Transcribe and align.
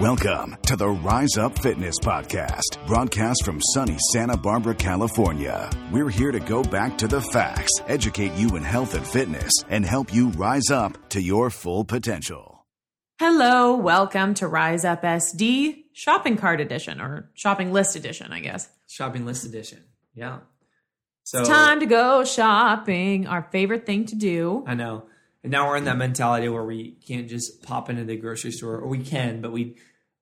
Welcome 0.00 0.56
to 0.64 0.76
the 0.76 0.88
Rise 0.88 1.36
Up 1.36 1.58
Fitness 1.58 1.96
Podcast, 1.98 2.86
broadcast 2.86 3.44
from 3.44 3.60
sunny 3.74 3.98
Santa 4.12 4.34
Barbara, 4.34 4.74
California. 4.74 5.68
We're 5.92 6.08
here 6.08 6.32
to 6.32 6.40
go 6.40 6.62
back 6.62 6.96
to 6.98 7.06
the 7.06 7.20
facts, 7.20 7.70
educate 7.86 8.32
you 8.32 8.56
in 8.56 8.62
health 8.62 8.94
and 8.94 9.06
fitness, 9.06 9.52
and 9.68 9.84
help 9.84 10.14
you 10.14 10.30
rise 10.30 10.70
up 10.70 11.10
to 11.10 11.20
your 11.20 11.50
full 11.50 11.84
potential. 11.84 12.64
Hello, 13.18 13.76
welcome 13.76 14.32
to 14.34 14.48
Rise 14.48 14.86
Up 14.86 15.02
SD 15.02 15.84
Shopping 15.92 16.38
Cart 16.38 16.62
Edition 16.62 16.98
or 16.98 17.30
Shopping 17.34 17.70
List 17.70 17.94
Edition, 17.94 18.32
I 18.32 18.40
guess. 18.40 18.70
Shopping 18.88 19.26
list 19.26 19.44
edition. 19.44 19.84
Yeah. 20.14 20.38
So 21.24 21.40
It's 21.40 21.48
time 21.50 21.78
to 21.80 21.86
go 21.86 22.24
shopping, 22.24 23.26
our 23.26 23.46
favorite 23.52 23.84
thing 23.84 24.06
to 24.06 24.16
do. 24.16 24.64
I 24.66 24.74
know. 24.74 25.04
And 25.42 25.52
now 25.52 25.68
we're 25.68 25.76
in 25.76 25.84
that 25.84 25.96
mentality 25.96 26.48
where 26.48 26.64
we 26.64 26.96
can't 27.06 27.28
just 27.28 27.62
pop 27.62 27.88
into 27.90 28.04
the 28.04 28.16
grocery 28.16 28.52
store, 28.52 28.76
or 28.78 28.88
we 28.88 28.98
can, 28.98 29.40
but 29.40 29.52
we 29.52 29.76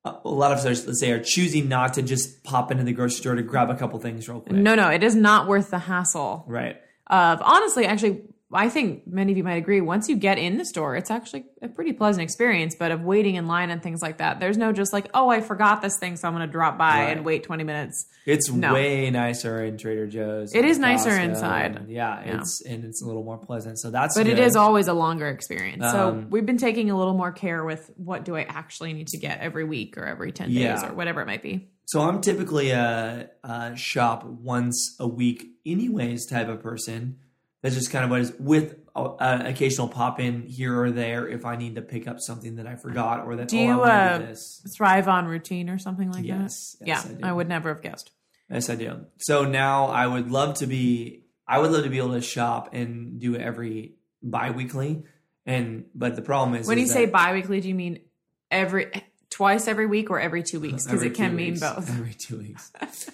a 0.04 0.28
lot 0.28 0.52
of 0.52 0.58
us, 0.64 0.86
let's 0.86 1.00
say, 1.00 1.10
are 1.10 1.22
choosing 1.22 1.68
not 1.68 1.94
to 1.94 2.02
just 2.02 2.44
pop 2.44 2.70
into 2.70 2.84
the 2.84 2.92
grocery 2.92 3.16
store 3.20 3.34
to 3.34 3.42
grab 3.42 3.68
a 3.70 3.74
couple 3.74 3.98
things 3.98 4.28
real 4.28 4.40
quick. 4.40 4.56
No, 4.56 4.74
no, 4.74 4.88
it 4.88 5.02
is 5.02 5.14
not 5.14 5.48
worth 5.48 5.70
the 5.70 5.78
hassle 5.78 6.44
Right. 6.46 6.76
of 7.08 7.40
honestly, 7.42 7.84
actually, 7.84 8.22
I 8.50 8.70
think 8.70 9.06
many 9.06 9.32
of 9.32 9.36
you 9.36 9.44
might 9.44 9.56
agree. 9.56 9.82
Once 9.82 10.08
you 10.08 10.16
get 10.16 10.38
in 10.38 10.56
the 10.56 10.64
store, 10.64 10.96
it's 10.96 11.10
actually 11.10 11.44
a 11.60 11.68
pretty 11.68 11.92
pleasant 11.92 12.22
experience. 12.22 12.74
But 12.74 12.92
of 12.92 13.02
waiting 13.02 13.34
in 13.34 13.46
line 13.46 13.68
and 13.68 13.82
things 13.82 14.00
like 14.00 14.18
that, 14.18 14.40
there's 14.40 14.56
no 14.56 14.72
just 14.72 14.90
like, 14.90 15.10
oh, 15.12 15.28
I 15.28 15.42
forgot 15.42 15.82
this 15.82 15.98
thing, 15.98 16.16
so 16.16 16.26
I'm 16.28 16.34
going 16.34 16.46
to 16.46 16.50
drop 16.50 16.78
by 16.78 17.00
Right. 17.04 17.16
and 17.16 17.26
wait 17.26 17.42
20 17.44 17.62
minutes. 17.64 18.06
It's 18.24 18.50
No. 18.50 18.72
way 18.72 19.10
nicer 19.10 19.62
in 19.62 19.76
Trader 19.76 20.06
Joe's. 20.06 20.54
It 20.54 20.64
is 20.64 20.78
nicer 20.78 21.10
Costco, 21.10 21.24
inside. 21.24 21.84
yeah, 21.88 22.24
Yeah. 22.24 22.40
it's 22.40 22.62
and 22.64 22.84
it's 22.84 23.02
a 23.02 23.06
little 23.06 23.22
more 23.22 23.36
pleasant. 23.36 23.78
So 23.78 23.90
that's 23.90 24.16
But 24.16 24.26
it 24.26 24.36
good. 24.36 24.44
is 24.44 24.56
always 24.56 24.88
a 24.88 24.94
longer 24.94 25.26
experience. 25.28 25.84
so 25.84 26.08
Um, 26.08 26.26
we've 26.30 26.46
been 26.46 26.56
taking 26.58 26.90
a 26.90 26.96
little 26.96 27.14
more 27.14 27.32
care 27.32 27.64
with 27.64 27.90
what 27.96 28.24
do 28.24 28.34
I 28.34 28.42
actually 28.48 28.94
need 28.94 29.08
to 29.08 29.18
get 29.18 29.40
every 29.40 29.64
week 29.64 29.98
or 29.98 30.06
every 30.06 30.32
10 30.32 30.48
days 30.48 30.56
Yeah. 30.58 30.88
or 30.88 30.94
whatever 30.94 31.20
it 31.20 31.26
might 31.26 31.42
be. 31.42 31.68
So 31.84 32.00
I'm 32.00 32.20
typically 32.22 32.70
a, 32.70 33.28
a 33.44 33.76
shop 33.76 34.24
once 34.24 34.96
a 34.98 35.06
week, 35.08 35.46
anyways, 35.66 36.26
type 36.26 36.48
of 36.48 36.62
person. 36.62 37.16
That's 37.62 37.74
just 37.74 37.90
kind 37.90 38.04
of 38.04 38.10
what 38.10 38.20
is 38.20 38.32
with 38.38 38.76
an 38.94 39.46
occasional 39.46 39.88
pop 39.88 40.20
in 40.20 40.42
here 40.42 40.80
or 40.80 40.90
there 40.90 41.26
if 41.28 41.44
I 41.44 41.56
need 41.56 41.74
to 41.76 41.82
pick 41.82 42.06
up 42.06 42.20
something 42.20 42.56
that 42.56 42.66
I 42.66 42.76
forgot 42.76 43.26
or 43.26 43.36
that 43.36 43.48
Do 43.48 43.58
oh 43.58 43.60
I 43.60 43.64
you, 43.64 43.82
uh, 43.82 44.18
do 44.18 44.26
this. 44.26 44.62
Thrive 44.76 45.08
on 45.08 45.26
routine 45.26 45.68
or 45.68 45.78
something 45.78 46.10
like 46.10 46.24
Yes, 46.24 46.76
that? 46.80 46.86
yes, 46.88 47.04
yeah, 47.04 47.10
I 47.10 47.14
do. 47.20 47.26
I, 47.26 47.32
would 47.32 47.48
never 47.48 47.68
have 47.70 47.82
guessed. 47.82 48.10
Yes, 48.50 48.70
I 48.70 48.76
do. 48.76 49.06
So 49.18 49.44
now 49.44 49.86
I 49.86 50.06
would 50.06 50.30
love 50.30 50.54
to 50.58 50.66
be. 50.66 51.24
I 51.46 51.58
would 51.58 51.70
love 51.70 51.84
to 51.84 51.90
be 51.90 51.98
able 51.98 52.12
to 52.12 52.20
shop 52.20 52.74
and 52.74 53.18
do 53.20 53.34
it 53.34 53.40
every 53.40 53.94
bi-weekly. 54.22 55.04
And 55.46 55.86
but 55.94 56.14
the 56.14 56.22
problem 56.22 56.60
is 56.60 56.66
When 56.66 56.78
you 56.78 56.84
is 56.84 56.92
say 56.92 57.06
that 57.06 57.12
biweekly, 57.12 57.60
do 57.60 57.68
you 57.68 57.74
mean 57.74 58.00
every 58.50 58.90
twice 59.30 59.66
every 59.66 59.86
week 59.86 60.10
or 60.10 60.20
every 60.20 60.42
two 60.42 60.60
weeks? 60.60 60.84
Because 60.86 61.02
it 61.02 61.14
can 61.14 61.30
two 61.30 61.36
mean 61.36 61.58
both. 61.58 61.88
Every 61.98 62.14
two 62.14 62.38
weeks. 62.38 62.70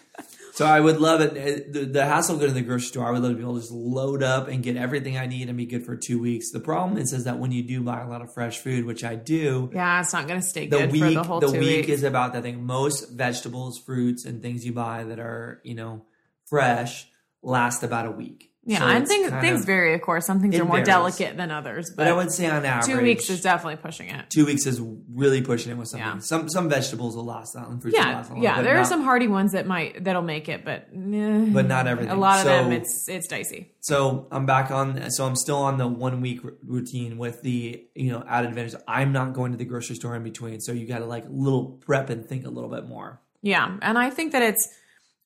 so 0.55 0.65
I 0.65 0.79
would 0.79 1.01
love 1.01 1.21
it. 1.21 1.73
The, 1.73 1.85
the 1.85 2.05
hassle 2.05 2.37
of 2.37 2.41
going 2.41 2.53
to 2.53 2.55
the 2.55 2.63
grocery 2.65 2.87
store, 2.87 3.09
I 3.09 3.11
would 3.11 3.23
love 3.23 3.33
to 3.33 3.37
be 3.37 3.43
able 3.43 3.55
to 3.55 3.61
just 3.61 3.73
load 3.73 4.23
up 4.23 4.47
and 4.47 4.63
get 4.63 4.77
everything 4.77 5.19
I 5.19 5.27
need 5.27 5.49
and 5.49 5.59
be 5.59 5.67
good 5.67 5.85
for 5.85 5.97
two 5.97 6.21
weeks. 6.21 6.53
The 6.53 6.61
problem 6.61 6.97
is, 6.97 7.13
is 7.13 7.25
that 7.25 7.41
when 7.41 7.51
you 7.51 7.65
do 7.65 7.83
buy 7.83 8.03
a 8.03 8.09
lot 8.09 8.23
of 8.23 8.33
fresh 8.33 8.61
food, 8.61 8.85
which 8.85 9.03
I 9.03 9.17
do, 9.17 9.71
Yeah, 9.75 10.01
it's 10.01 10.13
not 10.13 10.29
going 10.29 10.41
to 10.41 10.47
stay 10.47 10.69
the 10.69 10.79
good 10.79 10.93
week 10.93 11.03
for 11.03 11.11
the 11.11 11.23
whole 11.25 11.41
the 11.41 11.51
week 11.51 11.87
weeks. 11.87 11.89
is 11.89 12.03
about 12.05 12.35
that 12.35 12.45
thing. 12.45 12.65
Most 12.65 13.11
vegetables, 13.11 13.79
fruits, 13.79 14.25
and 14.25 14.41
things 14.41 14.65
you 14.65 14.73
buy 14.73 15.03
that 15.03 15.19
are 15.19 15.61
you 15.65 15.75
know 15.75 16.05
fresh 16.47 17.09
last 17.43 17.83
about 17.83 18.07
a 18.07 18.13
week. 18.13 18.53
Yeah, 18.67 18.79
So 18.79 18.87
and 18.87 19.07
things 19.07 19.31
things 19.31 19.61
of- 19.61 19.67
vary, 19.67 19.95
of 19.95 20.01
course. 20.01 20.27
Some 20.27 20.41
things 20.41 20.55
are 20.59 20.65
more 20.65 20.75
varies. 20.77 20.87
delicate 20.87 21.37
than 21.37 21.51
others, 21.51 21.91
but, 21.91 22.05
But 22.05 22.07
I 22.09 22.13
would 22.13 22.31
say 22.33 22.47
on 22.47 22.65
average, 22.65 22.87
two 22.87 23.03
weeks 23.03 23.29
is 23.31 23.41
definitely 23.43 23.77
pushing 23.77 24.09
it. 24.09 24.31
two 24.31 24.47
weeks 24.47 24.67
is 24.67 24.81
really 25.13 25.43
pushing 25.43 25.73
it 25.73 25.77
with 25.79 25.89
something. 25.89 26.07
Yeah. 26.07 26.19
Some 26.21 26.49
some 26.49 26.69
vegetables 26.69 27.15
will 27.17 27.25
last 27.27 27.53
that, 27.55 27.69
and 27.69 27.81
fruits 27.83 27.97
Yeah, 27.97 28.15
last 28.17 28.31
long, 28.31 28.43
yeah. 28.43 28.63
There 28.63 28.79
are 28.79 28.85
some 28.85 29.03
hardy 29.03 29.29
ones 29.29 29.53
that 29.53 29.67
might 29.67 30.03
that'll 30.05 30.23
make 30.23 30.49
it, 30.49 30.65
but 30.65 30.89
eh, 30.95 31.47
But 31.53 31.67
not 31.67 31.87
everything. 31.87 32.13
A 32.13 32.17
lot 32.19 32.37
of 32.39 32.43
So- 32.45 32.49
them, 32.49 32.73
it's 32.73 33.09
it's 33.09 33.29
dicey. 33.29 33.73
So 33.81 34.29
I'm 34.33 34.47
back 34.47 34.71
on. 34.71 35.11
So 35.11 35.27
I'm 35.27 35.37
still 35.37 35.59
on 35.59 35.77
the 35.77 35.87
one 35.87 36.21
week 36.23 36.41
routine 36.67 37.19
with 37.19 37.43
the 37.43 37.85
you 37.95 38.11
know 38.13 38.25
added 38.27 38.49
advantage. 38.49 38.75
I'm 38.89 39.13
not 39.13 39.35
going 39.35 39.53
to 39.53 39.59
the 39.59 39.65
grocery 39.67 39.97
store 39.97 40.17
in 40.17 40.23
between, 40.23 40.61
so 40.61 40.73
you 40.73 40.87
got 40.87 41.01
to 41.01 41.05
like 41.07 41.25
little 41.29 41.79
prep 41.85 42.09
and 42.09 42.27
think 42.27 42.47
a 42.47 42.51
little 42.51 42.71
bit 42.71 42.87
more. 42.89 43.21
Yeah, 43.43 43.77
and 43.83 43.99
I 43.99 44.09
think 44.11 44.33
that 44.33 44.43
it's. 44.43 44.67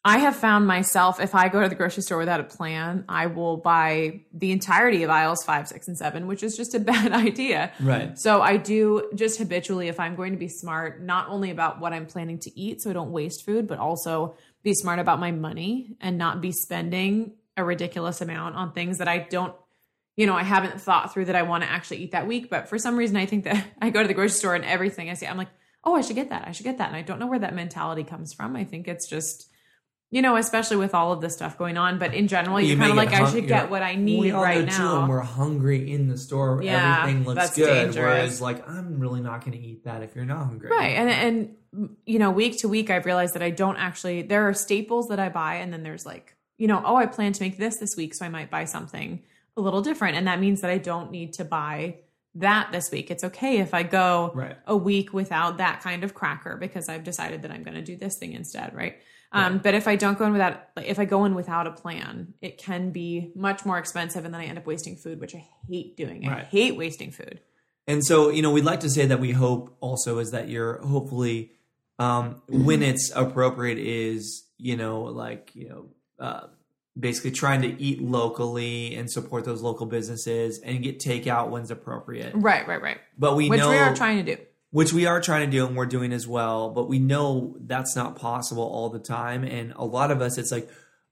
I 0.08 0.20
have 0.20 0.36
found 0.36 0.66
myself 0.66 1.20
if 1.20 1.34
I 1.34 1.50
go 1.50 1.60
to 1.60 1.68
the 1.68 1.74
grocery 1.74 2.02
store 2.02 2.16
without 2.16 2.40
a 2.40 2.44
plan, 2.44 3.04
I 3.10 3.26
will 3.26 3.58
buy 3.58 4.22
the 4.32 4.52
entirety 4.52 5.02
of 5.02 5.10
aisles 5.10 5.44
five, 5.44 5.68
six, 5.68 5.86
and 5.86 5.98
seven, 5.98 6.26
which 6.26 6.42
is 6.42 6.56
just 6.56 6.74
a 6.74 6.80
bad 6.92 7.12
idea. 7.12 7.72
Right. 7.78 8.18
So 8.18 8.40
I 8.40 8.56
do 8.56 9.10
just 9.14 9.38
habitually, 9.38 9.88
if 9.88 10.00
I'm 10.00 10.14
going 10.14 10.32
to 10.32 10.38
be 10.38 10.48
smart, 10.48 11.02
not 11.02 11.28
only 11.28 11.50
about 11.50 11.78
what 11.78 11.92
I'm 11.92 12.06
planning 12.06 12.38
to 12.38 12.58
eat, 12.58 12.80
so 12.80 12.88
I 12.88 12.94
don't 12.94 13.12
waste 13.12 13.44
food, 13.44 13.68
but 13.68 13.78
also 13.78 14.34
be 14.62 14.72
smart 14.72 14.98
about 14.98 15.20
my 15.20 15.30
money 15.30 15.98
and 16.00 16.16
not 16.16 16.40
be 16.40 16.52
spending 16.52 17.34
a 17.58 17.62
ridiculous 17.62 18.22
amount 18.22 18.56
on 18.56 18.72
things 18.72 18.96
that 18.98 19.08
I 19.08 19.18
don't, 19.18 19.54
you 20.16 20.24
know, 20.24 20.36
I 20.36 20.42
haven't 20.42 20.80
thought 20.80 21.12
through 21.12 21.26
that 21.26 21.36
I 21.36 21.42
want 21.42 21.64
to 21.64 21.70
actually 21.70 21.98
eat 21.98 22.12
that 22.12 22.26
week. 22.26 22.48
But 22.48 22.70
for 22.70 22.78
some 22.78 22.96
reason, 22.96 23.18
I 23.18 23.26
think 23.26 23.44
that 23.44 23.62
I 23.82 23.90
go 23.90 24.00
to 24.00 24.08
the 24.08 24.14
grocery 24.14 24.30
store 24.30 24.54
and 24.54 24.64
everything 24.64 25.10
I 25.10 25.14
see, 25.14 25.26
I'm 25.26 25.36
like, 25.36 25.50
oh, 25.84 25.96
I 25.96 26.00
should 26.00 26.16
get 26.16 26.30
that. 26.30 26.48
I 26.48 26.52
should 26.52 26.64
get 26.64 26.78
that. 26.78 26.88
And 26.88 26.96
I 26.96 27.02
don't 27.02 27.18
know 27.18 27.26
where 27.26 27.38
that 27.40 27.54
mentality 27.54 28.04
comes 28.04 28.32
from. 28.32 28.56
I 28.56 28.64
think 28.64 28.88
it's 28.88 29.06
just, 29.06 29.50
you 30.10 30.22
know, 30.22 30.36
especially 30.36 30.76
with 30.78 30.94
all 30.94 31.12
of 31.12 31.20
this 31.20 31.34
stuff 31.34 31.58
going 31.58 31.76
on. 31.76 31.98
But 31.98 32.14
in 32.14 32.28
general, 32.28 32.60
you're 32.60 32.78
kind 32.78 32.90
of 32.90 32.96
like, 32.96 33.12
it 33.12 33.20
I 33.20 33.30
should 33.30 33.46
get 33.46 33.70
what 33.70 33.82
I 33.82 33.94
need 33.94 34.20
we 34.20 34.30
all 34.30 34.42
right 34.42 34.68
too, 34.70 34.78
now. 34.82 35.00
and 35.00 35.08
we're 35.08 35.20
hungry 35.20 35.92
in 35.92 36.08
the 36.08 36.16
store. 36.16 36.56
where 36.56 36.64
Yeah, 36.64 37.00
everything 37.02 37.24
looks 37.24 37.54
good. 37.54 37.66
dangerous. 37.66 37.96
Whereas, 37.96 38.40
like, 38.40 38.68
I'm 38.68 38.98
really 38.98 39.20
not 39.20 39.44
going 39.44 39.52
to 39.52 39.62
eat 39.62 39.84
that 39.84 40.02
if 40.02 40.16
you're 40.16 40.24
not 40.24 40.46
hungry. 40.46 40.70
Right. 40.70 40.96
And 40.96 41.10
and 41.10 41.96
you 42.06 42.18
know, 42.18 42.30
week 42.30 42.58
to 42.60 42.68
week 42.68 42.88
I've 42.88 43.04
realized 43.04 43.34
that 43.34 43.42
I 43.42 43.50
don't 43.50 43.76
actually 43.76 44.22
there 44.22 44.48
are 44.48 44.54
staples 44.54 45.08
that 45.08 45.18
I 45.18 45.28
buy 45.28 45.56
and 45.56 45.70
then 45.72 45.82
there's 45.82 46.06
like, 46.06 46.34
you 46.56 46.66
know, 46.66 46.82
oh, 46.84 46.96
I 46.96 47.04
plan 47.06 47.32
to 47.34 47.42
make 47.42 47.58
this 47.58 47.76
this 47.76 47.94
week, 47.96 48.14
so 48.14 48.24
I 48.24 48.30
might 48.30 48.50
buy 48.50 48.64
something 48.64 49.22
a 49.56 49.60
little 49.60 49.82
different 49.82 50.16
and 50.16 50.26
that 50.28 50.40
means 50.40 50.62
that 50.62 50.70
I 50.70 50.78
don't 50.78 51.10
need 51.10 51.34
to 51.34 51.44
buy 51.44 51.96
that 52.36 52.70
this 52.72 52.90
week. 52.90 53.10
It's 53.10 53.24
okay 53.24 53.58
if 53.58 53.74
I 53.74 53.82
go 53.82 54.30
Right. 54.34 54.56
a 54.66 54.76
week 54.76 55.12
without 55.12 55.58
that 55.58 55.82
kind 55.82 56.04
of 56.04 56.14
cracker 56.14 56.56
because 56.56 56.88
I've 56.88 57.04
decided 57.04 57.42
that 57.42 57.50
I'm 57.50 57.64
going 57.64 57.74
to 57.76 57.82
do 57.82 57.96
this 57.96 58.16
thing 58.16 58.32
instead, 58.32 58.74
right? 58.74 58.96
Um, 59.30 59.58
but 59.58 59.74
if 59.74 59.86
I 59.86 59.96
don't 59.96 60.18
go 60.18 60.24
in 60.24 60.32
without, 60.32 60.62
like, 60.74 60.86
if 60.86 60.98
I 60.98 61.04
go 61.04 61.24
in 61.26 61.34
without 61.34 61.66
a 61.66 61.70
plan, 61.70 62.34
it 62.40 62.56
can 62.56 62.90
be 62.90 63.30
much 63.34 63.66
more 63.66 63.78
expensive, 63.78 64.24
and 64.24 64.32
then 64.32 64.40
I 64.40 64.46
end 64.46 64.58
up 64.58 64.66
wasting 64.66 64.96
food, 64.96 65.20
which 65.20 65.34
I 65.34 65.46
hate 65.68 65.96
doing. 65.96 66.26
I 66.26 66.32
Right. 66.32 66.44
hate 66.46 66.76
wasting 66.76 67.10
food. 67.10 67.40
And 67.86 68.04
so, 68.04 68.30
you 68.30 68.42
know, 68.42 68.50
we'd 68.50 68.64
like 68.64 68.80
to 68.80 68.90
say 68.90 69.06
that 69.06 69.20
we 69.20 69.32
hope 69.32 69.76
also 69.80 70.18
is 70.18 70.30
that 70.30 70.48
you're 70.48 70.78
hopefully, 70.78 71.52
um, 71.98 72.42
when 72.48 72.82
it's 72.82 73.10
appropriate, 73.14 73.78
is 73.78 74.44
you 74.58 74.76
know, 74.76 75.02
like 75.02 75.52
you 75.54 75.68
know, 75.68 75.86
uh, 76.18 76.46
basically 76.98 77.30
trying 77.30 77.62
to 77.62 77.80
eat 77.80 78.02
locally 78.02 78.94
and 78.94 79.10
support 79.10 79.44
those 79.44 79.62
local 79.62 79.86
businesses 79.86 80.58
and 80.60 80.82
get 80.82 80.98
takeout 80.98 81.48
when's 81.48 81.70
appropriate. 81.70 82.32
Right, 82.34 82.66
right, 82.66 82.82
right. 82.82 82.98
But 83.16 83.36
we 83.36 83.48
Which 83.48 83.60
know 83.60 83.70
we 83.70 83.76
are 83.76 83.94
trying 83.94 84.24
to 84.24 84.36
do. 84.36 84.42
Which 84.70 84.92
we 84.92 85.06
are 85.06 85.20
trying 85.20 85.46
to 85.50 85.56
do 85.56 85.66
and 85.66 85.76
we're 85.76 85.86
doing 85.86 86.12
as 86.12 86.26
well 86.26 86.70
but 86.70 86.88
we 86.88 86.98
know 86.98 87.56
that's 87.60 87.96
not 87.96 88.16
possible 88.16 88.62
all 88.62 88.88
the 88.90 88.98
time 88.98 89.44
and 89.44 89.72
a 89.76 89.84
lot 89.84 90.10
of 90.10 90.20
us 90.20 90.36
it's 90.38 90.52
like 90.52 90.68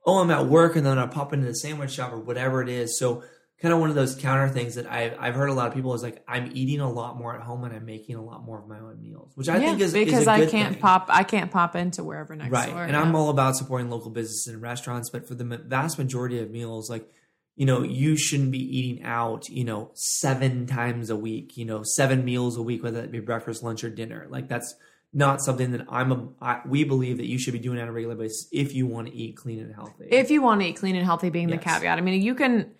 oh 0.06 0.18
i'm 0.18 0.30
at 0.30 0.46
work 0.46 0.76
and 0.76 0.84
then 0.86 0.98
i 0.98 1.06
pop 1.06 1.32
into 1.32 1.46
the 1.46 1.54
sandwich 1.54 1.90
shop 1.92 2.12
or 2.12 2.18
whatever 2.18 2.62
it 2.62 2.68
is 2.68 2.98
so 2.98 3.22
kind 3.62 3.72
of 3.72 3.80
one 3.80 3.88
of 3.88 3.96
those 3.96 4.14
counter 4.14 4.50
things 4.50 4.74
that 4.74 4.86
I've, 4.86 5.16
I've 5.18 5.34
heard 5.34 5.48
a 5.48 5.54
lot 5.54 5.66
of 5.68 5.72
people 5.74 5.94
is 5.94 6.02
like 6.02 6.22
i'm 6.28 6.50
eating 6.54 6.80
a 6.80 6.90
lot 6.92 7.16
more 7.16 7.34
at 7.34 7.40
home 7.40 7.64
and 7.64 7.74
i'm 7.74 7.86
making 7.86 8.16
a 8.16 8.22
lot 8.22 8.44
more 8.44 8.58
of 8.60 8.68
my 8.68 8.78
own 8.78 9.00
meals 9.00 9.32
which 9.34 9.48
i 9.48 9.54
Yeah, 9.56 9.68
think 9.68 9.80
is 9.80 9.94
because 9.94 10.20
is 10.22 10.26
a 10.26 10.30
I 10.32 10.46
can't 10.46 10.74
thing. 10.74 10.82
pop. 10.82 11.06
I 11.08 11.22
can't 11.24 11.50
pop 11.50 11.74
into 11.74 12.04
wherever 12.04 12.36
next 12.36 12.50
right 12.50 12.68
door. 12.70 12.82
and 12.82 12.92
yeah. 12.92 13.00
i'm 13.00 13.14
all 13.16 13.30
about 13.30 13.56
supporting 13.56 13.88
local 13.88 14.10
businesses 14.10 14.52
and 14.52 14.60
restaurants 14.60 15.08
but 15.08 15.26
for 15.26 15.34
the 15.34 15.44
vast 15.44 15.96
majority 15.98 16.38
of 16.40 16.50
meals 16.50 16.90
like 16.90 17.10
you 17.56 17.66
know 17.66 17.82
you 17.82 18.16
shouldn't 18.16 18.52
be 18.52 18.78
eating 18.78 19.02
out 19.04 19.48
you 19.48 19.64
know 19.64 19.90
seven 19.94 20.66
times 20.66 21.10
a 21.10 21.16
week 21.16 21.56
you 21.56 21.64
know 21.64 21.82
seven 21.82 22.24
meals 22.24 22.56
a 22.56 22.62
week 22.62 22.82
whether 22.82 23.00
it 23.00 23.10
be 23.10 23.20
breakfast 23.20 23.62
lunch 23.62 23.82
or 23.82 23.90
dinner 23.90 24.26
like 24.30 24.48
that's 24.48 24.74
not 25.12 25.40
something 25.40 25.72
that 25.72 25.86
i'm 25.88 26.12
a 26.12 26.28
I, 26.40 26.60
we 26.66 26.84
believe 26.84 27.16
that 27.16 27.26
you 27.26 27.38
should 27.38 27.54
be 27.54 27.58
doing 27.58 27.80
on 27.80 27.88
a 27.88 27.92
regular 27.92 28.14
basis 28.14 28.48
if 28.52 28.74
you 28.74 28.86
want 28.86 29.08
to 29.08 29.14
eat 29.14 29.36
clean 29.36 29.60
and 29.60 29.74
healthy 29.74 30.08
if 30.10 30.30
you 30.30 30.42
want 30.42 30.60
to 30.60 30.68
eat 30.68 30.76
clean 30.76 30.96
and 30.96 31.04
healthy, 31.04 31.30
being 31.30 31.48
the 31.48 31.58
caveat. 31.58 31.98
I 31.98 32.00
mean, 32.00 32.20
you 32.20 32.34
can 32.34 32.72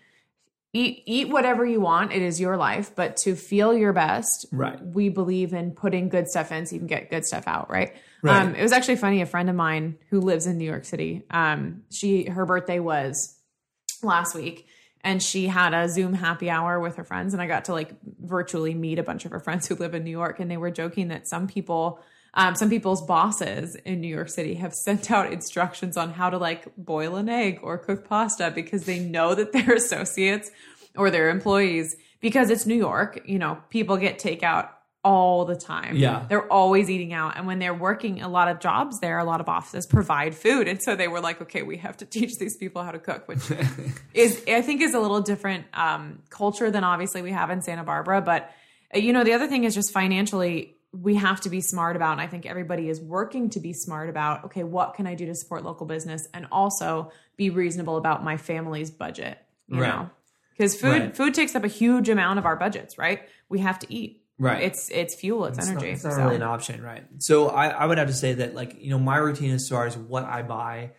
eat 0.72 1.02
eat 1.06 1.28
whatever 1.28 1.64
you 1.64 1.80
want. 1.80 2.12
It 2.12 2.22
is 2.22 2.40
your 2.40 2.56
life, 2.56 2.94
but 2.94 3.16
to 3.18 3.34
feel 3.34 3.74
your 3.74 3.92
best, 3.92 4.46
Right. 4.52 4.80
We 4.84 5.08
believe 5.08 5.52
in 5.52 5.72
putting 5.72 6.08
good 6.08 6.28
stuff 6.28 6.52
in 6.52 6.66
so 6.66 6.74
you 6.74 6.80
can 6.80 6.88
get 6.88 7.10
good 7.10 7.24
stuff 7.24 7.44
out, 7.46 7.70
right? 7.70 7.94
Right. 8.22 8.42
Um, 8.42 8.54
it 8.54 8.62
was 8.62 8.72
actually 8.72 8.96
funny. 8.96 9.22
A 9.22 9.26
friend 9.26 9.48
of 9.48 9.56
mine 9.56 9.98
who 10.10 10.20
lives 10.20 10.46
in 10.46 10.58
New 10.58 10.64
York 10.64 10.84
City, 10.84 11.24
um, 11.30 11.82
she 11.90 12.24
her 12.24 12.44
birthday 12.44 12.78
was 12.78 13.35
last 14.02 14.34
week. 14.34 14.66
And 15.02 15.22
she 15.22 15.46
had 15.46 15.72
a 15.72 15.88
Zoom 15.88 16.14
happy 16.14 16.50
hour 16.50 16.80
with 16.80 16.96
her 16.96 17.04
friends, 17.04 17.32
and 17.32 17.40
I 17.40 17.46
got 17.46 17.66
to 17.66 17.72
like 17.72 17.94
virtually 18.02 18.74
meet 18.74 18.98
a 18.98 19.04
bunch 19.04 19.24
of 19.24 19.30
her 19.30 19.38
friends 19.38 19.68
who 19.68 19.76
live 19.76 19.94
in 19.94 20.02
New 20.02 20.10
York. 20.10 20.40
And 20.40 20.50
they 20.50 20.56
were 20.56 20.70
joking 20.70 21.08
that 21.08 21.28
some 21.28 21.46
people 21.46 22.00
um, 22.36 22.54
some 22.54 22.68
people's 22.68 23.00
bosses 23.00 23.76
in 23.76 24.02
New 24.02 24.14
York 24.14 24.28
City 24.28 24.54
have 24.54 24.74
sent 24.74 25.10
out 25.10 25.32
instructions 25.32 25.96
on 25.96 26.12
how 26.12 26.30
to 26.30 26.38
like 26.38 26.66
boil 26.76 27.16
an 27.16 27.28
egg 27.28 27.60
or 27.62 27.78
cook 27.78 28.06
pasta 28.06 28.52
because 28.54 28.84
they 28.84 28.98
know 28.98 29.34
that 29.34 29.52
their 29.52 29.72
associates 29.74 30.50
or 30.96 31.10
their 31.10 31.30
employees, 31.30 31.96
because 32.20 32.50
it's 32.50 32.66
New 32.66 32.76
York, 32.76 33.22
you 33.26 33.38
know, 33.38 33.58
people 33.70 33.96
get 33.96 34.18
takeout 34.18 34.70
all 35.06 35.44
the 35.44 35.54
time. 35.54 35.94
Yeah. 35.96 36.26
They're 36.28 36.50
always 36.52 36.90
eating 36.90 37.12
out. 37.12 37.36
And 37.36 37.46
when 37.46 37.60
they're 37.60 37.72
working 37.72 38.20
a 38.22 38.28
lot 38.28 38.48
of 38.48 38.58
jobs 38.58 38.98
there, 38.98 39.18
a 39.18 39.24
lot 39.24 39.40
of 39.40 39.48
offices 39.48 39.86
provide 39.86 40.34
food. 40.34 40.66
And 40.66 40.82
so 40.82 40.96
they 40.96 41.06
were 41.06 41.20
like, 41.20 41.40
okay, 41.42 41.62
we 41.62 41.76
have 41.76 41.96
to 41.98 42.04
teach 42.16 42.38
these 42.38 42.56
people 42.56 42.82
how 42.82 42.90
to 42.90 42.98
cook, 42.98 43.28
which 43.28 43.40
is, 44.14 44.42
I 44.48 44.62
think, 44.62 44.80
is 44.82 44.94
a 44.94 44.98
little 45.00 45.20
different 45.20 45.64
um, 45.72 46.22
culture 46.28 46.70
than 46.72 46.82
obviously 46.82 47.22
we 47.22 47.30
have 47.30 47.50
in 47.50 47.62
Santa 47.62 47.84
Barbara. 47.84 48.20
But, 48.20 48.50
uh, 48.94 48.98
you 48.98 49.12
know, 49.12 49.22
the 49.22 49.32
other 49.34 49.46
thing 49.46 49.62
is 49.64 49.74
just 49.74 49.92
financially, 49.92 50.76
we 50.92 51.14
have 51.14 51.40
to 51.42 51.50
be 51.50 51.60
smart 51.60 51.94
about, 51.94 52.12
and 52.12 52.20
I 52.20 52.26
think 52.26 52.44
everybody 52.44 52.88
is 52.88 53.00
working 53.00 53.50
to 53.50 53.60
be 53.60 53.72
smart 53.74 54.08
about, 54.08 54.46
okay, 54.46 54.64
what 54.64 54.94
can 54.94 55.06
I 55.06 55.14
do 55.14 55.26
to 55.26 55.34
support 55.34 55.62
local 55.62 55.86
business 55.86 56.26
and 56.34 56.46
also 56.50 57.12
be 57.36 57.50
reasonable 57.50 57.96
about 57.96 58.24
my 58.24 58.36
family's 58.38 58.90
budget, 58.90 59.38
you 59.68 59.80
Right. 59.80 59.88
know? 59.88 60.10
Because 60.50 60.74
food 60.80 60.88
Right. 61.02 61.16
food 61.16 61.34
takes 61.34 61.54
up 61.54 61.64
a 61.64 61.68
huge 61.68 62.08
amount 62.08 62.38
of 62.38 62.46
our 62.46 62.56
budgets, 62.56 62.96
right? 62.98 63.28
We 63.48 63.58
have 63.60 63.78
to 63.80 63.92
eat. 63.92 64.22
Right. 64.38 64.62
It's 64.64 64.90
it's 64.90 65.14
fuel, 65.14 65.46
it's, 65.46 65.56
It's 65.58 65.66
not, 65.68 65.76
energy. 65.78 65.92
it's 65.92 66.04
not 66.04 66.12
so- 66.14 66.22
really 66.24 66.36
an 66.36 66.42
option, 66.42 66.82
right? 66.82 67.04
So 67.18 67.48
I, 67.48 67.68
I 67.68 67.86
would 67.86 67.96
have 67.98 68.08
to 68.08 68.14
say 68.14 68.34
that, 68.34 68.54
like, 68.54 68.76
you 68.80 68.90
know, 68.90 68.98
my 68.98 69.16
routine 69.16 69.52
as 69.52 69.68
far 69.68 69.86
as 69.86 69.96
what 69.96 70.24
I 70.24 70.42
buy 70.42 70.90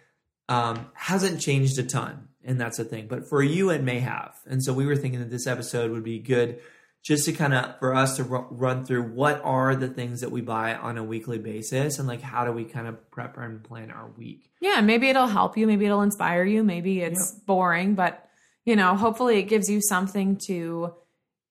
um, 0.49 0.87
hasn't 0.93 1.41
changed 1.41 1.77
a 1.77 1.83
ton, 1.83 2.29
and 2.43 2.59
that's 2.59 2.79
a 2.79 2.83
thing. 2.83 3.07
But 3.07 3.29
for 3.29 3.43
you, 3.43 3.69
it 3.69 3.83
may 3.83 3.99
have. 3.99 4.35
And 4.47 4.63
so 4.63 4.73
we 4.73 4.85
were 4.85 4.95
thinking 4.95 5.19
that 5.19 5.29
this 5.29 5.45
episode 5.45 5.91
would 5.91 6.03
be 6.03 6.19
good 6.19 6.59
just 7.03 7.25
to 7.25 7.31
kind 7.31 7.53
of 7.53 7.77
for 7.79 7.93
us 7.93 8.17
to 8.17 8.23
ru- 8.23 8.47
run 8.49 8.83
through 8.85 9.03
what 9.03 9.39
are 9.43 9.75
the 9.75 9.87
things 9.87 10.21
that 10.21 10.31
we 10.31 10.41
buy 10.41 10.73
on 10.75 10.97
a 10.97 11.03
weekly 11.03 11.37
basis, 11.37 11.99
and 11.99 12.07
like 12.07 12.21
how 12.21 12.43
do 12.43 12.51
we 12.51 12.63
kind 12.65 12.87
of 12.87 13.11
prep 13.11 13.37
and 13.37 13.63
plan 13.63 13.91
our 13.91 14.09
week. 14.17 14.49
Yeah, 14.61 14.81
maybe 14.81 15.09
it'll 15.09 15.27
help 15.27 15.57
you, 15.57 15.67
maybe 15.67 15.85
it'll 15.85 16.01
inspire 16.01 16.43
you, 16.43 16.63
maybe 16.63 17.01
it's 17.01 17.31
boring, 17.31 17.93
but 17.93 18.27
you 18.65 18.75
know, 18.75 18.95
hopefully 18.95 19.37
it 19.37 19.43
gives 19.43 19.69
you 19.69 19.79
something 19.81 20.37
to 20.47 20.93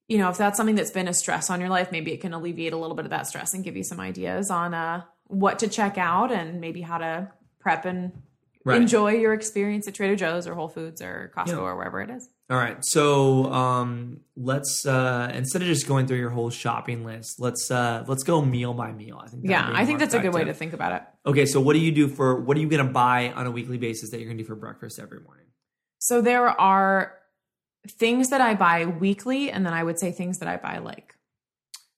you 0.08 0.18
know, 0.18 0.28
if 0.30 0.36
that's 0.38 0.56
something 0.56 0.76
that's 0.76 0.90
been 0.90 1.08
a 1.08 1.14
stress 1.14 1.50
on 1.50 1.60
your 1.60 1.68
life, 1.70 1.90
maybe 1.92 2.12
it 2.12 2.20
can 2.20 2.32
alleviate 2.32 2.72
a 2.72 2.76
little 2.76 2.96
bit 2.96 3.04
of 3.06 3.10
that 3.10 3.26
stress 3.26 3.54
and 3.54 3.64
give 3.64 3.76
you 3.76 3.84
some 3.84 4.00
ideas 4.00 4.50
on 4.50 4.74
uh 4.74 5.02
what 5.28 5.58
to 5.60 5.68
check 5.68 5.98
out 5.98 6.30
and 6.30 6.60
maybe 6.60 6.80
how 6.80 6.98
to 6.98 7.30
prep 7.58 7.84
and 7.84 8.12
Right. 8.64 8.80
enjoy 8.82 9.12
your 9.12 9.32
experience 9.32 9.86
at 9.86 9.94
Trader 9.94 10.16
Joe's 10.16 10.48
or 10.48 10.54
Whole 10.56 10.66
Foods 10.68 11.00
or 11.00 11.30
Costco 11.36 11.50
Yeah. 11.50 11.56
or 11.58 11.76
wherever 11.76 12.00
it 12.00 12.10
is. 12.10 12.28
All 12.50 12.56
right. 12.56 12.76
So 12.80 13.44
um, 13.52 14.22
let's 14.36 14.84
uh, 14.84 15.30
instead 15.32 15.62
of 15.62 15.68
just 15.68 15.86
going 15.86 16.08
through 16.08 16.16
your 16.18 16.30
whole 16.30 16.50
shopping 16.50 17.04
list, 17.04 17.38
let's 17.38 17.70
uh, 17.70 18.02
let's 18.08 18.24
go 18.24 18.42
meal 18.42 18.74
by 18.74 18.90
meal. 18.90 19.20
I 19.24 19.28
think. 19.28 19.44
Yeah, 19.46 19.70
I 19.72 19.84
think 19.86 20.00
that's 20.00 20.14
a 20.14 20.18
good 20.18 20.34
way 20.34 20.42
to 20.42 20.52
think 20.52 20.72
about 20.72 20.90
it. 20.92 21.02
Okay, 21.28 21.46
so 21.46 21.60
what 21.60 21.74
do 21.74 21.78
you 21.78 21.92
do 21.92 22.08
for 22.08 22.40
what 22.40 22.56
are 22.56 22.60
you 22.60 22.68
going 22.68 22.84
to 22.84 22.92
buy 22.92 23.30
on 23.30 23.46
a 23.46 23.52
weekly 23.52 23.78
basis 23.78 24.10
that 24.10 24.18
you're 24.18 24.26
going 24.26 24.36
to 24.38 24.42
do 24.42 24.48
for 24.48 24.56
breakfast 24.56 24.98
every 24.98 25.20
morning? 25.20 25.46
So 26.00 26.20
there 26.20 26.48
are 26.48 27.12
things 27.90 28.30
that 28.30 28.40
I 28.40 28.54
buy 28.54 28.86
weekly, 28.86 29.50
and 29.50 29.64
then 29.64 29.72
I 29.72 29.82
would 29.82 29.98
say 29.98 30.12
things 30.12 30.38
that 30.38 30.48
I 30.48 30.56
buy 30.56 30.78
like 30.78 31.14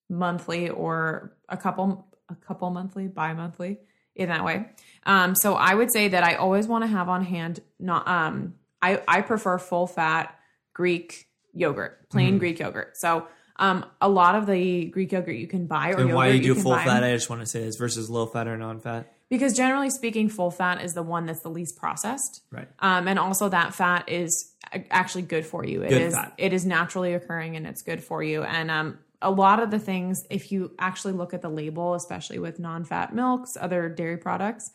monthly 0.09 0.69
or 0.69 1.37
a 1.49 1.57
couple 1.57 2.07
a 2.29 2.35
couple 2.35 2.69
monthly, 2.71 3.07
bi-monthly 3.09 3.79
in 4.15 4.29
that 4.29 4.45
way. 4.45 4.67
Um, 5.07 5.35
so 5.35 5.55
I 5.55 5.75
would 5.75 5.91
say 5.93 6.09
that 6.09 6.25
I 6.25 6.35
always 6.35 6.67
want 6.67 6.85
to 6.85 6.89
have 6.89 7.09
on 7.09 7.25
hand 7.25 7.61
not 7.79 8.07
um 8.09 8.55
I, 8.83 9.03
I 9.09 9.23
prefer 9.23 9.59
full 9.59 9.87
fat 9.87 10.39
Greek 10.75 11.27
yogurt, 11.53 12.09
plain 12.11 12.31
Mm-hmm. 12.31 12.39
Greek 12.39 12.59
yogurt. 12.59 12.97
So 12.97 13.27
um 13.57 13.85
a 14.01 14.09
lot 14.09 14.35
of 14.35 14.47
the 14.47 14.87
Greek 14.87 15.13
yogurt 15.13 15.37
you 15.37 15.47
can 15.47 15.67
buy 15.67 15.93
or 15.93 16.01
And 16.01 16.15
why 16.15 16.29
you 16.29 16.43
do 16.43 16.55
can 16.55 16.63
full 16.63 16.73
buy 16.73 16.85
fat? 16.85 17.03
I 17.05 17.13
just 17.13 17.31
want 17.31 17.43
to 17.43 17.47
say 17.47 17.61
this 17.65 17.77
versus 17.77 18.09
low 18.11 18.27
fat 18.27 18.47
or 18.47 18.57
non 18.57 18.81
fat. 18.81 19.13
Because 19.31 19.55
generally 19.57 19.91
speaking, 19.91 20.29
full 20.29 20.51
fat 20.51 20.83
is 20.83 20.95
the 20.95 21.03
one 21.03 21.27
that's 21.27 21.41
the 21.41 21.51
least 21.51 21.77
processed. 21.77 22.43
Right. 22.51 22.69
Um, 22.81 23.09
and 23.09 23.19
also 23.19 23.49
that 23.49 23.75
fat 23.75 24.09
is 24.09 24.55
actually 24.91 25.23
good 25.23 25.45
for 25.47 25.65
you. 25.65 25.83
It 25.83 25.91
Good 25.91 26.03
is 26.03 26.15
fat. 26.15 26.35
it 26.39 26.53
is 26.53 26.65
naturally 26.67 27.15
occurring 27.15 27.57
and 27.57 27.67
it's 27.67 27.83
good 27.83 28.03
for 28.03 28.23
you. 28.23 28.43
And 28.43 28.71
um, 28.71 28.99
a 29.21 29.31
lot 29.31 29.63
of 29.63 29.71
the 29.71 29.79
things, 29.79 30.25
if 30.31 30.53
you 30.53 30.73
actually 30.79 31.13
look 31.15 31.35
at 31.35 31.43
the 31.43 31.49
label, 31.49 31.95
especially 31.95 32.39
with 32.39 32.59
non-fat 32.59 33.15
milks, 33.15 33.57
other 33.61 33.89
dairy 33.89 34.17
products, 34.17 34.71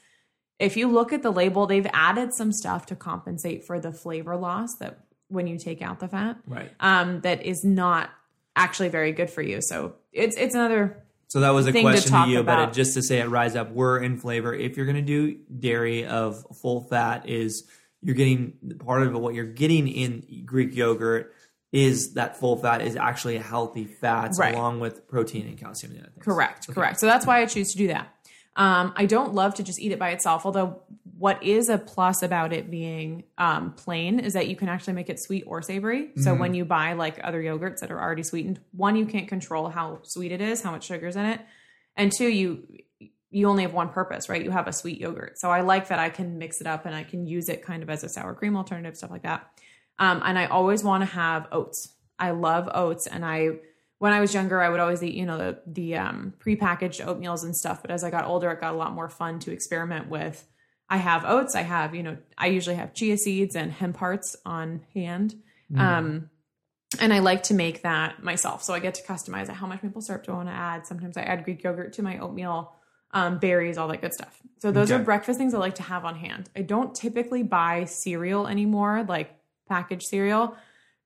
if 0.59 0.77
you 0.77 0.87
look 0.87 1.11
at 1.13 1.23
the 1.23 1.31
label, 1.31 1.65
they've 1.65 1.87
added 1.93 2.33
some 2.33 2.51
stuff 2.51 2.85
to 2.87 2.95
compensate 2.95 3.65
for 3.65 3.79
the 3.79 3.91
flavor 3.91 4.35
loss 4.35 4.75
that 4.77 4.99
when 5.27 5.47
you 5.47 5.57
take 5.57 5.81
out 5.81 5.99
the 5.99 6.07
fat, 6.07 6.37
Right. 6.47 6.71
um, 6.79 7.21
that 7.21 7.43
is 7.43 7.63
not 7.63 8.11
actually 8.55 8.89
very 8.89 9.11
good 9.13 9.29
for 9.31 9.41
you. 9.41 9.61
So 9.61 9.95
it's 10.11 10.35
it's 10.37 10.53
another 10.53 11.03
So 11.33 11.39
that 11.39 11.49
was 11.49 11.65
a 11.65 11.71
to 11.71 11.81
question 11.81 12.03
to, 12.03 12.09
talk 12.09 12.27
you, 12.27 12.43
but 12.43 12.53
about. 12.59 12.69
it, 12.69 12.73
just 12.75 12.93
to 12.93 13.01
say 13.01 13.17
it 13.19 13.27
rise 13.27 13.55
up, 13.55 13.71
we're 13.71 13.97
in 13.97 14.17
flavor. 14.17 14.53
If 14.53 14.77
you're 14.77 14.85
going 14.85 14.97
to 14.97 15.01
do 15.01 15.35
dairy 15.57 16.05
of 16.05 16.45
full 16.61 16.81
fat, 16.81 17.27
is 17.27 17.67
you're 18.03 18.13
getting 18.13 18.53
part 18.85 19.01
of 19.01 19.15
what 19.15 19.33
you're 19.33 19.43
getting 19.43 19.87
in 19.87 20.43
Greek 20.45 20.75
yogurt 20.75 21.33
is 21.71 22.13
that 22.13 22.37
full 22.37 22.55
fat 22.57 22.83
is 22.83 22.95
actually 22.95 23.37
a 23.37 23.41
healthy 23.41 23.85
fats 23.85 24.37
Right. 24.37 24.53
along 24.53 24.79
with 24.79 25.07
protein 25.07 25.47
and 25.47 25.57
calcium 25.57 25.93
and 25.93 26.01
the 26.01 26.03
other 26.03 26.11
things. 26.11 26.23
Correct, 26.23 26.67
correct. 26.67 26.99
So 26.99 27.07
that's 27.07 27.25
why 27.25 27.41
I 27.41 27.47
choose 27.47 27.71
to 27.71 27.79
do 27.79 27.87
that. 27.87 28.13
Um, 28.55 28.93
I 28.95 29.05
don't 29.05 29.33
love 29.33 29.55
to 29.55 29.63
just 29.63 29.79
eat 29.79 29.91
it 29.91 29.99
by 29.99 30.11
itself, 30.11 30.45
although 30.45 30.81
what 31.17 31.41
is 31.41 31.69
a 31.69 31.77
plus 31.77 32.21
about 32.21 32.53
it 32.53 32.69
being 32.69 33.23
um, 33.37 33.71
plain 33.73 34.19
is 34.19 34.33
that 34.33 34.47
you 34.47 34.55
can 34.55 34.67
actually 34.67 34.93
make 34.93 35.09
it 35.09 35.19
sweet 35.21 35.43
or 35.47 35.61
savory. 35.61 36.09
So 36.17 36.35
when 36.35 36.53
you 36.53 36.65
buy 36.65 36.93
like 36.93 37.19
other 37.23 37.41
yogurts 37.41 37.79
that 37.79 37.91
are 37.91 38.01
already 38.01 38.23
sweetened, 38.23 38.59
one, 38.71 38.95
you 38.95 39.05
can't 39.05 39.27
control 39.27 39.69
how 39.69 39.99
sweet 40.03 40.31
it 40.31 40.41
is, 40.41 40.61
how 40.61 40.71
much 40.71 40.85
sugar's 40.85 41.15
in 41.15 41.25
it, 41.25 41.41
and 41.95 42.11
two, 42.11 42.27
you 42.27 42.67
you 43.31 43.47
only 43.47 43.63
have 43.63 43.73
one 43.73 43.89
purpose, 43.89 44.29
right? 44.29 44.43
You 44.43 44.51
have 44.51 44.67
a 44.67 44.73
sweet 44.73 44.99
yogurt. 44.99 45.39
So 45.39 45.49
I 45.49 45.61
like 45.61 45.87
that 45.87 45.97
I 45.97 46.09
can 46.09 46.37
mix 46.37 46.61
it 46.61 46.67
up 46.67 46.85
and 46.85 46.93
I 46.93 47.03
can 47.03 47.25
use 47.25 47.49
it 47.49 47.63
kind 47.63 47.81
of 47.81 47.89
as 47.89 48.03
a 48.03 48.09
sour 48.09 48.35
cream 48.35 48.55
alternative, 48.55 48.95
stuff 48.95 49.09
like 49.09 49.23
that. 49.23 49.49
Um, 49.97 50.21
and 50.23 50.37
I 50.37 50.45
always 50.45 50.83
want 50.83 51.01
to 51.01 51.05
have 51.05 51.47
oats. 51.51 51.95
I 52.19 52.31
love 52.31 52.69
oats, 52.73 53.07
and 53.07 53.25
I 53.25 53.59
when 54.03 54.11
I 54.11 54.19
was 54.19 54.33
younger, 54.33 54.61
I 54.61 54.67
would 54.67 54.81
always 54.81 55.01
eat, 55.01 55.13
you 55.13 55.25
know, 55.25 55.37
the 55.37 55.59
the 55.65 55.95
um, 55.95 56.33
prepackaged 56.37 57.05
oatmeals 57.05 57.45
and 57.45 57.55
stuff. 57.55 57.81
But 57.81 57.89
as 57.89 58.03
I 58.03 58.09
got 58.09 58.25
older, 58.25 58.51
it 58.51 58.59
got 58.59 58.73
a 58.73 58.77
lot 58.77 58.91
more 58.91 59.07
fun 59.07 59.39
to 59.39 59.51
experiment 59.53 60.09
with. 60.09 60.45
I 60.89 60.97
have 60.97 61.23
oats. 61.23 61.55
I 61.55 61.61
have, 61.61 61.95
you 61.95 62.03
know, 62.03 62.17
I 62.37 62.47
usually 62.47 62.75
have 62.75 62.93
chia 62.93 63.17
seeds 63.17 63.55
and 63.55 63.71
hemp 63.71 63.95
hearts 63.95 64.35
on 64.45 64.81
hand. 64.93 65.35
Um, 65.77 66.29
and 66.99 67.13
I 67.13 67.19
like 67.19 67.43
to 67.43 67.53
make 67.53 67.83
that 67.83 68.21
myself. 68.21 68.61
So 68.61 68.73
I 68.73 68.79
get 68.79 68.95
to 68.95 69.03
customize 69.03 69.43
it. 69.43 69.51
How 69.53 69.67
much 69.67 69.81
maple 69.81 70.01
syrup 70.01 70.25
do 70.25 70.33
I 70.33 70.35
want 70.35 70.49
to 70.49 70.53
add? 70.53 70.85
Sometimes 70.85 71.15
I 71.15 71.21
add 71.21 71.45
Greek 71.45 71.63
yogurt 71.63 71.93
to 71.93 72.03
my 72.03 72.19
oatmeal, 72.19 72.73
um, 73.11 73.39
berries, 73.39 73.77
all 73.77 73.87
that 73.87 74.01
good 74.01 74.13
stuff. 74.13 74.37
So 74.59 74.69
those 74.69 74.91
Okay. 74.91 74.99
are 74.99 75.05
breakfast 75.05 75.39
things 75.39 75.53
I 75.53 75.59
like 75.59 75.75
to 75.75 75.83
have 75.83 76.03
on 76.03 76.15
hand. 76.15 76.49
I 76.57 76.63
don't 76.63 76.93
typically 76.93 77.43
buy 77.43 77.85
cereal 77.85 78.47
anymore, 78.47 79.05
like 79.07 79.33
packaged 79.69 80.07
cereal, 80.09 80.57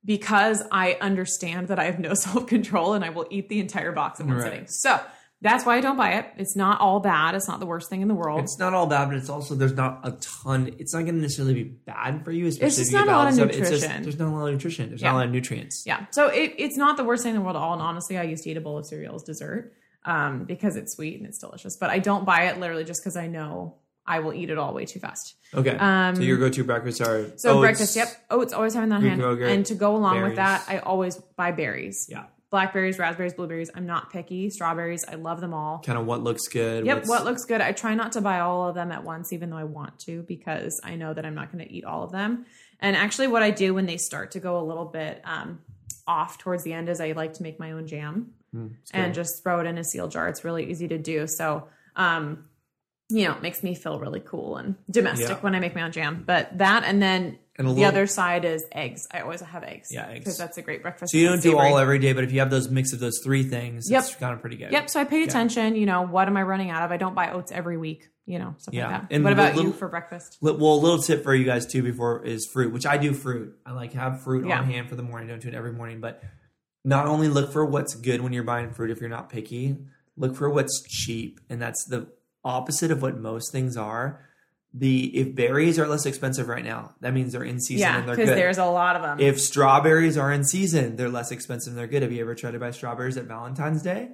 because 0.05 0.63
I 0.71 0.97
understand 1.01 1.67
that 1.69 1.79
I 1.79 1.85
have 1.85 1.99
no 1.99 2.13
self 2.15 2.47
control 2.47 2.94
and 2.94 3.03
I 3.03 3.09
will 3.09 3.27
eat 3.29 3.49
the 3.49 3.59
entire 3.59 3.91
box 3.91 4.19
in 4.19 4.27
one 4.27 4.38
Right. 4.38 4.44
sitting. 4.44 4.67
So 4.67 4.99
that's 5.41 5.65
why 5.67 5.77
I 5.77 5.81
don't 5.81 5.97
buy 5.97 6.13
it. 6.13 6.25
It's 6.38 6.55
not 6.55 6.81
all 6.81 6.99
bad. 6.99 7.35
It's 7.35 7.47
not 7.47 7.59
the 7.59 7.68
worst 7.68 7.92
thing 7.92 8.01
in 8.01 8.07
the 8.07 8.16
world. 8.16 8.39
It's 8.42 8.57
not 8.57 8.73
all 8.73 8.87
bad, 8.87 9.09
but 9.09 9.18
it's 9.18 9.30
also 9.30 9.54
there's 9.54 9.73
not 9.75 9.99
a 10.04 10.11
ton. 10.44 10.73
It's 10.80 10.94
not 10.95 11.04
going 11.04 11.13
to 11.16 11.21
necessarily 11.21 11.54
be 11.54 11.63
bad 11.63 12.25
for 12.25 12.31
you. 12.31 12.47
Especially 12.47 12.69
just 12.69 12.80
if 12.87 12.92
you 12.92 13.06
not 13.06 13.07
a 13.07 13.11
lot 13.11 13.27
of 13.30 13.35
balanced 13.35 13.42
up. 13.42 13.49
It's 13.49 13.57
just- 13.69 13.81
nutrition. 13.83 14.04
there's 14.04 14.18
not 14.19 14.30
a 14.30 14.35
lot 14.35 14.47
of 14.47 14.54
nutrition. 14.54 14.89
There's 14.89 15.01
Yeah. 15.01 15.09
not 15.11 15.16
a 15.16 15.18
lot 15.19 15.25
of 15.27 15.31
nutrients. 15.31 15.83
Yeah. 15.85 16.06
So 16.11 16.27
it, 16.30 16.56
it's 16.57 16.75
not 16.77 16.97
the 16.97 17.04
worst 17.04 17.21
thing 17.21 17.31
in 17.35 17.37
the 17.37 17.44
world 17.44 17.56
at 17.56 17.61
all. 17.61 17.73
And 17.73 17.81
honestly, 17.83 18.18
I 18.18 18.23
used 18.23 18.44
to 18.45 18.49
eat 18.49 18.57
a 18.57 18.61
bowl 18.61 18.80
of 18.80 18.87
cereal 18.87 19.13
as 19.13 19.21
dessert 19.23 19.73
um, 20.06 20.45
because 20.45 20.75
it's 20.75 20.95
sweet 20.95 21.19
and 21.19 21.27
it's 21.27 21.37
delicious. 21.37 21.77
But 21.77 21.92
I 21.92 21.99
don't 21.99 22.25
buy 22.25 22.45
it 22.45 22.59
literally 22.59 22.83
just 22.83 23.01
because 23.04 23.16
I 23.16 23.27
know 23.27 23.75
I 24.07 24.19
will 24.19 24.33
eat 24.33 24.49
it 24.49 24.57
all 24.57 24.73
way 24.73 24.85
too 24.85 24.99
fast. 24.99 25.35
Okay. 25.54 25.76
Um, 25.78 26.16
so 26.16 26.21
your 26.21 26.37
go-to 26.37 26.64
breakfasts 26.64 27.02
are 27.02 27.37
So 27.37 27.52
oats, 27.56 27.59
breakfast, 27.61 27.95
yep. 27.95 28.07
Oats 28.30 28.54
always 28.54 28.73
having 28.73 28.90
that 28.90 29.02
hand. 29.02 29.19
yogurt, 29.19 29.49
and 29.49 29.66
to 29.66 29.76
go 29.76 29.95
along 29.95 30.21
with 30.23 30.35
that, 30.37 30.64
I 30.68 30.80
always 30.80 31.16
buy 31.35 31.52
berries. 31.52 32.07
Yeah. 32.09 32.26
Blackberries, 32.49 32.97
raspberries, 32.97 33.33
blueberries. 33.33 33.69
I'm 33.76 33.85
not 33.85 34.09
picky. 34.09 34.49
Strawberries, 34.49 35.04
I 35.06 35.16
love 35.16 35.42
them 35.42 35.54
all. 35.54 35.80
Kind 35.85 35.97
of 35.99 36.06
what 36.06 36.23
looks 36.23 36.47
good. 36.47 36.85
Yep, 36.85 36.95
what's- 36.99 37.09
what 37.09 37.26
looks 37.26 37.44
good. 37.44 37.59
I 37.59 37.73
try 37.73 37.94
not 37.94 38.14
to 38.14 38.21
buy 38.21 38.40
all 38.40 38.69
of 38.69 38.76
them 38.76 38.90
at 38.94 39.04
once, 39.04 39.33
even 39.33 39.49
though 39.49 39.57
I 39.57 39.66
want 39.66 39.99
to, 40.06 40.23
because 40.23 40.80
I 40.81 40.95
know 40.95 41.14
that 41.14 41.26
I'm 41.26 41.35
not 41.35 41.52
going 41.52 41.66
to 41.66 41.69
eat 41.71 41.83
all 41.83 42.04
of 42.04 42.14
them. 42.14 42.45
And 42.80 42.95
actually, 42.95 43.28
what 43.28 43.44
I 43.44 43.52
do 43.52 43.73
when 43.73 43.85
they 43.85 43.97
start 43.97 44.31
to 44.31 44.40
go 44.40 44.57
a 44.59 44.64
little 44.64 44.85
bit 44.85 45.21
um, 45.26 45.59
off 46.07 46.37
towards 46.37 46.64
the 46.64 46.71
end 46.71 46.87
is 46.87 47.02
I 47.02 47.11
like 47.11 47.33
to 47.33 47.44
make 47.44 47.59
my 47.59 47.73
own 47.73 47.85
jam 47.85 48.31
Hmm, 48.54 48.68
and 48.94 49.14
just 49.14 49.44
throw 49.44 49.59
it 49.59 49.68
in 49.68 49.78
a 49.78 49.83
seal 49.83 50.07
jar. 50.07 50.30
It's 50.30 50.45
really 50.45 50.69
easy 50.71 50.87
to 50.87 50.97
do. 50.97 51.28
So, 51.28 51.68
um, 51.97 52.45
you 53.09 53.26
know, 53.26 53.33
it 53.35 53.42
makes 53.42 53.64
me 53.64 53.73
feel 53.76 53.99
really 53.99 54.19
cool 54.19 54.57
and 54.57 54.76
domestic 54.90 55.30
Yeah. 55.30 55.35
when 55.40 55.56
I 55.56 55.59
make 55.59 55.73
my 55.76 55.83
own 55.83 55.92
jam. 55.92 56.23
But 56.26 56.57
that, 56.57 56.83
and 56.83 57.02
then 57.02 57.37
And 57.57 57.68
the 57.68 57.71
little- 57.71 57.85
other 57.87 58.06
side 58.07 58.44
is 58.45 58.66
eggs. 58.71 59.07
I 59.14 59.21
always 59.21 59.42
have 59.42 59.64
eggs. 59.64 59.87
Yeah, 59.92 60.07
eggs. 60.09 60.19
because 60.19 60.37
that's 60.37 60.57
a 60.57 60.61
great 60.61 60.81
breakfast. 60.81 61.11
So 61.14 61.18
you 61.18 61.28
don't 61.28 61.42
do 61.42 61.57
all 61.57 61.78
every 61.78 61.99
day, 61.99 62.14
but 62.14 62.23
if 62.23 62.31
you 62.33 62.40
have 62.40 62.49
those 62.49 62.69
mix 62.69 62.92
of 62.94 62.99
those 62.99 63.19
three 63.23 63.44
things, 63.44 63.90
Yep. 63.90 64.04
it's 64.04 64.16
kind 64.16 64.33
of 64.33 64.42
pretty 64.42 64.57
good. 64.57 64.71
Yep. 64.71 64.90
So 64.90 64.99
I 64.99 65.06
pay 65.06 65.23
attention. 65.23 65.76
You 65.76 65.85
know, 65.85 66.02
what 66.04 66.28
am 66.28 66.35
I 66.37 66.44
running 66.44 66.69
out 66.69 66.83
of? 66.83 66.92
I 66.92 66.97
don't 66.97 67.16
buy 67.16 67.31
oats 67.31 67.52
every 67.52 67.78
week. 67.78 68.09
You 68.26 68.40
know, 68.40 68.56
stuff 68.57 68.73
Yeah. 68.73 68.92
like 68.92 69.02
that. 69.04 69.16
And 69.16 69.23
what 69.23 69.31
about 69.31 69.56
little- 69.56 69.71
you 69.71 69.78
for 69.78 69.87
breakfast? 69.87 70.37
Well, 70.42 70.54
a 70.56 70.57
little 70.57 70.99
tip 71.02 71.23
for 71.23 71.33
you 71.33 71.45
guys 71.45 71.66
too 71.66 71.81
before 71.81 72.26
is 72.26 72.45
fruit, 72.45 72.73
which 72.73 72.85
I 72.85 72.97
do 72.97 73.14
fruit. 73.14 73.57
I 73.66 73.71
like 73.71 73.94
have 73.94 74.21
fruit 74.21 74.45
Yeah. 74.45 74.59
on 74.59 74.66
hand 74.66 74.90
for 74.90 74.97
the 74.97 75.04
morning. 75.04 75.30
Don't 75.30 75.42
do 75.42 75.47
it 75.47 75.54
every 75.54 75.71
morning, 75.71 76.02
but 76.02 76.21
not 76.83 77.06
only 77.07 77.30
look 77.30 77.54
for 77.54 77.66
what's 77.66 77.95
good 77.95 78.19
when 78.21 78.33
you're 78.33 78.44
buying 78.44 78.71
fruit 78.71 78.92
if 78.92 78.99
you're 78.99 79.09
not 79.09 79.30
picky, 79.30 79.78
look 80.18 80.35
for 80.35 80.49
what's 80.49 80.83
cheap, 80.90 81.40
and 81.49 81.61
that's 81.61 81.85
the 81.85 82.07
opposite 82.44 82.91
of 82.91 83.01
what 83.01 83.17
most 83.17 83.51
things 83.51 83.77
are. 83.77 84.23
The 84.73 85.06
if 85.17 85.33
berries 85.33 85.79
are 85.79 85.87
less 85.87 86.06
expensive 86.06 86.47
right 86.49 86.63
now, 86.63 86.94
that 87.01 87.13
means 87.13 87.31
they're 87.31 87.44
in 87.44 87.59
season 87.59 87.79
Yeah, 87.87 87.99
and 87.99 88.07
they're 88.07 88.15
because 88.15 88.29
good. 88.29 88.37
there's 88.37 88.57
a 88.57 88.65
lot 88.65 88.95
of 88.95 89.01
them. 89.01 89.19
if 89.19 89.39
strawberries 89.39 90.17
are 90.17 90.31
in 90.31 90.44
season, 90.44 90.97
they're 90.97 91.09
less 91.09 91.31
expensive 91.31 91.71
and 91.71 91.79
they're 91.79 91.87
good. 91.87 92.03
Have 92.03 92.11
you 92.11 92.21
ever 92.21 92.35
tried 92.35 92.51
to 92.51 92.59
buy 92.59 92.71
strawberries 92.71 93.17
at 93.17 93.25
Valentine's 93.25 93.81
Day? 93.81 94.09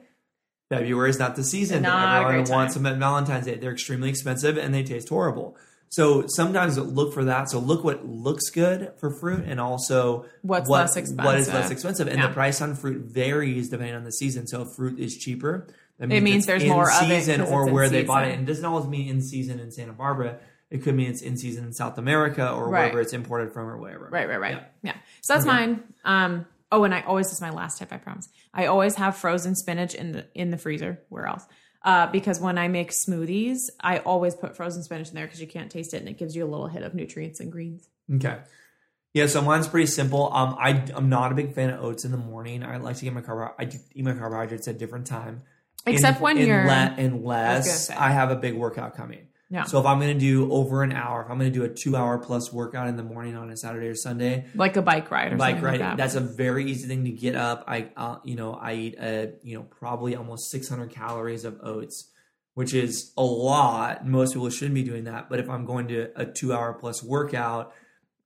February 0.70 1.10
is 1.10 1.20
not 1.20 1.36
the 1.36 1.44
season. 1.44 1.82
Not 1.84 2.24
Everyone 2.25 2.50
wants 2.50 2.75
them 2.75 2.86
at 2.86 2.98
Valentine's 2.98 3.46
Day. 3.46 3.56
They're 3.56 3.74
extremely 3.74 4.10
expensive 4.10 4.58
and 4.58 4.74
they 4.74 4.84
taste 4.84 5.10
horrible. 5.10 5.58
So 5.94 6.26
sometimes 6.26 6.76
look 6.80 7.14
for 7.14 7.26
that. 7.26 7.52
So 7.52 7.60
look 7.60 7.84
what 7.84 8.04
looks 8.04 8.50
good 8.50 8.94
for 9.00 9.12
fruit 9.12 9.44
and 9.46 9.60
also 9.62 10.26
What's 10.42 10.68
what, 10.68 10.80
less 10.80 10.96
What 10.96 11.04
is 11.04 11.10
expensive. 11.48 11.54
less 11.54 11.70
expensive. 11.70 12.08
And 12.08 12.18
Yeah. 12.18 12.28
the 12.30 12.34
price 12.34 12.62
on 12.62 12.74
fruit 12.74 13.04
varies 13.14 13.70
depending 13.70 13.94
on 13.96 14.04
the 14.04 14.12
season. 14.12 14.48
So 14.48 14.64
if 14.64 14.70
fruit 14.76 14.98
is 15.00 15.16
cheaper, 15.16 15.68
that 16.00 16.12
It 16.12 16.22
means 16.24 16.38
it's 16.38 16.46
there's 16.48 16.64
in 16.64 16.70
more 16.70 16.90
of 16.90 17.10
it 17.12 17.40
or 17.42 17.72
where 17.72 17.90
they 17.90 18.04
bought 18.04 18.28
it. 18.28 18.32
And 18.34 18.42
it 18.42 18.52
doesn't 18.52 18.66
always 18.66 18.88
mean 18.88 19.08
in 19.08 19.22
season 19.22 19.60
in 19.60 19.70
Santa 19.72 19.94
Barbara. 19.94 20.40
It 20.72 20.82
could 20.82 20.96
mean 20.96 21.12
it's 21.12 21.22
in 21.22 21.38
season 21.38 21.64
in 21.64 21.74
South 21.74 22.00
America 22.00 22.52
or 22.52 22.70
Right. 22.70 22.86
wherever 22.86 23.00
it's 23.00 23.14
imported 23.14 23.54
from 23.54 23.68
or 23.68 23.78
wherever. 23.78 24.10
Right, 24.12 24.28
right, 24.28 24.40
right. 24.40 24.56
Yeah. 24.82 24.94
Yeah. 24.94 24.96
So 25.22 25.34
that's 25.36 25.46
mine. 25.46 25.84
Um, 26.04 26.48
oh, 26.72 26.86
and 26.86 26.96
I 26.96 27.02
always 27.02 27.28
this 27.28 27.34
is 27.34 27.42
my 27.42 27.52
last 27.52 27.78
tip. 27.78 27.94
I 27.94 27.98
promise. 27.98 28.30
I 28.52 28.66
always 28.66 28.96
have 28.96 29.16
frozen 29.16 29.54
spinach 29.54 29.94
in 29.94 30.14
the 30.14 30.26
in 30.34 30.50
the 30.50 30.58
freezer. 30.58 31.02
Where 31.10 31.28
else? 31.28 31.46
Uh, 31.84 32.08
because 32.08 32.40
when 32.40 32.58
I 32.58 32.70
make 32.70 32.92
smoothies, 32.92 33.58
I 33.82 34.00
always 34.00 34.36
put 34.36 34.56
frozen 34.56 34.84
spinach 34.84 35.10
in 35.10 35.16
there 35.16 35.25
because 35.25 35.42
you 35.42 35.48
can't 35.48 35.70
taste 35.70 35.94
it 35.94 35.98
and 35.98 36.08
it 36.08 36.18
gives 36.18 36.36
you 36.36 36.46
a 36.46 36.48
little 36.48 36.68
hit 36.68 36.82
of 36.84 36.94
nutrients 36.96 37.40
and 37.42 37.52
greens. 37.52 37.90
Okay. 38.16 38.38
Yeah, 39.13 39.28
so 39.28 39.42
mine's 39.42 39.68
pretty 39.68 39.88
simple. 39.88 40.32
Um, 40.34 40.56
I 40.58 40.84
I'm 40.96 41.10
not 41.10 41.32
a 41.32 41.36
big 41.36 41.54
fan 41.54 41.70
of 41.70 41.84
oats 41.84 42.04
in 42.06 42.12
the 42.12 42.18
morning. 42.18 42.63
I 42.63 42.78
like 42.78 42.96
to 42.98 43.04
get 43.06 43.13
my 43.13 43.22
carb. 43.22 43.54
I 43.60 43.70
eat 43.94 44.04
my 44.04 44.13
carbohydrates 44.13 44.68
at 44.68 44.78
different 44.80 45.06
time. 45.08 45.44
Except 45.86 46.22
when 46.22 46.38
you're- 46.38 46.63
unle- 46.63 46.98
unless 46.98 47.88
say. 47.88 47.94
I 47.96 48.12
have 48.12 48.32
a 48.32 48.36
big 48.38 48.56
workout 48.56 48.96
coming. 48.96 49.28
Yeah. 49.54 49.66
So 49.66 49.80
if 49.80 49.86
I'm 49.86 50.00
going 50.00 50.16
to 50.16 50.20
do 50.20 50.52
over 50.52 50.82
an 50.82 50.92
hour, 50.92 51.22
if 51.22 51.30
I'm 51.30 51.38
going 51.38 51.54
to 51.54 51.60
do 51.60 51.64
a 51.64 51.70
two 51.70 51.96
hour 51.96 52.18
plus 52.18 52.52
workout 52.52 52.88
in 52.88 52.98
the 52.98 53.04
morning 53.04 53.36
on 53.36 53.52
a 53.52 53.56
Saturday 53.56 53.86
or 53.86 53.94
Sunday, 53.94 54.48
Like 54.56 54.78
a 54.78 54.82
bike 54.82 55.12
ride 55.12 55.32
or 55.32 55.38
bike 55.38 55.58
something 55.58 55.64
ride, 55.64 55.72
like 55.74 55.80
that. 55.80 55.98
that's 55.98 56.16
a 56.16 56.22
very 56.22 56.66
easy 56.72 56.88
thing 56.88 57.06
to 57.06 57.12
get 57.12 57.36
up. 57.36 57.64
I, 57.68 57.90
uh, 57.96 58.16
you 58.24 58.36
know, 58.36 58.56
I 58.56 58.74
eat 58.74 58.96
a, 59.00 59.34
you 59.44 59.56
know, 59.56 59.62
probably 59.62 60.16
almost 60.16 60.50
600 60.50 60.90
calories 60.90 61.46
of 61.46 61.60
oats, 61.62 62.10
which 62.56 62.74
is 62.74 63.14
a 63.16 63.24
lot. 63.24 64.08
Most 64.08 64.34
people 64.34 64.50
shouldn't 64.50 64.74
be 64.74 64.82
doing 64.82 65.04
that. 65.04 65.30
But 65.30 65.40
if 65.40 65.48
I'm 65.52 65.66
going 65.66 65.88
to 65.90 66.10
a 66.20 66.26
two 66.26 66.52
hour 66.52 66.74
plus 66.74 67.04
workout, 67.04 67.74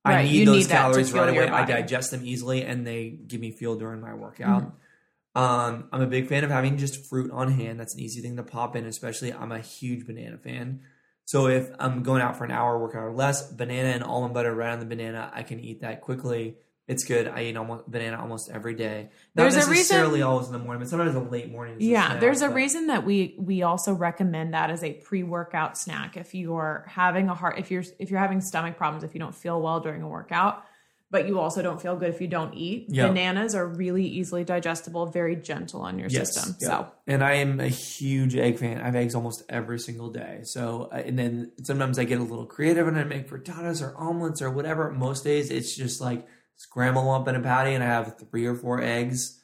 I 0.06 0.22
need 0.22 0.30
you 0.32 0.46
those 0.46 0.66
need 0.66 0.72
calories 0.72 1.12
right 1.12 1.28
away. 1.28 1.46
I 1.46 1.66
digest 1.66 2.10
them 2.10 2.22
easily, 2.24 2.62
and 2.64 2.86
they 2.86 3.10
give 3.10 3.42
me 3.42 3.50
fuel 3.50 3.76
during 3.76 4.00
my 4.00 4.14
workout. 4.14 4.62
Mm-hmm. 4.62 5.42
Um, 5.42 5.88
I'm 5.92 6.00
a 6.00 6.06
big 6.06 6.26
fan 6.26 6.42
of 6.42 6.50
having 6.50 6.78
just 6.78 7.04
fruit 7.06 7.30
on 7.30 7.52
hand. 7.52 7.78
That's 7.78 7.94
an 7.94 8.00
easy 8.00 8.22
thing 8.22 8.36
to 8.36 8.42
pop 8.42 8.74
in, 8.76 8.86
especially 8.86 9.30
I'm 9.34 9.52
a 9.52 9.58
huge 9.60 10.06
banana 10.06 10.38
fan. 10.38 10.80
So 11.28 11.46
if 11.48 11.68
I'm 11.78 12.02
going 12.02 12.22
out 12.22 12.38
for 12.38 12.44
an 12.46 12.50
hour 12.50 12.78
workout 12.78 13.02
or 13.02 13.12
less, 13.12 13.52
banana 13.52 13.90
and 13.90 14.02
almond 14.02 14.32
butter 14.32 14.54
right 14.54 14.70
on 14.70 14.78
the 14.80 14.86
banana, 14.86 15.30
I 15.30 15.42
can 15.42 15.60
eat 15.60 15.82
that 15.82 16.00
quickly. 16.00 16.56
It's 16.86 17.04
good. 17.04 17.28
I 17.28 17.42
eat 17.42 17.54
almost 17.54 17.86
banana 17.86 18.18
almost 18.18 18.48
every 18.50 18.72
day. 18.74 19.10
Not 19.34 19.42
There's 19.42 19.56
a 19.56 19.58
reason- 19.58 19.72
necessarily 19.74 20.22
always 20.22 20.46
in 20.46 20.54
the 20.54 20.58
morning, 20.58 20.80
but 20.80 20.88
sometimes 20.88 21.14
a 21.14 21.20
late 21.20 21.52
morning. 21.52 21.76
yeah, 21.80 22.06
snack, 22.12 22.20
there's 22.20 22.40
a 22.40 22.46
but- 22.48 22.54
reason 22.54 22.86
that 22.86 23.04
we 23.04 23.34
we 23.38 23.62
also 23.62 23.92
recommend 23.92 24.54
that 24.54 24.70
as 24.70 24.82
a 24.82 24.94
pre-workout 24.94 25.76
snack 25.76 26.16
if 26.16 26.34
you're 26.34 26.86
having 26.88 27.28
a 27.28 27.34
heart 27.34 27.58
if 27.58 27.70
you're 27.70 27.84
if 27.98 28.10
you're 28.10 28.20
having 28.20 28.40
stomach 28.40 28.78
problems 28.78 29.04
if 29.04 29.12
you 29.12 29.20
don't 29.20 29.34
feel 29.34 29.60
well 29.60 29.80
during 29.80 30.00
a 30.00 30.08
workout 30.08 30.64
but 31.10 31.26
you 31.26 31.38
also 31.40 31.62
don't 31.62 31.80
feel 31.80 31.96
good 31.96 32.10
if 32.10 32.20
you 32.20 32.28
don't 32.28 32.52
eat 32.54 32.86
Yeah. 32.88 33.08
bananas 33.08 33.54
are 33.54 33.66
really 33.66 34.04
easily 34.06 34.44
digestible 34.44 35.06
very 35.06 35.36
gentle 35.36 35.80
on 35.80 35.98
your 35.98 36.08
Yes, 36.10 36.34
system 36.34 36.56
yeah. 36.60 36.68
so 36.68 36.86
and 37.06 37.24
I 37.24 37.34
am 37.34 37.60
a 37.60 37.68
huge 37.68 38.36
egg 38.36 38.58
fan. 38.58 38.80
I 38.80 38.84
have 38.84 38.94
eggs 38.96 39.14
almost 39.14 39.42
every 39.48 39.78
single 39.78 40.10
day. 40.10 40.40
So, 40.42 40.90
uh, 40.92 40.96
and 40.96 41.18
then 41.18 41.52
sometimes 41.62 41.98
I 41.98 42.04
get 42.04 42.20
a 42.20 42.22
little 42.22 42.44
creative 42.46 42.86
and 42.86 42.98
I 42.98 43.04
make 43.04 43.28
frittatas 43.30 43.80
or 43.82 43.96
omelets 43.96 44.42
or 44.42 44.50
whatever. 44.50 44.90
Most 44.90 45.24
days 45.24 45.50
it's 45.50 45.74
just 45.74 46.00
like 46.00 46.26
scramble 46.56 47.10
up 47.10 47.26
in 47.28 47.34
a 47.36 47.40
patty 47.40 47.72
and 47.74 47.82
I 47.82 47.86
have 47.86 48.16
three 48.30 48.44
or 48.46 48.54
four 48.54 48.82
eggs 48.82 49.40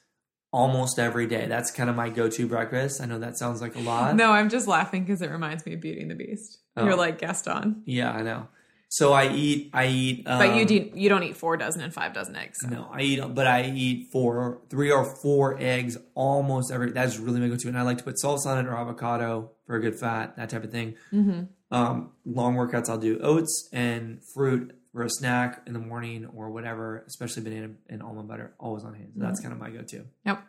almost 0.53 0.99
every 0.99 1.27
day. 1.27 1.47
That's 1.47 1.71
kind 1.71 1.91
of 1.91 1.97
my 1.97 2.09
go-to 2.11 2.47
breakfast. 2.47 3.01
I 3.01 3.07
know 3.07 3.19
that 3.21 3.37
sounds 3.39 3.61
like 3.61 3.75
a 3.77 3.81
lot. 3.81 4.15
no 4.15 4.31
i'm 4.31 4.49
just 4.49 4.69
laughing 4.69 5.03
because 5.05 5.21
it 5.23 5.31
reminds 5.31 5.65
me 5.67 5.75
of 5.75 5.81
beauty 5.81 6.01
and 6.01 6.11
the 6.11 6.15
beast 6.15 6.59
Oh. 6.77 6.85
you're 6.85 6.97
like 6.97 7.19
gaston 7.19 7.83
Yeah, 7.87 8.11
I 8.13 8.23
know. 8.23 8.49
So 8.89 9.13
I 9.13 9.33
eat. 9.33 9.71
I 9.73 9.87
eat. 9.87 10.27
Um, 10.27 10.39
but 10.39 10.57
you 10.57 10.65
do 10.65 10.91
you 10.95 11.09
don't 11.09 11.25
eat 11.25 11.37
four 11.37 11.57
dozen 11.57 11.81
and 11.81 11.93
five 11.93 12.13
dozen 12.13 12.37
eggs 12.37 12.59
so. 12.61 12.69
No, 12.69 12.89
I 12.93 13.01
eat, 13.01 13.35
but 13.35 13.47
I 13.47 13.65
eat 13.65 14.09
four, 14.13 14.63
three 14.71 14.91
or 14.91 15.05
four 15.05 15.57
eggs 15.59 15.97
almost 16.15 16.71
every. 16.71 16.93
That's 16.93 17.19
really 17.19 17.41
my 17.41 17.49
go-to, 17.49 17.69
and 17.69 17.79
I 17.79 17.83
like 17.83 17.99
to 17.99 18.05
put 18.05 18.17
salsa 18.23 18.47
on 18.47 18.65
it 18.65 18.69
or 18.69 18.77
avocado 18.77 19.51
for 19.67 19.77
a 19.77 19.81
good 19.81 19.99
fat, 19.99 20.37
that 20.37 20.51
type 20.51 20.65
of 20.65 20.71
thing. 20.71 20.95
Mm-hmm. 21.13 21.45
Um, 21.71 22.13
long 22.25 22.55
workouts, 22.55 22.89
I'll 22.89 22.99
do 22.99 23.19
oats 23.21 23.69
and 23.73 24.21
fruit 24.35 24.79
for 24.93 25.03
a 25.03 25.11
snack 25.11 25.63
in 25.67 25.73
the 25.73 25.81
morning 25.81 26.27
or 26.27 26.51
whatever, 26.51 27.03
especially 27.09 27.43
banana 27.43 27.73
and 27.89 28.01
almond 28.01 28.29
butter, 28.29 28.55
always 28.61 28.85
on 28.85 28.95
hand. 28.95 29.13
So 29.17 29.23
that's 29.25 29.41
kind 29.41 29.53
of 29.53 29.59
my 29.59 29.71
go-to. 29.71 30.05
Yep. 30.25 30.45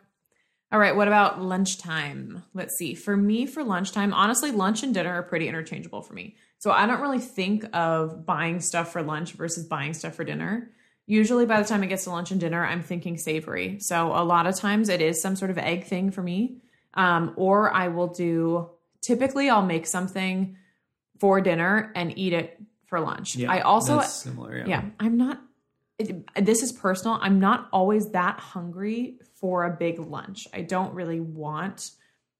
All 0.70 0.78
right. 0.78 0.94
What 0.94 1.08
about 1.08 1.40
lunchtime? 1.40 2.44
Let's 2.54 2.76
see. 2.76 2.94
For 2.94 3.16
me, 3.16 3.46
for 3.46 3.64
lunchtime, 3.64 4.12
honestly, 4.12 4.52
lunch 4.52 4.82
and 4.82 4.94
dinner 4.94 5.12
are 5.14 5.22
pretty 5.22 5.48
interchangeable 5.48 6.02
for 6.02 6.12
me. 6.12 6.36
So 6.58 6.70
I 6.70 6.86
don't 6.86 7.00
really 7.00 7.18
think 7.18 7.64
of 7.72 8.24
buying 8.24 8.60
stuff 8.60 8.92
for 8.92 9.02
lunch 9.02 9.32
versus 9.32 9.64
buying 9.66 9.94
stuff 9.94 10.14
for 10.14 10.24
dinner. 10.24 10.70
Usually, 11.06 11.46
by 11.46 11.62
the 11.62 11.68
time 11.68 11.84
it 11.84 11.88
gets 11.88 12.04
to 12.04 12.10
lunch 12.10 12.30
and 12.30 12.40
dinner, 12.40 12.64
I'm 12.64 12.82
thinking 12.82 13.16
savory. 13.16 13.78
So 13.80 14.12
a 14.12 14.24
lot 14.24 14.46
of 14.46 14.56
times 14.56 14.88
it 14.88 15.00
is 15.00 15.22
some 15.22 15.36
sort 15.36 15.50
of 15.50 15.58
egg 15.58 15.84
thing 15.84 16.10
for 16.10 16.22
me. 16.22 16.58
Um, 16.94 17.34
or 17.36 17.72
I 17.72 17.88
will 17.88 18.08
do, 18.08 18.70
typically, 19.02 19.48
I'll 19.50 19.64
make 19.64 19.86
something 19.86 20.56
for 21.20 21.40
dinner 21.40 21.92
and 21.94 22.16
eat 22.18 22.32
it 22.32 22.60
for 22.86 23.00
lunch. 23.00 23.36
Yeah, 23.36 23.52
I 23.52 23.60
also, 23.60 23.96
that's 23.98 24.12
similar. 24.12 24.56
Yeah. 24.58 24.66
yeah 24.66 24.84
i'm 25.00 25.16
not 25.16 25.40
it, 25.98 26.24
this 26.44 26.62
is 26.62 26.72
personal 26.72 27.18
i'm 27.20 27.40
not 27.40 27.68
always 27.72 28.10
that 28.10 28.38
hungry 28.38 29.18
for 29.40 29.64
a 29.64 29.70
big 29.70 29.98
lunch 29.98 30.46
i 30.54 30.62
don't 30.62 30.94
really 30.94 31.20
want 31.20 31.90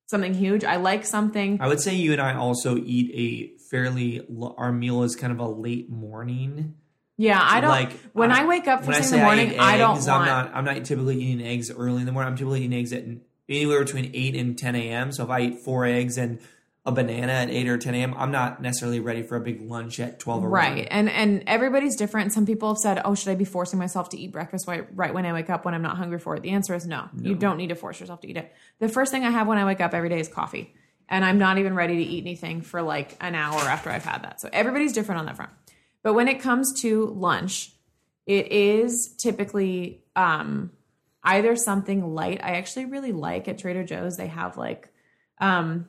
something 0.07 0.35
huge 0.35 0.65
i 0.65 0.77
like 0.77 1.05
something 1.05 1.59
I 1.61 1.69
would 1.69 1.81
say 1.81 1.95
you 1.95 2.13
and 2.13 2.21
I 2.21 2.35
also 2.35 2.77
eat 2.77 3.11
a 3.15 3.59
fairly. 3.71 4.25
Our 4.57 4.71
meal 4.73 5.03
is 5.03 5.17
kind 5.17 5.33
of 5.33 5.41
a 5.41 5.49
late 5.49 5.91
morning. 5.91 6.75
yeah 7.19 7.41
i 7.43 7.61
don't 7.61 7.71
like 7.71 7.93
when 8.13 8.31
I- 8.31 8.43
i, 8.43 8.45
wake 8.47 8.69
up 8.69 8.83
I 8.83 8.87
first 8.87 9.11
thing 9.11 9.19
in 9.19 9.25
the 9.25 9.27
I 9.31 9.35
morning 9.35 9.53
eat 9.55 9.59
i, 9.61 9.77
don't 9.79 9.97
want 9.97 10.09
I'm 10.09 10.27
not. 10.27 10.55
I'm 10.55 10.65
not 10.65 10.85
typically 10.85 11.17
eating 11.23 11.45
eggs 11.47 11.71
early 11.71 12.01
in 12.01 12.07
the 12.07 12.13
morning. 12.13 12.31
I'm 12.31 12.37
typically 12.39 12.61
eating 12.65 12.79
eggs 12.79 12.93
at 12.93 13.05
anywhere 13.49 13.85
between 13.85 14.11
eight 14.15 14.35
and 14.37 14.57
ten 14.59 14.75
a.m. 14.77 15.13
So 15.13 15.25
if 15.25 15.31
I 15.31 15.41
eat 15.41 15.59
four 15.61 15.85
eggs 15.85 16.17
and 16.19 16.39
a 16.87 16.93
banana 16.93 17.33
at 17.33 17.51
eight 17.51 17.69
or 17.69 17.77
ten 17.77 17.95
a.m., 17.95 18.15
I'm 18.17 18.31
not 18.31 18.63
necessarily 18.63 19.01
ready 19.01 19.23
for 19.23 19.37
a 19.37 19.41
big 19.41 19.61
lunch 19.69 19.99
at 20.01 20.19
twelve 20.21 20.45
or 20.45 20.49
right 20.49 20.77
one. 20.77 20.87
and 20.87 21.11
and 21.11 21.43
everybody's 21.47 21.97
different. 21.97 22.33
Some 22.33 22.47
people 22.47 22.69
have 22.69 22.79
said 22.79 23.03
oh 23.05 23.15
should 23.15 23.31
i 23.31 23.35
be 23.35 23.45
forcing 23.45 23.79
myself 23.79 24.09
to 24.11 24.19
eat 24.19 24.33
breakfast 24.33 24.67
right, 24.69 24.87
right 24.95 25.13
when 25.13 25.27
i 25.27 25.33
wake 25.33 25.51
up 25.51 25.65
when 25.65 25.75
i'm 25.75 25.83
not 25.83 25.97
hungry 25.97 26.19
for 26.19 26.37
it? 26.37 26.43
The 26.43 26.51
answer 26.51 26.75
is 26.75 26.87
no, 26.87 27.09
you 27.21 27.35
don't 27.35 27.57
need 27.57 27.69
to 27.69 27.75
force 27.75 27.99
yourself 28.01 28.21
to 28.21 28.29
eat 28.29 28.37
it. 28.37 28.53
The 28.79 28.89
first 28.89 29.11
thing 29.13 29.25
i 29.25 29.31
have 29.31 29.47
when 29.47 29.59
i 29.59 29.65
wake 29.65 29.81
up 29.81 29.93
every 29.93 30.09
day 30.09 30.21
is 30.21 30.29
coffee 30.29 30.75
and 31.09 31.25
i'm 31.25 31.39
not 31.39 31.59
even 31.59 31.75
ready 31.75 31.97
to 31.97 32.03
eat 32.03 32.23
anything 32.23 32.63
for 32.63 32.83
like 32.83 33.17
an 33.21 33.35
hour 33.35 33.61
after 33.61 33.91
i've 33.91 34.05
had 34.05 34.23
that. 34.23 34.41
So 34.41 34.49
everybody's 34.53 34.93
different 34.93 35.19
on 35.19 35.27
that 35.27 35.37
front. 35.37 35.51
But 36.03 36.15
when 36.15 36.29
it 36.29 36.41
comes 36.41 36.81
to 36.83 37.07
lunch 37.07 37.73
it 38.27 38.53
is 38.53 39.15
typically 39.19 40.05
um 40.15 40.71
either 41.25 41.57
something 41.57 42.15
light. 42.15 42.41
I 42.43 42.53
actually 42.53 42.85
really 42.85 43.13
like 43.13 43.49
at 43.49 43.59
trader 43.59 43.83
joe's 43.85 44.17
they 44.17 44.29
have 44.29 44.57
like 44.57 44.89
um 45.41 45.89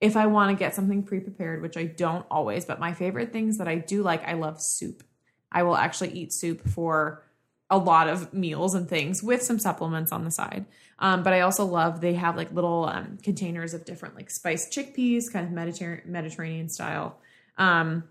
if 0.00 0.16
I 0.16 0.26
want 0.26 0.50
to 0.50 0.58
get 0.58 0.74
something 0.74 1.02
pre 1.02 1.20
prepared, 1.20 1.62
which 1.62 1.76
I 1.76 1.84
don't 1.84 2.24
always, 2.30 2.64
but 2.64 2.78
my 2.78 2.92
favorite 2.92 3.32
things 3.32 3.58
that 3.58 3.68
I 3.68 3.76
do 3.76 4.02
like, 4.02 4.26
I 4.26 4.34
love 4.34 4.60
soup. 4.60 5.02
I 5.50 5.62
will 5.62 5.76
actually 5.76 6.10
eat 6.10 6.32
soup 6.32 6.68
for 6.68 7.24
a 7.70 7.78
lot 7.78 8.08
of 8.08 8.32
meals 8.32 8.74
and 8.74 8.88
things 8.88 9.22
with 9.22 9.42
some 9.42 9.58
supplements 9.58 10.12
on 10.12 10.24
the 10.24 10.30
side. 10.30 10.66
Um, 10.98 11.22
but 11.22 11.32
I 11.32 11.40
also 11.40 11.64
love 11.64 12.00
they 12.00 12.14
have 12.14 12.36
like 12.36 12.52
little 12.52 12.86
um, 12.86 13.18
containers 13.22 13.74
of 13.74 13.84
different 13.84 14.14
like 14.14 14.30
spiced 14.30 14.72
chickpeas, 14.72 15.32
kind 15.32 15.46
of 15.46 16.06
Mediterranean 16.06 16.68
style. 16.68 17.18
Um, 17.56 18.04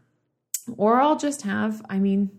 or 0.77 0.99
I'll 1.01 1.17
just 1.17 1.43
have, 1.43 1.81
I 1.89 1.99
mean, 1.99 2.31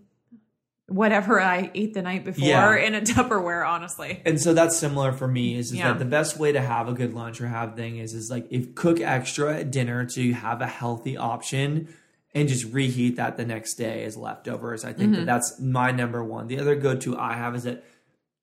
whatever 0.89 1.41
I 1.41 1.71
ate 1.75 1.93
the 1.95 2.03
night 2.03 2.25
before 2.25 2.45
Yeah. 2.49 2.77
in 2.77 2.95
a 2.95 3.01
Tupperware, 3.03 3.67
honestly. 3.69 4.23
And 4.25 4.41
so 4.41 4.55
that's 4.55 4.77
similar 4.77 5.13
for 5.13 5.29
me. 5.29 5.55
Is, 5.57 5.67
is 5.71 5.79
Yeah. 5.79 5.89
that 5.93 5.99
the 5.99 6.05
best 6.07 6.39
way 6.39 6.51
to 6.53 6.61
have 6.61 6.89
a 6.89 6.93
good 6.95 7.13
lunch 7.15 7.41
or 7.41 7.47
have 7.47 7.77
thing 7.77 7.99
is 7.99 8.15
is 8.15 8.31
like 8.31 8.47
if 8.51 8.75
cook 8.75 8.99
extra 9.01 9.59
at 9.59 9.71
dinner 9.71 10.07
to 10.07 10.33
have 10.33 10.61
a 10.63 10.67
healthy 10.67 11.17
option 11.17 11.89
and 12.35 12.49
just 12.49 12.65
reheat 12.73 13.17
that 13.17 13.37
the 13.37 13.45
next 13.45 13.75
day 13.75 14.05
as 14.05 14.17
leftovers. 14.17 14.85
I 14.85 14.93
think 14.93 15.15
that 15.15 15.27
that's 15.27 15.59
my 15.61 15.91
number 15.91 16.23
one. 16.25 16.47
The 16.47 16.59
other 16.59 16.75
go 16.77 16.95
to 16.97 17.19
I 17.19 17.35
have 17.35 17.55
is 17.55 17.65
that 17.65 17.85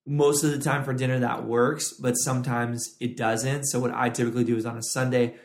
most 0.07 0.43
of 0.43 0.51
the 0.51 0.59
time 0.59 0.83
for 0.83 0.93
dinner 0.93 1.19
that 1.19 1.45
works, 1.45 1.93
but 1.93 2.13
sometimes 2.13 2.95
it 2.99 3.17
doesn't. 3.17 3.65
So 3.65 3.79
what 3.79 3.91
I 3.93 4.09
typically 4.09 4.43
do 4.43 4.55
is 4.55 4.65
on 4.65 4.77
a 4.77 4.83
Sunday, 4.83 5.35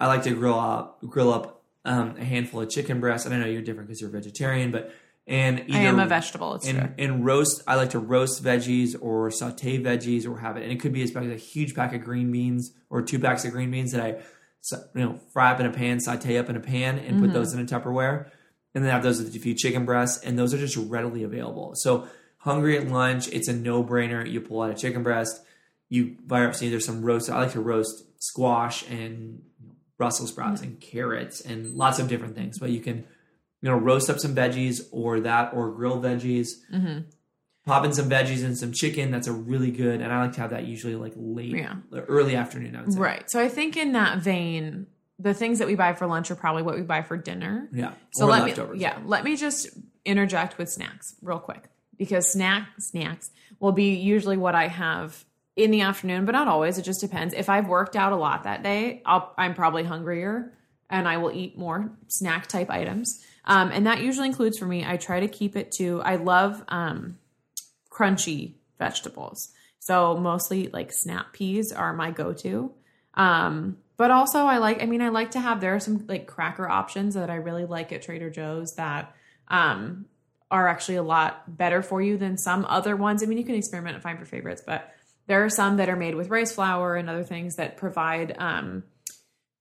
I 0.00 0.06
like 0.06 0.22
to 0.24 0.34
grill 0.34 0.58
up 0.58 1.00
grill 1.06 1.32
up 1.32 1.62
um, 1.84 2.14
a 2.18 2.24
handful 2.24 2.60
of 2.62 2.70
chicken 2.70 3.00
breasts. 3.00 3.26
And 3.26 3.34
I 3.34 3.38
know 3.38 3.46
you're 3.46 3.62
different 3.62 3.88
because 3.88 4.00
you're 4.00 4.10
vegetarian, 4.10 4.70
but 4.70 4.92
and 5.28 5.60
either 5.68 5.78
I 5.78 5.82
am 5.82 5.98
a 6.00 6.06
vegetable. 6.06 6.54
It's 6.56 6.68
true. 6.68 6.78
and, 6.78 6.94
and 6.98 7.24
roast. 7.24 7.62
I 7.66 7.74
like 7.76 7.90
to 7.90 7.98
roast 7.98 8.42
veggies 8.42 8.96
or 9.00 9.30
saute 9.30 9.78
veggies 9.82 10.26
or 10.26 10.38
have 10.38 10.56
it, 10.56 10.62
and 10.64 10.72
it 10.72 10.80
could 10.80 10.92
be 10.92 11.02
as 11.02 11.10
big 11.10 11.24
as 11.24 11.30
a 11.32 11.36
huge 11.36 11.74
pack 11.74 11.92
of 11.94 12.02
green 12.02 12.32
beans 12.32 12.72
or 12.90 13.02
two 13.02 13.18
packs 13.18 13.44
of 13.44 13.52
green 13.52 13.70
beans 13.70 13.92
that 13.92 14.00
I, 14.00 14.08
you 14.94 15.04
know, 15.04 15.20
fry 15.32 15.52
up 15.52 15.60
in 15.60 15.66
a 15.66 15.70
pan, 15.72 16.00
saute 16.00 16.36
up 16.38 16.48
in 16.48 16.56
a 16.56 16.60
pan, 16.60 16.98
and 16.98 17.16
Mm-hmm. 17.16 17.24
put 17.26 17.32
those 17.32 17.52
in 17.54 17.60
a 17.60 17.64
Tupperware, 17.64 18.30
and 18.74 18.82
then 18.84 18.90
have 18.90 19.02
those 19.02 19.18
with 19.22 19.34
a 19.34 19.38
few 19.38 19.54
chicken 19.54 19.84
breasts, 19.84 20.22
and 20.24 20.38
those 20.38 20.52
are 20.54 20.58
just 20.58 20.76
readily 20.76 21.22
available. 21.22 21.72
So 21.76 22.08
hungry 22.38 22.78
at 22.78 22.88
lunch, 22.88 23.28
it's 23.28 23.48
a 23.48 23.52
no 23.52 23.84
brainer. 23.84 24.28
You 24.30 24.40
pull 24.40 24.62
out 24.62 24.70
a 24.70 24.74
chicken 24.74 25.02
breast. 25.02 25.40
you 25.90 26.16
fire 26.28 26.48
up 26.48 26.54
some 26.54 26.66
either 26.68 26.80
some 26.80 27.02
roast. 27.02 27.28
I 27.30 27.38
like 27.40 27.52
to 27.52 27.60
roast 27.60 28.04
squash 28.22 28.88
and 28.90 29.42
Brussels 29.96 30.30
sprouts 30.30 30.62
and 30.62 30.80
carrots 30.80 31.40
and 31.40 31.74
lots 31.74 31.98
of 31.98 32.08
different 32.08 32.34
things. 32.36 32.58
But 32.58 32.70
you 32.70 32.80
can, 32.80 33.04
you 33.60 33.70
know, 33.70 33.76
roast 33.76 34.08
up 34.10 34.18
some 34.18 34.34
veggies 34.34 34.82
or 34.92 35.20
that 35.20 35.52
or 35.54 35.70
grill 35.72 36.00
veggies. 36.00 36.48
Mm-hmm. 36.72 37.00
Pop 37.66 37.84
in 37.84 37.92
some 37.92 38.08
veggies 38.08 38.44
and 38.44 38.56
some 38.56 38.72
chicken. 38.72 39.10
That's 39.10 39.26
a 39.26 39.32
really 39.32 39.70
good. 39.70 40.00
And 40.00 40.10
I 40.12 40.22
like 40.22 40.32
to 40.34 40.40
have 40.40 40.50
that 40.50 40.64
usually 40.64 40.94
like 40.96 41.12
late, 41.16 41.50
Yeah. 41.54 41.74
early 41.92 42.34
afternoon. 42.34 42.74
I 42.76 42.80
would 42.82 42.92
say. 42.94 42.98
Right. 42.98 43.30
So 43.30 43.40
I 43.40 43.48
think 43.48 43.76
in 43.76 43.92
that 43.92 44.18
vein, 44.20 44.86
the 45.18 45.34
things 45.34 45.58
that 45.58 45.68
we 45.68 45.74
buy 45.74 45.92
for 45.92 46.06
lunch 46.06 46.30
are 46.30 46.34
probably 46.36 46.62
what 46.62 46.76
we 46.76 46.82
buy 46.82 47.02
for 47.02 47.16
dinner. 47.18 47.68
Yeah. 47.72 47.92
So 48.12 48.24
or 48.26 48.30
let 48.30 48.42
leftovers. 48.44 48.76
me 48.76 48.82
yeah, 48.82 48.98
let 49.04 49.22
me 49.24 49.36
just 49.36 49.68
interject 50.06 50.56
with 50.56 50.70
snacks 50.70 51.14
real 51.20 51.40
quick 51.40 51.64
because 51.98 52.32
snack 52.32 52.68
snacks 52.78 53.30
will 53.60 53.72
be 53.72 53.94
usually 53.96 54.36
what 54.38 54.54
I 54.54 54.68
have 54.68 55.24
in 55.56 55.70
the 55.72 55.80
afternoon, 55.82 56.24
but 56.24 56.32
not 56.32 56.46
always. 56.48 56.78
It 56.78 56.82
just 56.82 57.00
depends. 57.00 57.34
If 57.34 57.48
I've 57.50 57.68
worked 57.68 57.96
out 57.96 58.12
a 58.12 58.16
lot 58.16 58.44
that 58.44 58.62
day, 58.62 59.02
I'll, 59.04 59.34
I'm 59.36 59.54
probably 59.54 59.82
hungrier 59.82 60.54
and 60.88 61.06
I 61.08 61.16
will 61.18 61.32
eat 61.32 61.58
more 61.58 61.90
snack 62.06 62.46
type 62.46 62.70
items. 62.70 63.22
Um, 63.48 63.72
and 63.72 63.86
that 63.86 64.02
usually 64.02 64.28
includes 64.28 64.58
for 64.58 64.66
me. 64.66 64.84
I 64.86 64.98
try 64.98 65.20
to 65.20 65.28
keep 65.28 65.56
it 65.56 65.72
to. 65.72 66.00
I 66.02 66.16
love 66.16 66.62
um, 66.68 67.18
crunchy 67.90 68.54
vegetables, 68.78 69.48
so 69.80 70.16
mostly 70.16 70.68
like 70.68 70.92
snap 70.92 71.32
peas 71.32 71.72
are 71.72 71.92
my 71.92 72.12
go 72.12 72.32
to. 72.34 72.72
Um, 73.14 73.78
but 73.96 74.12
also 74.12 74.44
I 74.44 74.58
like, 74.58 74.80
I 74.80 74.86
mean, 74.86 75.02
I 75.02 75.08
like 75.08 75.32
to 75.32 75.40
have, 75.40 75.60
there 75.60 75.74
are 75.74 75.80
some 75.80 76.06
like 76.06 76.28
cracker 76.28 76.68
options 76.68 77.14
that 77.14 77.30
I 77.30 77.34
really 77.36 77.64
like 77.64 77.92
at 77.92 78.02
Trader 78.02 78.30
Joe's 78.30 78.74
that, 78.76 79.12
um, 79.48 80.06
are 80.50 80.68
actually 80.68 80.96
a 80.96 81.02
lot 81.02 81.56
better 81.58 81.82
for 81.82 82.00
you 82.00 82.16
than 82.16 82.38
some 82.38 82.64
other 82.66 82.94
ones. 82.94 83.22
I 83.22 83.26
mean, 83.26 83.38
you 83.38 83.44
can 83.44 83.56
experiment 83.56 83.94
and 83.94 84.02
find 84.02 84.18
your 84.18 84.26
favorites, 84.26 84.62
but 84.64 84.94
there 85.26 85.44
are 85.44 85.50
some 85.50 85.78
that 85.78 85.88
are 85.88 85.96
made 85.96 86.14
with 86.14 86.30
rice 86.30 86.52
flour 86.52 86.94
and 86.94 87.10
other 87.10 87.24
things 87.24 87.56
that 87.56 87.76
provide, 87.76 88.36
um, 88.38 88.84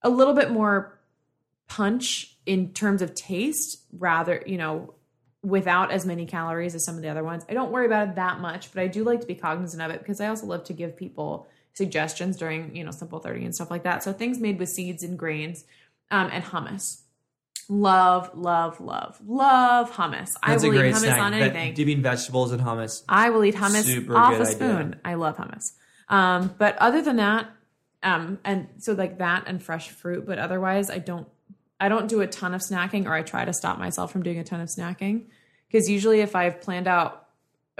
a 0.03 0.09
little 0.09 0.35
bit 0.35 0.51
more 0.51 0.99
punch 1.67 2.36
in 2.47 2.73
terms 2.73 3.01
of 3.01 3.13
taste 3.13 3.81
rather, 3.91 4.41
you 4.47 4.57
know, 4.57 4.93
without 5.43 5.91
as 5.91 6.05
many 6.05 6.25
calories 6.25 6.73
as 6.73 6.83
some 6.83 6.95
of 6.95 7.01
the 7.01 7.09
other 7.09 7.23
ones. 7.23 7.43
I 7.49 7.53
don't 7.53 7.71
worry 7.71 7.85
about 7.85 8.09
it 8.09 8.15
that 8.15 8.39
much, 8.39 8.73
but 8.73 8.81
I 8.81 8.87
do 8.87 9.03
like 9.03 9.21
to 9.21 9.27
be 9.27 9.35
cognizant 9.35 9.81
of 9.83 9.91
it 9.91 9.99
because 9.99 10.19
I 10.19 10.27
also 10.27 10.47
love 10.47 10.63
to 10.65 10.73
give 10.73 10.95
people 10.97 11.47
suggestions 11.73 12.37
during, 12.37 12.75
you 12.75 12.83
know, 12.83 12.91
simple 12.91 13.19
30 13.19 13.45
and 13.45 13.53
stuff 13.53 13.69
like 13.69 13.83
that. 13.83 14.01
So 14.01 14.13
things 14.13 14.39
made 14.39 14.57
with 14.59 14.69
seeds 14.69 15.03
and 15.03 15.19
grains 15.19 15.65
um, 16.09 16.29
and 16.31 16.43
hummus. 16.43 17.01
Love, 17.69 18.31
love, 18.33 18.79
love, 18.79 19.19
love 19.27 19.91
hummus. 19.91 20.35
I 20.41 20.51
That's 20.51 20.63
a 20.63 20.69
will 20.69 20.75
eat 20.83 20.93
hummus 20.93 20.99
snack. 20.99 21.19
on 21.19 21.33
anything. 21.33 21.73
dipping 21.73 22.01
vegetables 22.01 22.53
and 22.53 22.61
hummus. 22.61 23.03
I 23.09 23.29
will 23.29 23.43
eat 23.43 23.55
hummus 23.55 23.83
Super 23.83 24.15
off 24.15 24.33
a 24.33 24.35
idea. 24.37 24.45
spoon. 24.45 24.95
I 25.03 25.15
love 25.15 25.35
hummus. 25.37 25.73
Um, 26.07 26.55
but 26.57 26.77
other 26.77 27.01
than 27.01 27.17
that, 27.17 27.49
um, 28.03 28.39
and 28.45 28.69
so 28.77 28.93
like 28.93 29.17
that 29.17 29.43
and 29.47 29.61
fresh 29.61 29.89
fruit, 29.89 30.25
but 30.25 30.39
otherwise 30.39 30.89
I 30.89 30.99
don't 30.99 31.27
I 31.79 31.89
don't 31.89 32.07
do 32.07 32.21
a 32.21 32.27
ton 32.27 32.53
of 32.53 32.61
snacking 32.61 33.05
or 33.05 33.13
I 33.13 33.21
try 33.21 33.45
to 33.45 33.53
stop 33.53 33.77
myself 33.77 34.11
from 34.11 34.23
doing 34.23 34.39
a 34.39 34.43
ton 34.43 34.61
of 34.61 34.69
snacking. 34.69 35.25
Because 35.67 35.89
usually 35.89 36.21
if 36.21 36.35
I've 36.35 36.61
planned 36.61 36.87
out 36.87 37.26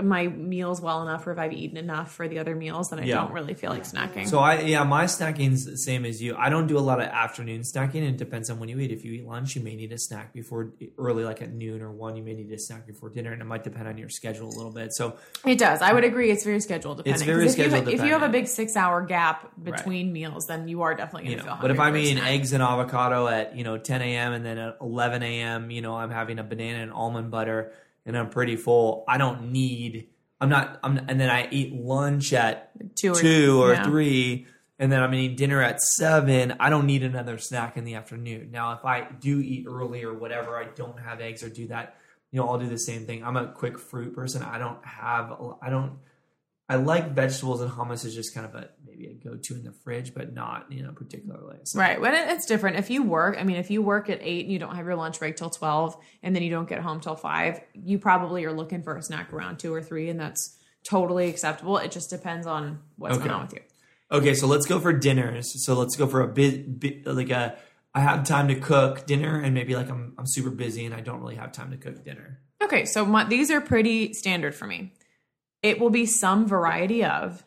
my 0.02 0.28
meals 0.28 0.80
well 0.80 1.02
enough 1.02 1.26
or 1.26 1.32
if 1.32 1.40
I've 1.40 1.54
eaten 1.54 1.76
enough 1.76 2.14
for 2.14 2.28
the 2.28 2.38
other 2.38 2.56
meals, 2.56 2.92
then 2.92 3.00
I 3.00 3.06
Yeah. 3.06 3.16
don't 3.16 3.32
really 3.32 3.56
feel 3.56 3.72
like 3.72 3.84
snacking. 3.84 4.28
So 4.28 4.38
I 4.38 4.60
yeah, 4.62 4.84
my 4.84 5.06
snacking's 5.06 5.66
the 5.66 5.76
same 5.76 6.06
as 6.06 6.22
you. 6.22 6.36
I 6.38 6.50
don't 6.50 6.68
do 6.68 6.78
a 6.78 6.82
lot 6.82 7.00
of 7.00 7.08
afternoon 7.08 7.62
snacking. 7.62 8.08
It 8.08 8.18
depends 8.18 8.52
on 8.52 8.60
when 8.60 8.70
you 8.70 8.78
eat. 8.80 8.92
If 8.92 9.04
you 9.04 9.14
eat 9.14 9.26
lunch, 9.26 9.56
you 9.56 9.64
may 9.64 9.76
need 9.76 9.92
a 9.92 9.98
snack 9.98 10.34
before 10.34 10.70
early, 11.00 11.24
like 11.24 11.42
at 11.42 11.52
noon 11.52 11.82
or 11.82 11.92
one. 11.92 12.16
You 12.16 12.22
may 12.22 12.34
need 12.34 12.52
a 12.52 12.60
snack 12.60 12.86
before 12.86 13.10
dinner, 13.10 13.32
and 13.34 13.42
it 13.42 13.46
might 13.46 13.64
depend 13.64 13.88
on 13.88 13.98
your 13.98 14.10
schedule 14.10 14.48
a 14.48 14.56
little 14.56 14.72
bit. 14.72 14.94
So 14.94 15.16
It 15.46 15.58
does. 15.58 15.82
I 15.82 15.94
would 15.94 16.04
agree. 16.04 16.30
It's 16.30 16.44
very 16.44 16.60
schedule 16.60 16.94
depending. 16.94 17.16
It's 17.16 17.24
very 17.24 17.46
'Cause 17.46 17.54
if 17.54 17.60
you, 17.66 17.70
schedule 17.72 17.94
If 17.94 18.02
you 18.06 18.12
have 18.14 18.22
a 18.24 18.30
big 18.30 18.48
six 18.48 18.76
hour 18.76 19.02
gap 19.04 19.52
between 19.64 20.14
meals, 20.14 20.46
then 20.46 20.68
you 20.68 20.84
are 20.84 20.94
definitely 20.94 21.30
going 21.30 21.40
to 21.40 21.44
know, 21.46 21.52
feel 21.54 21.62
but 21.62 21.72
if 21.72 21.80
I'm 21.80 21.96
eating 21.98 22.20
eggs 22.24 22.54
and 22.54 22.62
avocado 22.62 23.28
at 23.28 23.56
you 23.56 23.64
know 23.64 23.78
10 23.80 24.04
a.m. 24.04 24.34
and 24.34 24.46
then 24.46 24.60
at 24.60 24.78
11 24.80 25.24
a.m., 25.24 25.72
you 25.72 25.82
know, 25.82 25.96
I'm 25.96 26.12
having 26.12 26.38
a 26.38 26.44
banana 26.44 26.84
and 26.84 26.92
almond 26.92 27.32
butter, 27.32 27.72
and 28.08 28.18
I'm 28.18 28.30
pretty 28.30 28.56
full. 28.56 29.04
I 29.08 29.18
don't 29.20 29.52
need. 29.52 30.08
I'm 30.42 30.50
not. 30.50 30.80
I'm. 30.82 30.98
And 30.98 31.20
then 31.20 31.30
I 31.30 31.48
eat 31.52 31.74
lunch 31.74 32.34
at 32.34 32.72
two 32.96 33.12
or, 33.12 33.22
two 33.22 33.62
or 33.62 33.74
yeah. 33.74 33.84
three, 33.84 34.48
and 34.80 34.92
then 34.92 35.04
I'm 35.04 35.14
eating 35.14 35.36
dinner 35.36 35.62
at 35.62 35.82
seven. 35.82 36.56
I 36.60 36.70
don't 36.70 36.88
need 36.88 37.04
another 37.04 37.38
snack 37.38 37.78
in 37.78 37.84
the 37.84 37.96
afternoon. 37.96 38.50
Now, 38.50 38.72
if 38.72 38.86
I 38.86 39.08
do 39.20 39.40
eat 39.40 39.66
early 39.68 40.04
or 40.04 40.14
whatever, 40.14 40.58
I 40.58 40.66
don't 40.74 41.00
have 41.00 41.20
eggs 41.20 41.44
or 41.44 41.50
do 41.50 41.68
that. 41.68 41.98
You 42.32 42.40
know, 42.40 42.50
I'll 42.50 42.58
do 42.58 42.70
the 42.70 42.80
same 42.80 43.06
thing. 43.06 43.24
I'm 43.24 43.38
a 43.38 43.48
quick 43.48 43.78
fruit 43.78 44.16
person. 44.16 44.42
I 44.42 44.58
don't 44.58 44.84
have. 44.86 45.34
I 45.62 45.70
don't. 45.70 46.00
I 46.70 46.76
like 46.76 47.14
vegetables 47.14 47.62
and 47.62 47.72
hummus 47.72 48.06
is 48.06 48.16
just 48.16 48.34
kind 48.34 48.46
of 48.46 48.56
a 48.56 48.70
maybe 48.98 49.12
a 49.12 49.14
go 49.30 49.36
to 49.36 49.56
in 49.56 49.64
the 49.64 49.72
fridge, 49.72 50.14
but 50.14 50.34
not 50.34 50.72
you 50.72 50.84
know 50.84 50.92
particularly. 50.92 51.58
So, 51.64 51.80
Right. 51.80 52.00
When 52.00 52.14
it's 52.14 52.46
different. 52.46 52.78
If 52.78 52.90
you 52.90 53.04
work, 53.04 53.38
I 53.40 53.44
mean, 53.44 53.58
if 53.58 53.70
you 53.72 53.82
work 53.82 54.10
at 54.10 54.20
eight 54.22 54.46
and 54.46 54.52
you 54.52 54.60
don't 54.60 54.76
have 54.76 54.86
your 54.86 54.96
lunch 54.96 55.20
break 55.20 55.36
till 55.36 55.50
12 55.50 55.98
and 56.24 56.36
then 56.36 56.44
you 56.44 56.50
don't 56.50 56.68
get 56.68 56.80
home 56.80 57.00
till 57.00 57.16
five, 57.16 57.60
you 57.74 58.00
probably 58.00 58.46
are 58.46 58.54
looking 58.54 58.84
for 58.84 58.96
a 58.98 59.02
snack 59.04 59.32
around 59.34 59.60
two 59.60 59.74
or 59.74 59.82
three, 59.82 60.10
and 60.10 60.20
that's 60.20 60.58
totally 60.84 61.30
acceptable. 61.30 61.78
It 61.78 61.92
just 61.92 62.10
depends 62.10 62.48
on 62.48 62.80
what's 62.98 63.16
Okay. 63.18 63.28
going 63.28 63.36
on 63.36 63.46
with 63.46 63.54
you. 63.56 63.62
Okay, 64.10 64.34
so 64.34 64.48
let's 64.48 64.66
go 64.66 64.80
for 64.80 64.94
dinners. 64.94 65.66
So 65.66 65.74
let's 65.74 65.96
go 65.98 66.08
for 66.08 66.22
a 66.22 66.28
bit, 66.28 66.80
bit 66.80 67.06
like 67.06 67.30
a. 67.30 67.58
I 67.94 68.02
have 68.02 68.26
time 68.26 68.48
to 68.50 68.56
cook 68.56 69.06
dinner, 69.08 69.40
and 69.40 69.54
maybe 69.54 69.76
like 69.76 69.90
I'm 69.90 70.14
I'm 70.18 70.28
super 70.28 70.50
busy 70.52 70.86
and 70.86 70.94
I 70.94 71.02
don't 71.02 71.20
really 71.20 71.36
have 71.36 71.52
time 71.52 71.72
to 71.72 71.78
cook 71.78 72.04
dinner. 72.06 72.40
Okay. 72.64 72.86
So 72.86 73.06
my, 73.06 73.24
these 73.24 73.50
are 73.52 73.60
pretty 73.60 74.14
standard 74.14 74.54
for 74.56 74.66
me. 74.68 74.94
It 75.64 75.80
will 75.80 75.90
be 75.90 76.06
some 76.06 76.48
variety 76.48 77.04
of. 77.04 77.44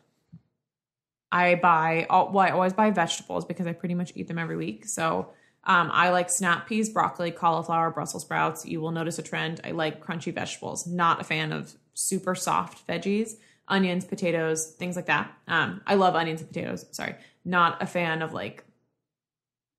I 1.32 1.54
buy, 1.54 2.06
all, 2.10 2.32
well, 2.32 2.46
I 2.46 2.50
always 2.50 2.72
buy 2.72 2.90
vegetables 2.90 3.44
because 3.44 3.66
I 3.66 3.72
pretty 3.72 3.94
much 3.94 4.12
eat 4.16 4.28
them 4.28 4.38
every 4.38 4.56
week. 4.56 4.86
So 4.86 5.30
um, 5.64 5.90
I 5.92 6.10
like 6.10 6.30
snap 6.30 6.66
peas, 6.66 6.88
broccoli, 6.88 7.30
cauliflower, 7.30 7.90
Brussels 7.90 8.22
sprouts. 8.22 8.66
You 8.66 8.80
will 8.80 8.90
notice 8.90 9.18
a 9.18 9.22
trend. 9.22 9.60
I 9.62 9.72
like 9.72 10.04
crunchy 10.04 10.34
vegetables. 10.34 10.86
Not 10.86 11.20
a 11.20 11.24
fan 11.24 11.52
of 11.52 11.74
super 11.94 12.34
soft 12.34 12.86
veggies, 12.86 13.34
onions, 13.68 14.04
potatoes, 14.04 14.74
things 14.78 14.96
like 14.96 15.06
that. 15.06 15.32
Um, 15.46 15.82
I 15.86 15.94
love 15.94 16.14
onions 16.14 16.40
and 16.40 16.48
potatoes. 16.48 16.86
Sorry, 16.92 17.14
not 17.44 17.82
a 17.82 17.86
fan 17.86 18.22
of 18.22 18.32
like 18.32 18.64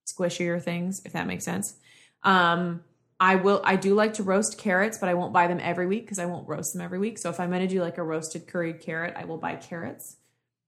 squishier 0.08 0.62
things, 0.62 1.02
if 1.04 1.14
that 1.14 1.28
makes 1.28 1.44
sense. 1.44 1.76
Um, 2.24 2.84
I 3.20 3.36
will. 3.36 3.62
I 3.64 3.76
do 3.76 3.94
like 3.94 4.16
to 4.16 4.24
roast 4.24 4.58
carrots, 4.58 4.98
but 4.98 5.10
I 5.10 5.16
won't 5.16 5.34
buy 5.34 5.48
them 5.48 5.60
every 5.62 5.88
week 5.88 6.06
because 6.06 6.20
I 6.20 6.26
won't 6.26 6.48
roast 6.48 6.74
them 6.74 6.82
every 6.82 7.00
week. 7.00 7.18
So 7.18 7.30
if 7.30 7.40
I'm 7.40 7.50
going 7.50 7.62
to 7.62 7.68
do 7.68 7.82
like 7.82 7.98
a 7.98 8.04
roasted 8.04 8.48
curried 8.48 8.82
carrot, 8.82 9.16
I 9.18 9.26
will 9.26 9.38
buy 9.38 9.56
carrots. 9.56 10.18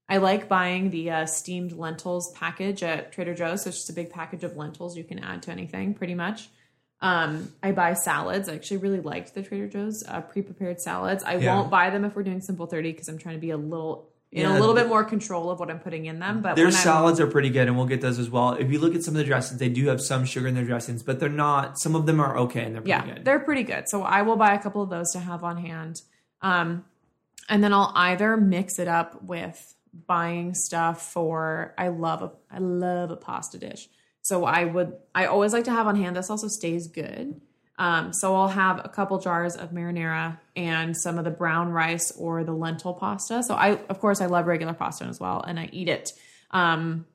I 0.08 0.18
like 0.18 0.48
buying 0.48 0.90
the 0.90 1.10
uh, 1.10 1.26
steamed 1.26 1.72
lentils 1.72 2.30
package 2.32 2.82
at 2.82 3.12
Trader 3.12 3.34
Joe's. 3.34 3.62
So 3.62 3.68
it's 3.68 3.78
just 3.78 3.90
a 3.90 3.94
big 3.94 4.10
package 4.10 4.44
of 4.44 4.56
lentils 4.56 4.96
you 4.96 5.04
can 5.04 5.18
add 5.18 5.42
to 5.44 5.50
anything, 5.50 5.94
pretty 5.94 6.14
much. 6.14 6.48
Um, 7.00 7.52
I 7.62 7.72
buy 7.72 7.94
salads. 7.94 8.48
I 8.48 8.54
actually 8.54 8.78
really 8.78 9.00
liked 9.00 9.34
the 9.34 9.42
Trader 9.42 9.66
Joe's 9.68 10.04
uh, 10.06 10.20
pre-prepared 10.20 10.80
salads. 10.80 11.24
I 11.24 11.36
Yeah. 11.36 11.54
won't 11.56 11.70
buy 11.70 11.90
them 11.90 12.04
if 12.04 12.14
we're 12.16 12.22
doing 12.22 12.40
simple 12.40 12.66
thirty 12.66 12.92
because 12.92 13.08
I'm 13.08 13.18
trying 13.18 13.34
to 13.36 13.40
be 13.40 13.50
a 13.50 13.56
little 13.56 14.08
in 14.32 14.40
Yeah, 14.42 14.56
a 14.56 14.58
little 14.58 14.74
bit 14.74 14.88
more 14.88 15.04
control 15.04 15.48
of 15.50 15.60
what 15.60 15.70
I'm 15.70 15.78
putting 15.78 16.06
in 16.06 16.18
them. 16.18 16.42
But 16.42 16.56
Their 16.56 16.66
when 16.66 16.74
I'm- 16.74 16.82
salads 16.82 17.20
are 17.20 17.26
pretty 17.26 17.50
good, 17.50 17.68
and 17.68 17.76
we'll 17.76 17.86
get 17.86 18.00
those 18.00 18.18
as 18.18 18.28
well. 18.30 18.52
If 18.54 18.70
you 18.72 18.78
look 18.80 18.94
at 18.94 19.02
some 19.04 19.14
of 19.14 19.18
the 19.18 19.24
dressings, 19.24 19.60
they 19.60 19.68
do 19.68 19.86
have 19.88 20.00
some 20.00 20.24
sugar 20.24 20.48
in 20.48 20.54
their 20.54 20.64
dressings, 20.64 21.02
but 21.02 21.20
they're 21.20 21.28
not. 21.28 21.78
Some 21.78 21.94
of 21.94 22.06
them 22.06 22.20
are 22.20 22.36
okay, 22.38 22.64
and 22.64 22.74
they're 22.74 22.82
pretty 22.82 22.90
yeah, 23.08 23.14
good. 23.14 23.24
they're 23.24 23.38
pretty 23.40 23.62
good. 23.64 23.88
So 23.88 24.02
I 24.02 24.22
will 24.22 24.36
buy 24.36 24.54
a 24.54 24.58
couple 24.62 24.82
of 24.82 24.90
those 24.90 25.12
to 25.12 25.18
have 25.20 25.44
on 25.44 25.58
hand. 25.58 26.02
Um, 26.42 26.84
and 27.48 27.62
then 27.62 27.72
I'll 27.72 27.92
either 27.94 28.36
mix 28.36 28.78
it 28.78 28.88
up 28.88 29.22
with 29.22 29.73
buying 30.06 30.54
stuff 30.54 31.12
for 31.12 31.74
I 31.78 31.88
love 31.88 32.22
a 32.22 32.32
I 32.50 32.58
love 32.58 33.10
a 33.10 33.16
pasta 33.16 33.58
dish. 33.58 33.88
So 34.22 34.44
I 34.44 34.64
would 34.64 34.94
I 35.14 35.26
always 35.26 35.52
like 35.52 35.64
to 35.64 35.70
have 35.70 35.86
on 35.86 35.96
hand. 35.96 36.16
This 36.16 36.30
also 36.30 36.48
stays 36.48 36.86
good. 36.86 37.40
Um, 37.76 38.12
so 38.12 38.36
I'll 38.36 38.48
have 38.48 38.80
a 38.84 38.88
couple 38.88 39.18
jars 39.18 39.56
of 39.56 39.70
marinara 39.70 40.38
and 40.54 40.96
some 40.96 41.18
of 41.18 41.24
the 41.24 41.30
brown 41.30 41.70
rice 41.72 42.12
or 42.12 42.44
the 42.44 42.52
lentil 42.52 42.94
pasta. 42.94 43.42
So 43.42 43.54
I 43.54 43.78
of 43.88 44.00
course 44.00 44.20
I 44.20 44.26
love 44.26 44.46
regular 44.46 44.74
pasta 44.74 45.04
as 45.04 45.20
well, 45.20 45.42
and 45.42 45.58
I 45.58 45.68
eat 45.72 45.88
it. 45.88 46.12
Um, 46.50 47.06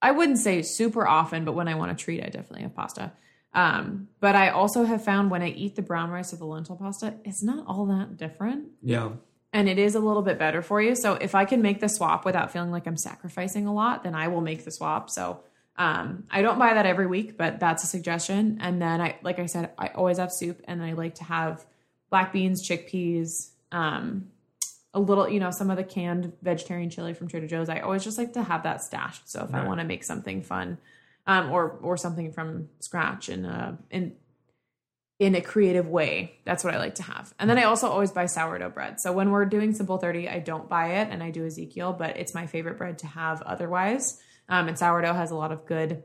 I 0.00 0.12
wouldn't 0.12 0.38
say 0.38 0.62
super 0.62 1.06
often, 1.06 1.44
but 1.44 1.54
when 1.54 1.66
I 1.66 1.74
want 1.74 1.90
a 1.90 1.94
treat, 1.94 2.22
I 2.22 2.28
definitely 2.28 2.62
have 2.62 2.74
pasta. 2.74 3.12
Um, 3.52 4.08
but 4.20 4.36
I 4.36 4.50
also 4.50 4.84
have 4.84 5.02
found 5.04 5.30
when 5.30 5.42
I 5.42 5.48
eat 5.48 5.74
the 5.74 5.82
brown 5.82 6.10
rice 6.10 6.32
or 6.32 6.36
the 6.36 6.44
lentil 6.44 6.76
pasta, 6.76 7.14
it's 7.24 7.42
not 7.42 7.66
all 7.66 7.86
that 7.86 8.16
different. 8.16 8.68
yeah. 8.82 9.10
And 9.52 9.68
it 9.68 9.78
is 9.78 9.94
a 9.94 10.00
little 10.00 10.22
bit 10.22 10.38
better 10.38 10.60
for 10.60 10.82
you. 10.82 10.94
So 10.94 11.14
if 11.14 11.34
I 11.34 11.44
can 11.46 11.62
make 11.62 11.80
the 11.80 11.88
swap 11.88 12.24
without 12.24 12.52
feeling 12.52 12.70
like 12.70 12.86
I'm 12.86 12.98
sacrificing 12.98 13.66
a 13.66 13.72
lot, 13.72 14.02
then 14.02 14.14
I 14.14 14.28
will 14.28 14.42
make 14.42 14.64
the 14.64 14.70
swap. 14.70 15.08
So 15.08 15.40
um, 15.76 16.24
I 16.30 16.42
don't 16.42 16.58
buy 16.58 16.74
that 16.74 16.86
every 16.86 17.06
week, 17.06 17.38
but 17.38 17.60
that's 17.60 17.84
a 17.84 17.86
suggestion. 17.86 18.58
And 18.60 18.82
then 18.82 19.00
I, 19.00 19.16
like 19.22 19.38
I 19.38 19.46
said, 19.46 19.70
I 19.78 19.88
always 19.88 20.18
have 20.18 20.32
soup, 20.32 20.60
and 20.64 20.82
I 20.82 20.92
like 20.92 21.14
to 21.16 21.24
have 21.24 21.64
black 22.10 22.32
beans, 22.32 22.68
chickpeas, 22.68 23.50
um, 23.70 24.28
a 24.92 25.00
little, 25.00 25.28
you 25.28 25.38
know, 25.38 25.50
some 25.50 25.70
of 25.70 25.76
the 25.76 25.84
canned 25.84 26.32
vegetarian 26.42 26.90
chili 26.90 27.14
from 27.14 27.28
Trader 27.28 27.46
Joe's. 27.46 27.68
I 27.68 27.80
always 27.80 28.02
just 28.02 28.18
like 28.18 28.32
to 28.32 28.42
have 28.42 28.64
that 28.64 28.82
stashed. 28.82 29.30
So 29.30 29.44
if 29.44 29.54
I 29.54 29.64
want 29.66 29.80
to 29.80 29.86
make 29.86 30.02
something 30.02 30.42
fun, 30.42 30.78
um, 31.26 31.50
or 31.50 31.78
or 31.82 31.96
something 31.96 32.32
from 32.32 32.70
scratch, 32.80 33.28
and 33.28 33.46
uh, 33.46 33.72
and 33.90 34.16
in 35.18 35.34
a 35.34 35.40
creative 35.40 35.88
way. 35.88 36.38
That's 36.44 36.62
what 36.62 36.74
I 36.74 36.78
like 36.78 36.94
to 36.96 37.02
have. 37.02 37.34
And 37.38 37.50
then 37.50 37.58
I 37.58 37.64
also 37.64 37.88
always 37.88 38.12
buy 38.12 38.26
sourdough 38.26 38.70
bread. 38.70 39.00
So 39.00 39.12
when 39.12 39.30
we're 39.30 39.46
doing 39.46 39.74
Simple 39.74 39.98
30, 39.98 40.28
I 40.28 40.38
don't 40.38 40.68
buy 40.68 41.00
it 41.00 41.08
and 41.10 41.22
I 41.22 41.30
do 41.30 41.44
Ezekiel, 41.44 41.92
but 41.92 42.16
it's 42.16 42.34
my 42.34 42.46
favorite 42.46 42.78
bread 42.78 42.98
to 43.00 43.08
have 43.08 43.42
otherwise. 43.42 44.20
Um, 44.48 44.68
and 44.68 44.78
sourdough 44.78 45.14
has 45.14 45.30
a 45.30 45.36
lot 45.36 45.50
of 45.50 45.66
good 45.66 46.04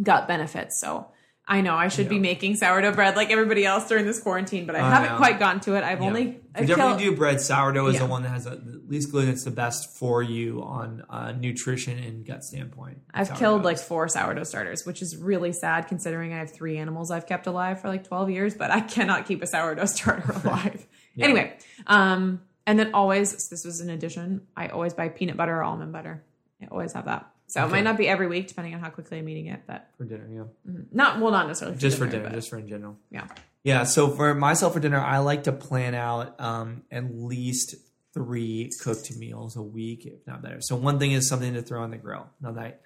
gut 0.00 0.28
benefits. 0.28 0.80
So 0.80 1.08
I 1.50 1.62
know 1.62 1.74
I 1.74 1.88
should 1.88 2.10
be 2.10 2.18
making 2.18 2.56
sourdough 2.56 2.92
bread 2.92 3.16
like 3.16 3.30
everybody 3.30 3.64
else 3.64 3.88
during 3.88 4.04
this 4.04 4.20
quarantine, 4.20 4.66
but 4.66 4.76
I 4.76 4.80
I 4.80 4.90
haven't 4.90 5.12
know. 5.12 5.16
quite 5.16 5.38
gotten 5.38 5.60
to 5.62 5.76
it. 5.76 5.82
I've 5.82 6.00
Yeah. 6.00 6.06
only 6.06 6.40
I've 6.54 6.66
definitely 6.66 7.02
do 7.04 7.16
bread. 7.16 7.40
Sourdough 7.40 7.86
is 7.86 7.94
Yeah. 7.94 8.00
the 8.00 8.06
one 8.06 8.22
that 8.24 8.28
has 8.28 8.46
a, 8.46 8.50
the 8.56 8.82
least 8.86 9.10
gluten. 9.10 9.30
It's 9.30 9.44
the 9.44 9.50
best 9.50 9.96
for 9.96 10.22
you 10.22 10.62
on 10.62 11.04
uh, 11.08 11.32
nutrition 11.32 11.98
and 11.98 12.26
gut 12.26 12.44
standpoint. 12.44 12.98
I've 13.14 13.28
Sourdough 13.28 13.38
killed 13.40 13.64
like 13.64 13.78
four 13.78 14.08
sourdough 14.08 14.44
starters, 14.44 14.84
which 14.84 15.00
is 15.00 15.16
really 15.16 15.52
sad 15.52 15.88
considering 15.88 16.34
I 16.34 16.38
have 16.40 16.52
three 16.52 16.76
animals 16.76 17.10
I've 17.10 17.26
kept 17.26 17.46
alive 17.46 17.80
for 17.80 17.88
like 17.88 18.04
12 18.04 18.28
years, 18.28 18.54
but 18.54 18.70
I 18.70 18.80
cannot 18.82 19.24
keep 19.24 19.42
a 19.42 19.46
sourdough 19.46 19.86
starter 19.96 20.30
alive. 20.44 20.86
Anyway, 21.18 21.56
um, 21.86 22.42
and 22.66 22.78
then 22.78 22.92
always, 22.92 23.30
so 23.30 23.48
this 23.54 23.64
was 23.64 23.80
an 23.80 23.88
addition, 23.88 24.42
I 24.54 24.68
always 24.68 24.92
buy 24.92 25.08
peanut 25.08 25.38
butter 25.38 25.56
or 25.56 25.62
almond 25.64 25.92
butter. 25.94 26.22
I 26.62 26.66
always 26.70 26.92
have 26.92 27.06
that. 27.06 27.26
So 27.48 27.64
it 27.64 27.70
might 27.70 27.84
not 27.84 27.96
be 27.96 28.06
every 28.06 28.26
week, 28.26 28.46
depending 28.46 28.74
on 28.74 28.80
how 28.80 28.90
quickly 28.90 29.18
I'm 29.18 29.28
eating 29.28 29.46
it, 29.46 29.62
but 29.66 29.88
for 29.96 30.04
dinner. 30.04 30.28
Yeah, 30.30 30.74
not, 30.92 31.18
well, 31.18 31.32
not 31.32 31.48
necessarily 31.48 31.78
just 31.78 31.98
for 31.98 32.06
dinner, 32.06 32.30
just 32.30 32.50
for 32.50 32.58
in 32.58 32.68
general. 32.68 32.98
yeah. 33.10 33.26
Yeah. 33.64 33.82
So 33.84 34.08
for 34.08 34.34
myself 34.34 34.74
for 34.74 34.80
dinner, 34.80 35.00
I 35.00 35.18
like 35.18 35.44
to 35.44 35.52
plan 35.52 35.94
out 35.94 36.40
um, 36.40 36.82
at 36.90 37.12
least 37.14 37.74
three 38.14 38.70
cooked 38.82 39.14
meals 39.16 39.56
a 39.56 39.62
week, 39.62 40.06
if 40.06 40.26
not 40.26 40.42
better. 40.42 40.60
So 40.60 40.76
one 40.76 40.98
thing 40.98 41.12
is 41.12 41.28
something 41.28 41.54
to 41.54 41.62
throw 41.62 41.82
on 41.82 41.90
the 41.90 41.96
grill. 41.96 42.26
Now 42.40 42.52
that 42.52 42.82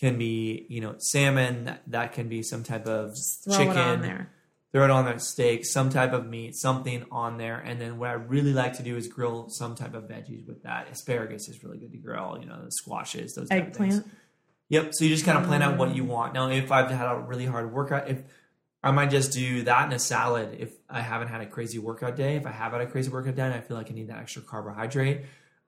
can 0.00 0.18
be, 0.18 0.66
you 0.68 0.80
know, 0.80 0.94
salmon. 0.98 1.64
That, 1.64 1.82
that 1.88 2.12
can 2.12 2.28
be 2.28 2.42
some 2.42 2.64
type 2.64 2.86
of 2.86 3.16
Throw 3.44 3.56
chicken. 3.56 4.26
It 4.74 4.80
on 4.80 4.82
there. 4.82 4.82
Throw 4.82 4.84
it 4.84 4.90
on 4.90 5.04
there, 5.04 5.18
steak, 5.18 5.64
some 5.64 5.90
type 5.90 6.12
of 6.12 6.26
meat, 6.26 6.54
something 6.54 7.04
on 7.10 7.38
there. 7.38 7.58
And 7.58 7.80
then 7.80 7.98
what 7.98 8.10
I 8.10 8.14
really 8.14 8.52
like 8.52 8.74
to 8.74 8.82
do 8.82 8.96
is 8.96 9.08
grill 9.08 9.48
some 9.48 9.74
type 9.74 9.94
of 9.94 10.04
veggies 10.04 10.46
with 10.46 10.62
that. 10.64 10.88
Asparagus 10.90 11.48
is 11.48 11.62
really 11.62 11.78
good 11.78 11.92
to 11.92 11.98
grill. 11.98 12.38
You 12.40 12.46
know, 12.46 12.64
the 12.64 12.70
squashes, 12.70 13.34
those 13.34 13.48
type 13.48 13.68
of 13.68 13.76
things. 13.76 13.98
Eggplant. 13.98 14.16
Yep. 14.70 14.94
So 14.94 15.04
you 15.04 15.10
just 15.10 15.24
kind 15.24 15.38
of 15.38 15.44
plan 15.44 15.62
out 15.62 15.78
what 15.78 15.94
you 15.94 16.04
want. 16.04 16.34
Now, 16.34 16.48
if 16.50 16.72
I've 16.72 16.90
had 16.90 17.06
a 17.06 17.18
really 17.18 17.46
hard 17.46 17.72
workout, 17.72 18.08
if 18.08 18.22
I 18.82 18.90
might 18.90 19.10
just 19.10 19.32
do 19.32 19.62
that 19.62 19.86
in 19.86 19.92
a 19.92 19.98
salad 19.98 20.56
if 20.58 20.74
I 20.90 21.00
haven't 21.00 21.28
had 21.28 21.40
a 21.40 21.46
crazy 21.46 21.78
workout 21.78 22.16
day. 22.16 22.36
If 22.36 22.46
I 22.46 22.50
have 22.50 22.72
had 22.72 22.80
a 22.82 22.86
crazy 22.86 23.10
workout 23.10 23.34
day 23.34 23.42
and 23.42 23.54
I 23.54 23.60
feel 23.60 23.76
like 23.76 23.90
I 23.90 23.94
need 23.94 24.08
that 24.08 24.18
extra 24.18 24.42
carbohydrate, 24.42 25.22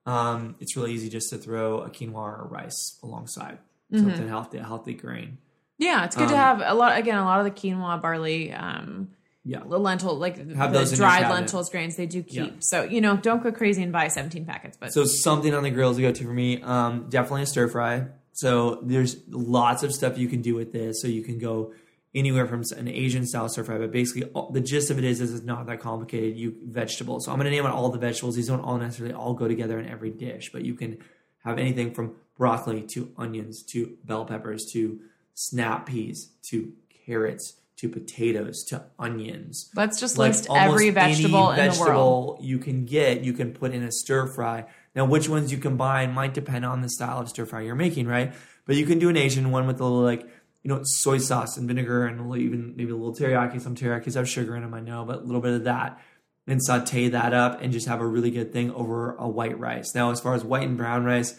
um, 0.05 0.57
it's 0.61 0.77
really 0.77 0.93
easy 0.93 1.09
just 1.09 1.31
to 1.31 1.39
throw 1.39 1.81
a 1.81 1.91
quinoa 1.91 2.15
or 2.15 2.49
rice 2.51 2.99
alongside 3.03 3.59
Mm-hmm. 3.93 4.05
something 4.05 4.29
healthy, 4.29 4.59
a 4.59 4.65
healthy 4.65 4.95
grain. 4.95 5.39
Yeah, 5.79 6.05
it's 6.05 6.17
good 6.17 6.29
to 6.29 6.35
Um, 6.35 6.41
have 6.41 6.63
a 6.65 6.75
lot. 6.75 6.99
Again, 6.99 7.19
a 7.19 7.25
lot 7.25 7.39
of 7.41 7.45
the 7.45 7.51
quinoa, 7.51 8.01
barley, 8.01 8.53
um, 8.53 9.09
Yeah. 9.45 9.61
the 9.69 9.79
lentil, 9.79 10.17
like 10.17 10.37
Have 10.55 10.73
the 10.73 10.79
those 10.81 10.93
dried 10.97 11.31
lentils, 11.31 11.69
grains, 11.71 11.97
they 11.97 12.07
do 12.07 12.23
keep. 12.23 12.37
Yeah. 12.37 12.51
So 12.61 12.83
you 12.85 13.01
know, 13.01 13.17
don't 13.17 13.43
go 13.43 13.53
crazy 13.53 13.83
and 13.83 13.93
buy 13.93 14.09
17 14.09 14.45
packets. 14.47 14.77
But 14.79 14.93
So 14.93 15.05
something 15.05 15.53
on 15.55 15.63
the 15.63 15.71
grill 15.71 15.91
is 15.91 15.99
a 15.99 16.03
go-to 16.03 16.25
for 16.25 16.33
me. 16.33 16.63
Um, 16.63 17.07
definitely 17.11 17.43
a 17.43 17.47
stir 17.47 17.69
fry. 17.69 18.07
So 18.33 18.81
there's 18.83 19.17
lots 19.29 19.83
of 19.83 19.93
stuff 19.95 20.19
you 20.19 20.29
can 20.29 20.43
do 20.43 20.55
with 20.55 20.73
this. 20.73 21.01
So 21.01 21.09
you 21.09 21.23
can 21.23 21.39
go 21.39 21.73
anywhere 22.15 22.47
from 22.47 22.63
an 22.79 22.89
Asian 22.89 23.27
style 23.27 23.49
stir 23.49 23.63
fry, 23.65 23.77
but 23.79 23.93
basically 23.93 24.25
all, 24.31 24.51
the 24.51 24.61
gist 24.61 24.91
of 24.91 24.99
it 24.99 25.05
is, 25.05 25.21
is 25.21 25.35
it's 25.35 25.45
not 25.45 25.67
that 25.67 25.81
complicated. 25.81 26.37
You 26.39 26.55
vegetables. 26.65 27.27
So 27.27 27.33
I'm 27.33 27.37
going 27.39 27.45
to 27.45 27.51
name 27.51 27.67
out 27.67 27.75
all 27.75 27.91
the 27.91 27.99
vegetables. 27.99 28.37
These 28.37 28.49
don't 28.49 28.61
all 28.61 28.79
necessarily 28.79 29.15
all 29.15 29.35
go 29.35 29.47
together 29.47 29.79
in 29.79 29.87
every 29.87 30.11
dish, 30.11 30.51
but 30.53 30.65
you 30.65 30.75
can 30.75 30.97
have 31.45 31.59
anything 31.59 31.93
from 31.93 32.15
broccoli 32.39 32.83
to 32.83 33.13
onions 33.17 33.63
to 33.65 33.97
bell 34.05 34.25
peppers 34.25 34.65
to 34.73 34.99
snap 35.37 35.87
peas 35.87 36.31
to 36.43 36.73
carrots 37.05 37.61
to 37.77 37.91
potatoes 37.91 38.65
to 38.65 38.83
onions 38.99 39.71
let's 39.77 40.01
just 40.01 40.17
like 40.17 40.31
list 40.31 40.47
every 40.51 40.89
vegetable 40.89 41.53
any 41.53 41.69
in 41.69 41.75
the 41.75 41.79
world. 41.79 42.39
you 42.41 42.59
can 42.59 42.87
get, 42.87 43.21
you 43.21 43.35
can 43.35 43.53
put 43.53 43.73
in 43.73 43.83
a 43.83 43.93
stir 43.93 44.27
fry. 44.27 44.65
Now, 44.95 45.05
which 45.05 45.29
ones 45.29 45.53
you 45.53 45.59
combine 45.59 46.13
might 46.13 46.33
depend 46.33 46.65
on 46.65 46.81
the 46.81 46.89
style 46.89 47.21
of 47.21 47.29
stir 47.29 47.45
fry 47.45 47.61
you're 47.61 47.75
making, 47.75 48.07
right? 48.07 48.33
But 48.65 48.77
you 48.77 48.87
can 48.87 48.99
do 48.99 49.11
an 49.11 49.17
Asian 49.19 49.51
one 49.51 49.67
with 49.67 49.79
a 49.79 49.85
little 49.85 50.01
like 50.01 50.23
you 50.63 50.71
know 50.71 50.81
soy 50.85 51.19
sauce 51.19 51.59
and 51.59 51.69
vinegar 51.69 52.07
and 52.07 52.19
a 52.19 52.23
little, 52.23 52.43
even 52.43 52.75
maybe 52.77 52.91
a 52.91 52.97
little 52.97 53.15
teriyaki. 53.15 53.61
Some 53.61 53.75
teriyakis 53.75 54.15
have 54.15 54.27
sugar 54.27 54.57
in 54.57 54.63
them, 54.63 54.73
I 54.73 54.81
know, 54.81 55.05
but 55.05 55.19
a 55.19 55.25
little 55.25 55.43
bit 55.43 55.53
of 55.53 55.65
that. 55.65 56.01
And 56.49 56.63
saute 56.63 57.09
that 57.09 57.35
up 57.35 57.61
and 57.61 57.73
just 57.73 57.89
have 57.89 58.01
a 58.01 58.07
really 58.07 58.31
good 58.31 58.53
thing 58.53 58.71
over 58.71 59.17
a 59.17 59.29
white 59.29 59.59
rice. 59.59 59.97
Now, 59.97 60.13
as 60.13 60.21
far 60.21 60.33
as 60.35 60.45
white 60.45 60.63
and 60.63 60.77
brown 60.77 61.05
rice, 61.05 61.37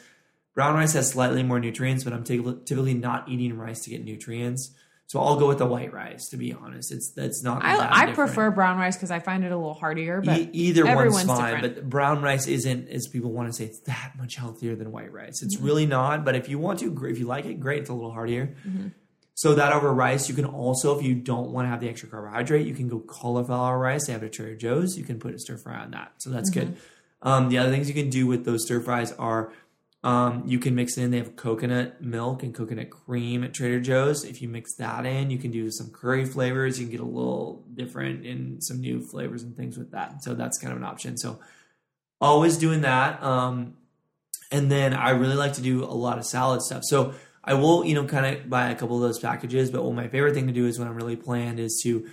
brown 0.57 0.73
rice 0.73 0.93
has 0.93 1.07
slightly 1.11 1.43
more 1.43 1.59
nutrients, 1.59 2.03
but 2.03 2.13
I'm 2.13 2.23
typically 2.23 2.95
not 2.95 3.29
eating 3.29 3.55
rice 3.55 3.83
to 3.83 3.91
get 3.91 4.03
nutrients. 4.03 4.71
So 5.05 5.19
I'll 5.21 5.37
go 5.39 5.47
with 5.47 5.59
the 5.59 5.67
white 5.67 5.93
rice. 5.93 6.29
To 6.29 6.37
be 6.37 6.51
honest, 6.51 6.91
it's 6.91 7.11
that's 7.11 7.43
not. 7.43 7.63
I, 7.63 8.07
I 8.09 8.11
prefer 8.13 8.49
brown 8.49 8.77
rice 8.79 8.97
because 8.97 9.11
I 9.11 9.19
find 9.19 9.45
it 9.45 9.51
a 9.51 9.55
little 9.55 9.75
heartier. 9.75 10.19
But 10.19 10.39
E- 10.39 10.49
either 10.53 10.83
one's 10.83 11.23
fine, 11.23 11.53
different. 11.53 11.75
but 11.75 11.89
brown 11.89 12.21
rice 12.23 12.47
isn't, 12.47 12.89
as 12.89 13.07
people 13.07 13.31
want 13.31 13.47
to 13.49 13.53
say, 13.53 13.65
it's 13.65 13.79
that 13.81 14.13
much 14.17 14.35
healthier 14.35 14.75
than 14.75 14.91
white 14.91 15.13
rice. 15.13 15.37
Mm-hmm. 15.37 15.45
It's 15.45 15.57
really 15.59 15.85
not. 15.85 16.25
But 16.25 16.35
if 16.35 16.49
you 16.49 16.57
want 16.59 16.79
to, 16.79 17.05
if 17.05 17.19
you 17.19 17.25
like 17.27 17.45
it, 17.45 17.59
great. 17.59 17.81
It's 17.81 17.89
a 17.89 17.93
little 17.93 18.11
heartier. 18.11 18.55
Mm-hmm. 18.67 18.87
So 19.35 19.53
that 19.53 19.71
over 19.71 19.93
rice, 19.93 20.27
you 20.27 20.33
can 20.35 20.45
also, 20.45 20.97
if 20.97 21.05
you 21.05 21.13
don't 21.13 21.51
want 21.51 21.65
to 21.67 21.69
have 21.69 21.79
the 21.79 21.87
extra 21.87 22.09
carbohydrate, 22.09 22.65
you 22.65 22.73
can 22.73 22.87
go 22.89 22.99
cauliflower 22.99 23.77
rice. 23.77 24.07
They 24.07 24.13
have 24.13 24.23
it 24.23 24.27
at 24.27 24.33
Trader 24.33 24.55
Joe's. 24.55 24.97
You 24.97 25.03
can 25.05 25.19
put 25.19 25.33
a 25.35 25.39
stir 25.39 25.57
fry 25.57 25.77
on 25.77 25.91
that. 25.91 26.13
So 26.17 26.31
that's 26.31 26.49
Mm-hmm. 26.49 26.71
good. 26.71 26.77
Um, 27.21 27.49
the 27.49 27.59
other 27.59 27.69
things 27.71 27.87
you 27.87 27.93
can 27.95 28.09
do 28.09 28.27
with 28.27 28.45
those 28.45 28.65
stir 28.65 28.79
fries 28.81 29.11
are 29.13 29.53
um, 30.03 30.43
you 30.45 30.59
can 30.59 30.75
mix 30.75 30.97
in. 30.97 31.11
They 31.11 31.17
have 31.17 31.35
coconut 31.35 32.01
milk 32.01 32.43
and 32.43 32.53
coconut 32.53 32.89
cream 32.89 33.43
at 33.43 33.53
Trader 33.53 33.79
Joe's. 33.79 34.23
If 34.23 34.41
you 34.41 34.47
mix 34.47 34.75
that 34.75 35.05
in, 35.05 35.31
you 35.31 35.37
can 35.37 35.51
do 35.51 35.71
some 35.71 35.89
curry 35.89 36.25
flavors. 36.25 36.79
You 36.79 36.85
can 36.85 36.91
get 36.91 37.01
a 37.01 37.05
little 37.05 37.65
different 37.73 38.25
in 38.25 38.61
some 38.61 38.79
new 38.79 39.01
flavors 39.01 39.43
and 39.43 39.55
things 39.55 39.77
with 39.77 39.91
that. 39.91 40.23
So 40.23 40.35
that's 40.35 40.59
kind 40.59 40.71
of 40.71 40.77
an 40.77 40.85
option. 40.85 41.17
So 41.17 41.39
always 42.21 42.57
doing 42.57 42.81
that. 42.81 43.21
Um, 43.23 43.75
and 44.51 44.71
then 44.71 44.93
I 44.93 45.09
really 45.11 45.35
like 45.35 45.53
to 45.53 45.61
do 45.61 45.83
a 45.83 45.85
lot 45.85 46.17
of 46.17 46.25
salad 46.25 46.61
stuff. 46.61 46.83
So 46.85 47.13
I 47.43 47.55
will, 47.55 47.83
you 47.83 47.95
know, 47.95 48.05
kind 48.05 48.37
of 48.37 48.49
buy 48.49 48.69
a 48.69 48.75
couple 48.75 48.95
of 48.97 49.01
those 49.01 49.19
packages. 49.19 49.71
But 49.71 49.83
what 49.83 49.95
my 49.95 50.07
favorite 50.07 50.33
thing 50.33 50.47
to 50.47 50.53
do 50.53 50.67
is 50.67 50.77
when 50.77 50.87
I'm 50.87 50.95
really 50.95 51.15
planned 51.15 51.59
is 51.59 51.81
to 51.83 52.07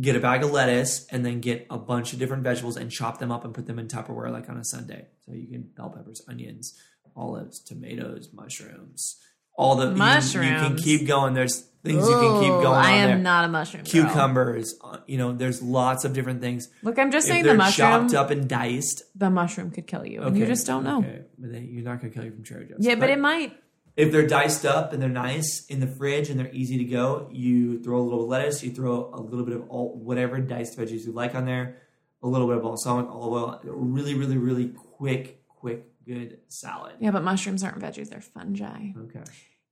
get 0.00 0.14
a 0.14 0.20
bag 0.20 0.44
of 0.44 0.50
lettuce 0.50 1.06
and 1.10 1.24
then 1.24 1.40
get 1.40 1.66
a 1.70 1.78
bunch 1.78 2.12
of 2.12 2.18
different 2.18 2.42
vegetables 2.42 2.76
and 2.76 2.90
chop 2.90 3.18
them 3.18 3.32
up 3.32 3.44
and 3.44 3.54
put 3.54 3.66
them 3.66 3.78
in 3.78 3.88
Tupperware 3.88 4.30
like 4.30 4.48
on 4.48 4.58
a 4.58 4.64
Sunday. 4.64 5.06
So 5.24 5.32
you 5.32 5.46
can 5.46 5.62
bell 5.62 5.90
peppers, 5.90 6.22
onions, 6.28 6.78
olives, 7.16 7.60
tomatoes, 7.60 8.30
mushrooms, 8.32 9.16
all 9.54 9.74
the 9.76 9.88
you 9.90 9.96
can- 9.96 10.42
You, 10.42 10.58
can 10.68 10.76
keep 10.76 11.06
going. 11.06 11.34
There's 11.34 11.60
things 11.82 12.06
you 12.06 12.14
can 12.14 12.40
keep 12.42 12.50
going. 12.50 12.66
I 12.78 12.90
am 12.92 13.08
there. 13.08 13.18
not 13.18 13.44
a 13.44 13.48
mushroom. 13.48 13.84
Cucumbers, 13.84 14.74
uh, 14.82 14.98
you 15.06 15.18
know, 15.18 15.32
there's 15.32 15.62
lots 15.62 16.04
of 16.04 16.12
different 16.12 16.40
things. 16.40 16.68
Look, 16.82 16.98
I'm 16.98 17.10
just 17.10 17.26
If 17.28 17.32
saying 17.32 17.44
the 17.44 17.54
mushroom. 17.54 17.88
chopped 18.08 18.14
up 18.14 18.30
and 18.30 18.48
diced, 18.48 19.02
The 19.14 19.30
mushroom 19.30 19.70
could 19.70 19.86
kill 19.86 20.04
you, 20.04 20.22
and 20.22 20.36
you 20.36 20.46
just 20.46 20.66
don't 20.66 20.84
know. 20.84 20.98
Okay, 20.98 21.22
but 21.38 21.52
they, 21.52 21.60
you're 21.60 21.84
not 21.84 22.00
gonna 22.00 22.12
kill 22.12 22.24
you 22.24 22.32
from 22.32 22.42
Trader 22.44 22.64
Joe's. 22.64 22.78
Yeah, 22.80 22.96
but 22.96 23.08
it 23.10 23.18
might. 23.18 23.56
if 23.96 24.12
they're 24.12 24.26
diced 24.26 24.66
up 24.66 24.92
and 24.92 25.00
they're 25.00 25.08
nice 25.08 25.64
in 25.66 25.80
the 25.80 25.86
fridge 25.86 26.28
and 26.28 26.38
they're 26.38 26.52
easy 26.52 26.76
to 26.78 26.84
go, 26.84 27.28
you 27.32 27.82
throw 27.82 27.98
a 27.98 28.02
little 28.02 28.26
lettuce, 28.28 28.62
you 28.62 28.70
throw 28.72 29.10
a 29.14 29.20
little 29.20 29.46
bit 29.46 29.54
of 29.56 29.62
all 29.70 29.96
whatever 29.96 30.38
diced 30.38 30.76
veggies 30.78 31.06
you 31.06 31.12
like 31.12 31.34
on 31.34 31.46
there, 31.46 31.78
a 32.22 32.26
little 32.28 32.46
bit 32.46 32.56
of 32.58 32.62
balsamic 32.62 33.08
olive 33.08 33.32
oil, 33.32 33.60
really, 33.64 34.14
really, 34.14 34.36
really 34.36 34.68
quick, 34.68 35.40
quick, 35.48 35.86
good 36.06 36.38
salad. 36.48 36.94
Yeah, 37.00 37.10
but 37.10 37.22
mushrooms 37.22 37.62
aren't 37.62 37.78
veggies; 37.78 38.08
they're 38.08 38.20
fungi. 38.20 38.92
Okay. 38.96 39.24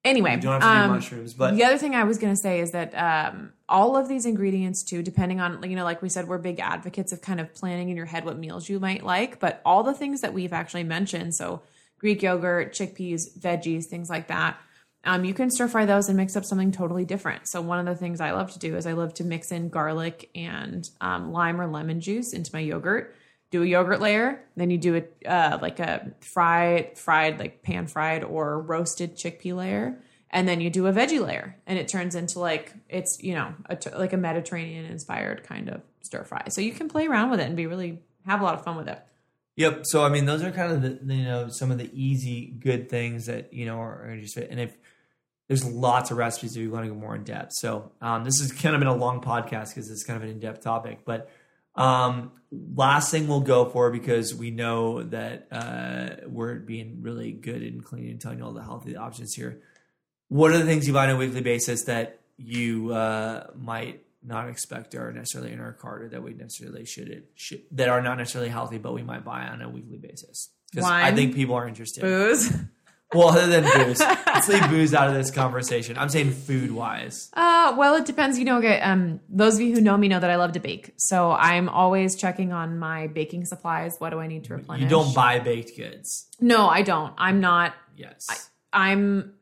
Anyway, 0.04 0.34
You 0.34 0.40
don't 0.40 0.60
have 0.60 0.62
to 0.62 0.66
do 0.66 0.84
um, 0.84 0.90
mushrooms, 0.90 1.32
but 1.32 1.56
the 1.56 1.64
other 1.64 1.78
thing 1.78 1.94
I 1.94 2.04
was 2.04 2.18
going 2.18 2.34
to 2.34 2.40
say 2.40 2.60
is 2.60 2.72
that 2.72 2.94
um, 2.94 3.54
all 3.70 3.96
of 3.96 4.06
these 4.06 4.26
ingredients, 4.26 4.82
too, 4.82 5.02
depending 5.02 5.40
on, 5.40 5.62
you 5.68 5.76
know, 5.76 5.84
like 5.84 6.02
we 6.02 6.10
said, 6.10 6.28
we're 6.28 6.36
big 6.36 6.60
advocates 6.60 7.10
of 7.10 7.22
kind 7.22 7.40
of 7.40 7.54
planning 7.54 7.88
in 7.88 7.96
your 7.96 8.04
head 8.04 8.26
what 8.26 8.38
meals 8.38 8.68
you 8.68 8.78
might 8.78 9.02
like. 9.02 9.40
But 9.40 9.62
all 9.64 9.82
the 9.82 9.94
things 9.94 10.20
that 10.20 10.34
we've 10.34 10.52
actually 10.52 10.84
mentioned, 10.84 11.34
so 11.34 11.62
Greek 11.98 12.22
yogurt, 12.22 12.74
chickpeas, 12.74 13.22
veggies, 13.38 13.86
things 13.86 14.10
like 14.10 14.28
that, 14.28 14.58
um, 15.04 15.24
you 15.24 15.32
can 15.32 15.50
stir 15.50 15.68
fry 15.68 15.86
those 15.86 16.08
and 16.08 16.18
mix 16.18 16.36
up 16.36 16.44
something 16.44 16.70
totally 16.70 17.06
different. 17.06 17.46
So 17.46 17.62
one 17.62 17.78
of 17.78 17.86
the 17.86 17.94
things 17.94 18.20
I 18.20 18.32
love 18.32 18.52
to 18.52 18.58
do 18.58 18.76
is 18.76 18.86
I 18.86 18.92
love 18.92 19.14
to 19.14 19.24
mix 19.24 19.52
in 19.52 19.70
garlic 19.70 20.28
and 20.34 20.88
um, 21.00 21.32
lime 21.32 21.58
or 21.58 21.66
lemon 21.66 22.02
juice 22.02 22.34
into 22.34 22.50
my 22.52 22.60
yogurt. 22.60 23.14
Do 23.54 23.62
a 23.62 23.66
yogurt 23.66 24.00
layer, 24.00 24.40
then 24.56 24.70
you 24.70 24.78
do 24.78 24.94
it 24.94 25.16
uh, 25.24 25.58
like 25.62 25.78
a 25.78 26.10
fried, 26.20 26.98
fried 26.98 27.38
like 27.38 27.62
pan 27.62 27.86
fried 27.86 28.24
or 28.24 28.60
roasted 28.60 29.14
chickpea 29.14 29.54
layer, 29.54 30.02
and 30.28 30.48
then 30.48 30.60
you 30.60 30.70
do 30.70 30.88
a 30.88 30.92
veggie 30.92 31.24
layer, 31.24 31.56
and 31.64 31.78
it 31.78 31.86
turns 31.86 32.16
into 32.16 32.40
like 32.40 32.74
it's 32.88 33.22
you 33.22 33.32
know 33.32 33.54
a 33.66 33.78
like 33.96 34.12
a 34.12 34.16
Mediterranean 34.16 34.86
inspired 34.86 35.44
kind 35.44 35.68
of 35.68 35.82
stir 36.02 36.24
fry. 36.24 36.48
So 36.48 36.62
you 36.62 36.72
can 36.72 36.88
play 36.88 37.06
around 37.06 37.30
with 37.30 37.38
it 37.38 37.46
and 37.46 37.56
be 37.56 37.66
really 37.66 38.00
have 38.26 38.40
a 38.40 38.42
lot 38.42 38.54
of 38.54 38.64
fun 38.64 38.76
with 38.76 38.88
it. 38.88 39.00
Yep. 39.54 39.82
So 39.84 40.04
I 40.04 40.08
mean, 40.08 40.26
those 40.26 40.42
are 40.42 40.50
kind 40.50 40.72
of 40.72 40.82
the 40.82 40.98
the, 41.00 41.14
you 41.14 41.22
know 41.22 41.46
some 41.48 41.70
of 41.70 41.78
the 41.78 41.88
easy 41.94 42.46
good 42.58 42.90
things 42.90 43.26
that 43.26 43.54
you 43.54 43.66
know 43.66 43.78
are, 43.78 44.10
are 44.10 44.16
just 44.16 44.36
and 44.36 44.58
if 44.58 44.76
there's 45.46 45.64
lots 45.64 46.10
of 46.10 46.16
recipes 46.16 46.56
if 46.56 46.62
you 46.62 46.72
want 46.72 46.86
to 46.86 46.92
go 46.92 46.98
more 46.98 47.14
in 47.14 47.22
depth. 47.22 47.52
So 47.52 47.92
um, 48.00 48.24
this 48.24 48.40
has 48.40 48.50
kind 48.50 48.74
of 48.74 48.80
been 48.80 48.88
a 48.88 48.96
long 48.96 49.20
podcast 49.20 49.68
because 49.68 49.92
it's 49.92 50.02
kind 50.02 50.16
of 50.16 50.24
an 50.24 50.30
in 50.30 50.40
depth 50.40 50.64
topic. 50.64 51.04
But 51.04 51.30
um, 51.76 52.32
last 52.74 53.10
thing 53.10 53.28
we'll 53.28 53.40
go 53.40 53.64
for 53.68 53.90
because 53.90 54.34
we 54.34 54.50
know 54.50 55.02
that 55.02 55.48
uh, 55.50 56.26
we're 56.26 56.56
being 56.56 56.98
really 57.02 57.32
good 57.32 57.62
and 57.62 57.84
clean 57.84 58.10
and 58.10 58.20
telling 58.20 58.38
you 58.38 58.44
all 58.44 58.52
the 58.52 58.62
healthy 58.62 58.96
options 58.96 59.34
here. 59.34 59.60
What 60.28 60.52
are 60.52 60.58
the 60.58 60.64
things 60.64 60.86
you 60.86 60.92
buy 60.92 61.04
on 61.04 61.10
a 61.10 61.16
weekly 61.16 61.40
basis 61.40 61.84
that 61.84 62.20
you 62.36 62.92
uh, 62.92 63.48
might 63.56 64.04
not 64.22 64.48
expect 64.48 64.94
are 64.94 65.12
necessarily 65.12 65.52
in 65.52 65.60
our 65.60 65.72
cart 65.72 66.02
or 66.02 66.08
that 66.08 66.22
we 66.22 66.32
necessarily 66.32 66.84
should, 66.84 67.24
should 67.34 67.62
that 67.72 67.88
are 67.88 68.00
not 68.00 68.18
necessarily 68.18 68.50
healthy, 68.50 68.78
but 68.78 68.94
we 68.94 69.02
might 69.02 69.24
buy 69.24 69.46
on 69.46 69.60
a 69.60 69.68
weekly 69.68 69.98
basis. 69.98 70.50
Because 70.72 70.90
I 70.90 71.12
think 71.12 71.34
people 71.34 71.54
are 71.54 71.68
interested. 71.68 72.02
Booze. 72.02 72.52
Well, 73.14 73.28
other 73.28 73.46
than 73.46 73.64
booze, 73.64 74.00
let's 74.26 74.48
leave 74.48 74.68
booze 74.68 74.94
out 74.94 75.08
of 75.08 75.14
this 75.14 75.30
conversation. 75.30 75.96
I'm 75.96 76.08
saying 76.08 76.32
food 76.32 76.72
wise. 76.72 77.30
Uh, 77.32 77.74
well, 77.76 77.94
it 77.96 78.04
depends. 78.04 78.38
You 78.38 78.44
know, 78.44 78.58
okay, 78.58 78.80
um, 78.80 79.20
those 79.28 79.54
of 79.54 79.60
you 79.60 79.74
who 79.74 79.80
know 79.80 79.96
me 79.96 80.08
know 80.08 80.20
that 80.20 80.30
I 80.30 80.36
love 80.36 80.52
to 80.52 80.60
bake, 80.60 80.92
so 80.96 81.32
I'm 81.32 81.68
always 81.68 82.16
checking 82.16 82.52
on 82.52 82.78
my 82.78 83.06
baking 83.06 83.44
supplies. 83.44 83.96
What 83.98 84.10
do 84.10 84.20
I 84.20 84.26
need 84.26 84.44
to 84.44 84.54
replenish? 84.54 84.82
You 84.82 84.88
don't 84.88 85.14
buy 85.14 85.38
baked 85.38 85.76
goods. 85.76 86.28
No, 86.40 86.68
I 86.68 86.82
don't. 86.82 87.14
I'm 87.16 87.40
not. 87.40 87.74
Yes. 87.96 88.50
I'm. 88.72 89.34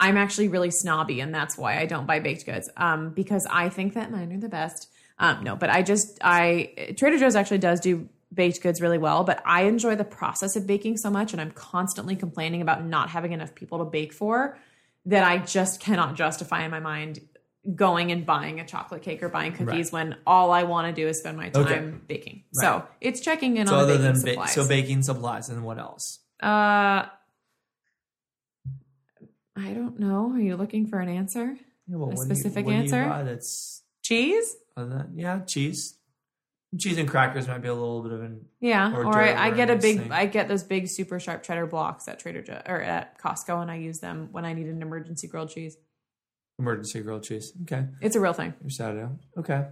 I'm 0.00 0.16
actually 0.16 0.48
really 0.48 0.70
snobby, 0.70 1.20
and 1.20 1.34
that's 1.34 1.58
why 1.58 1.78
I 1.78 1.86
don't 1.86 2.06
buy 2.06 2.20
baked 2.20 2.46
goods. 2.46 2.70
Um, 2.76 3.10
because 3.10 3.46
I 3.50 3.68
think 3.68 3.94
that 3.94 4.12
mine 4.12 4.32
are 4.32 4.38
the 4.38 4.48
best. 4.48 4.88
Um, 5.18 5.42
no, 5.42 5.56
but 5.56 5.70
I 5.70 5.82
just 5.82 6.18
I 6.22 6.92
Trader 6.96 7.18
Joe's 7.18 7.34
actually 7.34 7.58
does 7.58 7.80
do 7.80 8.08
baked 8.32 8.60
goods 8.62 8.80
really 8.80 8.98
well, 8.98 9.24
but 9.24 9.42
I 9.46 9.62
enjoy 9.62 9.96
the 9.96 10.04
process 10.04 10.54
of 10.56 10.66
baking 10.66 10.96
so 10.98 11.10
much, 11.10 11.32
and 11.32 11.40
I'm 11.40 11.50
constantly 11.50 12.14
complaining 12.16 12.60
about 12.62 12.84
not 12.84 13.10
having 13.10 13.32
enough 13.32 13.54
people 13.54 13.78
to 13.78 13.84
bake 13.84 14.12
for 14.12 14.58
that 15.06 15.24
I 15.24 15.38
just 15.38 15.80
cannot 15.80 16.14
justify 16.14 16.64
in 16.64 16.70
my 16.70 16.80
mind 16.80 17.20
going 17.74 18.12
and 18.12 18.24
buying 18.24 18.60
a 18.60 18.66
chocolate 18.66 19.02
cake 19.02 19.22
or 19.22 19.28
buying 19.28 19.52
cookies 19.52 19.90
when 19.92 20.16
all 20.26 20.52
I 20.52 20.62
want 20.62 20.94
to 20.94 21.02
do 21.02 21.08
is 21.08 21.18
spend 21.18 21.36
my 21.36 21.48
time 21.50 21.64
Okay. 21.66 21.94
baking. 22.06 22.44
Right. 22.56 22.62
So 22.64 22.84
it's 23.00 23.20
checking 23.20 23.56
in 23.56 23.66
so 23.66 23.74
on 23.76 23.86
the 23.88 23.94
other 23.94 23.98
baking 23.98 24.04
than 24.04 24.22
ba- 24.22 24.30
supplies. 24.30 24.52
so 24.54 24.68
baking 24.68 25.02
supplies 25.02 25.48
and 25.48 25.64
what 25.64 25.78
else? 25.78 26.20
uh, 26.42 27.06
I 29.56 29.72
don't 29.74 29.98
know. 29.98 30.30
Are 30.32 30.40
you 30.40 30.56
looking 30.56 30.86
for 30.86 31.00
an 31.00 31.08
answer? 31.08 31.56
Yeah, 31.88 31.96
well, 31.96 32.10
A 32.10 32.14
what 32.14 32.14
do 32.14 32.28
you- 32.28 32.34
specific 32.36 32.66
you 32.66 32.72
answer? 32.72 33.04
that's 33.24 33.82
Cheese? 34.02 34.56
other 34.76 34.88
than, 34.88 35.12
yeah, 35.16 35.40
cheese. 35.40 35.97
Cheese 36.78 36.98
and 36.98 37.08
crackers 37.08 37.48
might 37.48 37.62
be 37.62 37.68
a 37.68 37.72
little 37.74 38.02
bit 38.02 38.12
of 38.12 38.22
an 38.22 38.44
Yeah, 38.60 38.94
Or 38.94 39.16
I, 39.16 39.46
I 39.46 39.50
get 39.52 39.70
a 39.70 39.76
big, 39.76 40.00
thing. 40.00 40.12
I 40.12 40.26
get 40.26 40.48
those 40.48 40.62
big 40.62 40.86
super 40.88 41.18
sharp 41.18 41.42
cheddar 41.42 41.66
blocks 41.66 42.06
at 42.08 42.18
Trader 42.18 42.42
Joe 42.42 42.60
or 42.66 42.82
at 42.82 43.18
Costco, 43.18 43.62
and 43.62 43.70
I 43.70 43.76
use 43.76 44.00
them 44.00 44.28
when 44.32 44.44
I 44.44 44.52
need 44.52 44.66
an 44.66 44.82
emergency 44.82 45.28
grilled 45.28 45.48
cheese. 45.50 45.78
emergency 46.58 47.00
grilled 47.00 47.22
cheese. 47.22 47.52
Okay. 47.62 47.86
It's 48.02 48.16
a 48.16 48.20
real 48.20 48.34
thing. 48.34 48.52
Your 48.60 48.68
sourdough. 48.70 49.18
Okay. 49.38 49.66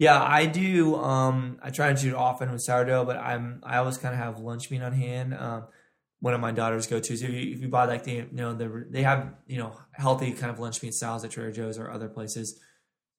Yeah, 0.00 0.20
I 0.20 0.46
do. 0.46 0.96
Um, 0.96 1.60
I 1.62 1.70
try 1.70 1.92
to 1.92 2.00
do 2.02 2.08
it 2.08 2.14
often 2.16 2.50
with 2.50 2.62
sourdough, 2.62 3.04
but 3.04 3.16
I'm 3.16 3.60
I 3.62 3.76
always 3.76 3.96
kind 3.96 4.12
of 4.12 4.18
have 4.18 4.40
lunch 4.40 4.70
meat 4.72 4.82
on 4.82 4.92
hand. 4.92 5.34
Um, 5.34 5.64
one 6.18 6.34
of 6.34 6.40
my 6.40 6.50
daughters 6.50 6.88
go 6.88 6.98
to. 6.98 7.16
So 7.16 7.26
if 7.26 7.30
you, 7.30 7.52
if 7.54 7.60
you 7.60 7.68
buy 7.68 7.84
like 7.84 8.02
the 8.02 8.12
you 8.12 8.28
know 8.32 8.54
the 8.54 8.86
they 8.90 9.02
have 9.04 9.34
you 9.46 9.58
know 9.58 9.78
healthy 9.92 10.32
kind 10.32 10.50
of 10.50 10.58
lunch 10.58 10.82
meat 10.82 10.94
styles 10.94 11.24
at 11.24 11.30
Trader 11.30 11.52
Joe's 11.52 11.78
or 11.78 11.90
other 11.92 12.08
places. 12.08 12.58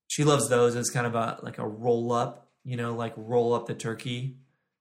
She 0.07 0.25
loves 0.25 0.49
those 0.49 0.75
as 0.75 0.89
kind 0.89 1.07
of 1.07 1.15
a 1.15 1.39
like 1.43 1.59
a 1.59 1.65
roll 1.67 2.11
up, 2.11 2.44
you 2.65 2.75
know, 2.75 2.93
like 2.93 3.13
roll 3.15 3.53
up 3.53 3.67
the 3.67 3.73
turkey 3.75 4.37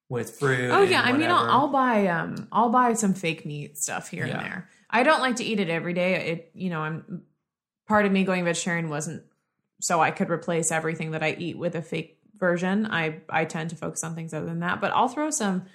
with 0.09 0.39
fruit. 0.39 0.71
Oh 0.71 0.83
yeah, 0.83 1.03
I 1.03 1.13
mean, 1.13 1.31
I'll. 1.31 1.51
I'll 1.51 1.69
buy, 1.69 2.07
um, 2.09 2.49
I'll 2.51 2.71
buy 2.71 2.95
some 2.95 3.15
fake 3.15 3.47
meat 3.47 3.79
stuff 3.79 4.09
here 4.09 4.27
Yeah. 4.27 4.39
and 4.39 4.45
there. 4.47 4.69
I 4.91 5.03
don't 5.03 5.21
like 5.21 5.37
to 5.37 5.45
eat 5.45 5.61
it 5.61 5.69
every 5.69 5.93
day. 5.93 6.15
It, 6.31 6.51
you 6.55 6.71
know, 6.71 6.81
I'm 6.81 7.23
part 7.87 8.07
of 8.07 8.13
me 8.13 8.25
going 8.25 8.45
vegetarian 8.45 8.89
wasn't 8.89 9.23
so 9.81 10.01
I 10.01 10.11
could 10.11 10.31
replace 10.31 10.73
everything 10.73 11.11
that 11.13 11.23
I 11.23 11.37
eat 11.39 11.59
with 11.59 11.75
a 11.75 11.83
fake 11.83 12.19
version. 12.37 12.87
I 12.87 13.21
I 13.29 13.45
tend 13.45 13.71
to 13.71 13.77
focus 13.77 14.03
on 14.05 14.15
things 14.15 14.33
other 14.33 14.47
than 14.47 14.61
that, 14.61 14.81
but 14.81 14.93
I'll 14.93 15.09
throw 15.09 15.31
some. 15.31 15.67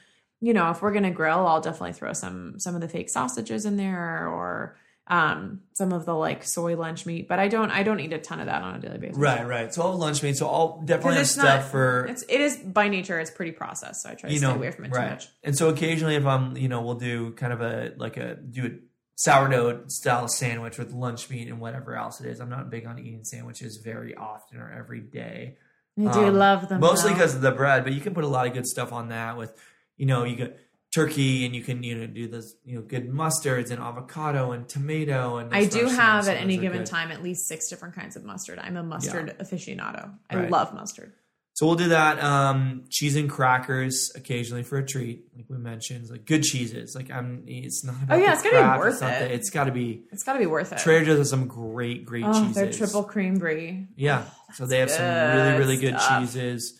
You 0.41 0.53
know, 0.53 0.69
if 0.71 0.81
we're 0.81 0.93
gonna 0.93 1.11
grill, 1.11 1.45
I'll 1.45 1.59
definitely 1.61 1.93
throw 1.93 2.13
some 2.13 2.59
some 2.59 2.73
of 2.75 2.81
the 2.81 2.87
fake 2.87 3.09
sausages 3.09 3.65
in 3.65 3.75
there 3.77 4.27
or 4.27 4.77
um 5.09 5.61
some 5.73 5.91
of 5.91 6.05
the 6.05 6.13
like 6.13 6.43
soy 6.43 6.75
lunch 6.77 7.05
meat. 7.05 7.27
But 7.27 7.39
I 7.39 7.47
don't 7.47 7.71
I 7.71 7.83
don't 7.83 7.99
eat 7.99 8.13
a 8.13 8.19
ton 8.19 8.39
of 8.39 8.45
that 8.45 8.61
on 8.61 8.75
a 8.75 8.79
daily 8.79 8.99
basis. 8.99 9.17
Right, 9.17 9.45
right. 9.47 9.73
So 9.73 9.81
I'll 9.81 9.91
have 9.91 9.99
lunch 9.99 10.21
meat. 10.21 10.37
So 10.37 10.47
I'll 10.47 10.81
definitely 10.85 11.17
have 11.17 11.27
stuff 11.27 11.61
not- 11.63 11.71
for 11.71 12.05
It's 12.05 12.23
it 12.29 12.39
is 12.41 12.57
by 12.57 12.89
nature 12.89 13.19
it's 13.19 13.31
pretty 13.31 13.51
processed, 13.51 14.03
so 14.03 14.09
I 14.09 14.13
try 14.15 14.29
to 14.29 14.33
you 14.33 14.39
stay 14.39 14.47
know, 14.47 14.55
away 14.55 14.71
from 14.71 14.85
it 14.85 14.91
right. 14.91 15.05
too 15.05 15.09
much. 15.11 15.27
And 15.43 15.57
so 15.57 15.69
occasionally, 15.69 16.15
if 16.15 16.25
I'm, 16.25 16.55
you 16.57 16.67
know, 16.67 16.81
we'll 16.81 16.95
do 16.95 17.31
kind 17.31 17.51
of 17.53 17.61
a 17.61 17.93
like 17.97 18.17
a 18.17 18.35
do 18.35 18.65
a 18.67 18.69
sourdough 19.15 19.83
style 19.87 20.27
sandwich 20.27 20.77
with 20.77 20.93
lunch 20.93 21.29
meat 21.29 21.47
and 21.49 21.59
whatever 21.59 21.95
else 21.95 22.21
it 22.21 22.27
is. 22.27 22.39
I'm 22.39 22.49
not 22.49 22.69
big 22.69 22.85
on 22.85 22.99
eating 22.99 23.23
sandwiches 23.25 23.81
very 23.83 24.15
often 24.15 24.59
or 24.59 24.71
every 24.71 25.01
day. 25.01 25.57
I 25.99 26.11
do 26.13 26.25
Um, 26.27 26.35
love 26.37 26.69
them. 26.69 26.79
mostly 26.79 27.11
because 27.11 27.35
of 27.35 27.41
the 27.41 27.51
bread, 27.51 27.83
but 27.83 27.91
you 27.91 27.99
can 27.99 28.13
put 28.13 28.23
a 28.23 28.27
lot 28.27 28.47
of 28.47 28.53
good 28.53 28.65
stuff 28.65 28.93
on 28.93 29.09
that 29.09 29.35
with, 29.35 29.53
you 29.97 30.05
know, 30.05 30.23
you 30.23 30.37
get 30.37 30.57
turkey 30.93 31.45
and 31.45 31.55
you 31.55 31.61
can 31.63 31.83
you 31.83 31.95
know 31.95 32.07
do 32.07 32.27
those 32.27 32.55
you 32.65 32.75
know 32.75 32.81
good 32.81 33.09
mustards 33.11 33.69
and 33.69 33.79
avocado 33.79 34.51
and 34.53 34.67
tomato 34.67 35.37
and 35.37 35.53
I 35.53 35.65
do 35.65 35.85
have 35.85 36.27
at 36.27 36.37
any 36.37 36.57
given 36.57 36.79
good. 36.79 36.87
time 36.87 37.11
at 37.11 37.21
least 37.21 37.47
six 37.47 37.69
different 37.69 37.93
kinds 37.95 38.15
of 38.15 38.23
mustard. 38.23 38.57
I'm 38.59 38.75
a 38.75 38.83
mustard 38.83 39.37
aficionado. 39.39 40.11
I 40.29 40.35
Right. 40.35 40.49
love 40.49 40.73
mustard. 40.73 41.13
So 41.53 41.65
we'll 41.65 41.75
do 41.75 41.89
that. 41.89 42.23
Um, 42.23 42.85
cheese 42.89 43.17
and 43.17 43.29
crackers 43.29 44.11
occasionally 44.15 44.63
for 44.63 44.77
a 44.77 44.85
treat, 44.85 45.25
like 45.35 45.45
we 45.49 45.57
mentioned, 45.57 46.09
like 46.09 46.25
good 46.25 46.41
cheeses. 46.43 46.95
Like 46.95 47.11
I'm, 47.11 47.43
it's 47.47 47.83
not. 47.83 47.95
Oh, 48.09 48.15
yeah, 48.15 48.31
it's 48.31 48.41
gotta 48.43 48.55
be 48.73 48.79
worth 48.79 48.93
it's 48.93 49.01
it. 49.01 49.05
the- 49.27 49.33
it's 49.33 49.49
got 49.49 49.63
to 49.65 49.71
be. 49.73 50.05
It's 50.13 50.23
got 50.23 50.33
to 50.33 50.39
be 50.39 50.45
worth 50.45 50.71
it. 50.71 50.77
Trader 50.79 51.03
Joe's 51.05 51.17
has 51.17 51.29
some 51.29 51.47
great, 51.47 52.05
great 52.05 52.23
oh, 52.25 52.31
cheeses. 52.31 52.55
their 52.55 52.71
triple 52.71 53.03
cream 53.03 53.39
brie. 53.39 53.87
Yeah. 53.97 54.23
so 54.53 54.65
they 54.67 54.79
have 54.79 54.89
some 54.89 55.03
really, 55.05 55.57
really 55.59 55.77
good 55.77 55.99
stuff. 55.99 56.21
cheeses. 56.21 56.79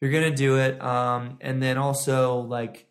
You're 0.00 0.12
gonna 0.12 0.34
do 0.34 0.58
it, 0.58 0.80
um, 0.80 1.38
and 1.40 1.60
then 1.60 1.76
also 1.76 2.38
like 2.42 2.86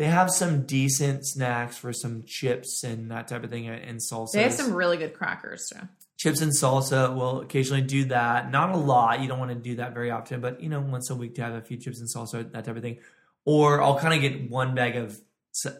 they 0.00 0.06
have 0.06 0.30
some 0.30 0.62
decent 0.62 1.26
snacks 1.26 1.76
for 1.76 1.92
some 1.92 2.22
chips 2.22 2.84
and 2.84 3.10
that 3.10 3.28
type 3.28 3.44
of 3.44 3.50
thing 3.50 3.68
and 3.68 4.00
salsa. 4.00 4.32
They 4.32 4.44
have 4.44 4.54
some 4.54 4.72
really 4.72 4.96
good 4.96 5.12
crackers 5.12 5.70
too. 5.70 5.86
chips 6.16 6.40
and 6.40 6.52
salsa. 6.52 7.14
We'll 7.14 7.42
occasionally 7.42 7.82
do 7.82 8.06
that. 8.06 8.50
Not 8.50 8.70
a 8.70 8.78
lot. 8.78 9.20
You 9.20 9.28
don't 9.28 9.38
want 9.38 9.50
to 9.50 9.56
do 9.56 9.76
that 9.76 9.92
very 9.92 10.10
often, 10.10 10.40
but 10.40 10.62
you 10.62 10.70
know, 10.70 10.80
once 10.80 11.10
a 11.10 11.14
week 11.14 11.34
to 11.34 11.42
have 11.42 11.52
a 11.52 11.60
few 11.60 11.76
chips 11.76 12.00
and 12.00 12.08
salsa, 12.08 12.50
that 12.50 12.64
type 12.64 12.76
of 12.76 12.80
thing. 12.80 12.96
Or 13.44 13.82
I'll 13.82 13.98
kind 13.98 14.14
of 14.14 14.22
get 14.22 14.50
one 14.50 14.74
bag 14.74 14.96
of 14.96 15.20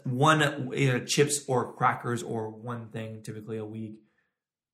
one 0.04 0.70
either 0.76 1.00
chips 1.00 1.42
or 1.48 1.72
crackers 1.72 2.22
or 2.22 2.50
one 2.50 2.88
thing 2.88 3.22
typically 3.22 3.56
a 3.56 3.64
week, 3.64 4.00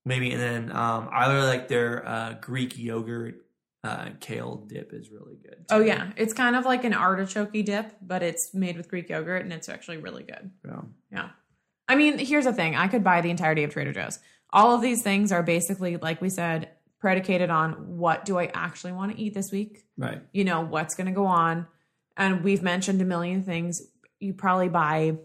maybe. 0.05 0.33
And 0.33 0.43
then 0.43 0.77
um, 0.77 1.09
I 1.13 1.33
really 1.33 1.47
like 1.47 1.69
their 1.69 2.05
uh, 2.05 2.33
Greek 2.41 2.77
yogurt 2.77 3.46
uh, 3.85 4.09
kale 4.21 4.57
dip 4.67 4.93
is 4.93 5.11
really 5.11 5.37
good. 5.37 5.65
Oh 5.71 5.81
yeah, 5.81 6.11
it's 6.17 6.33
kind 6.33 6.57
of 6.57 6.65
like 6.65 6.85
an 6.85 6.95
artichoke 6.95 7.53
dip, 7.53 7.97
but 8.03 8.23
it's 8.23 8.53
made 8.55 8.77
with 8.77 8.89
Greek 8.89 9.09
yogurt, 9.09 9.43
and 9.43 9.53
it's 9.53 9.69
actually 9.69 9.99
really 9.99 10.23
good. 10.23 10.51
Yeah. 10.65 10.81
Yeah. 11.13 11.29
I 11.89 11.95
mean, 11.95 12.19
here's 12.19 12.45
the 12.45 12.53
thing. 12.53 12.75
I 12.75 12.89
could 12.89 13.05
buy 13.05 13.21
the 13.21 13.31
entirety 13.31 13.63
of 13.63 13.71
Trader 13.71 13.93
Joe's. 13.93 14.19
All 14.51 14.75
of 14.75 14.83
these 14.83 15.03
things 15.03 15.31
are 15.31 15.43
basically, 15.43 15.97
like 15.97 16.21
we 16.21 16.31
said, 16.31 16.71
predicated 17.01 17.51
on 17.51 17.97
what 17.99 18.25
do 18.25 18.39
I 18.39 18.47
actually 18.47 18.93
want 18.93 19.13
to 19.13 19.23
eat 19.23 19.35
this 19.35 19.53
week? 19.53 19.85
Right. 19.97 20.21
You 20.33 20.45
know, 20.45 20.63
what's 20.63 20.95
going 20.95 21.07
to 21.07 21.13
go 21.13 21.27
on? 21.27 21.67
And 22.17 22.43
we've 22.43 22.63
mentioned 22.63 23.01
a 23.01 23.05
million 23.05 23.43
things. 23.45 23.83
You 24.19 24.35
probably 24.35 24.69
buy 24.69 25.19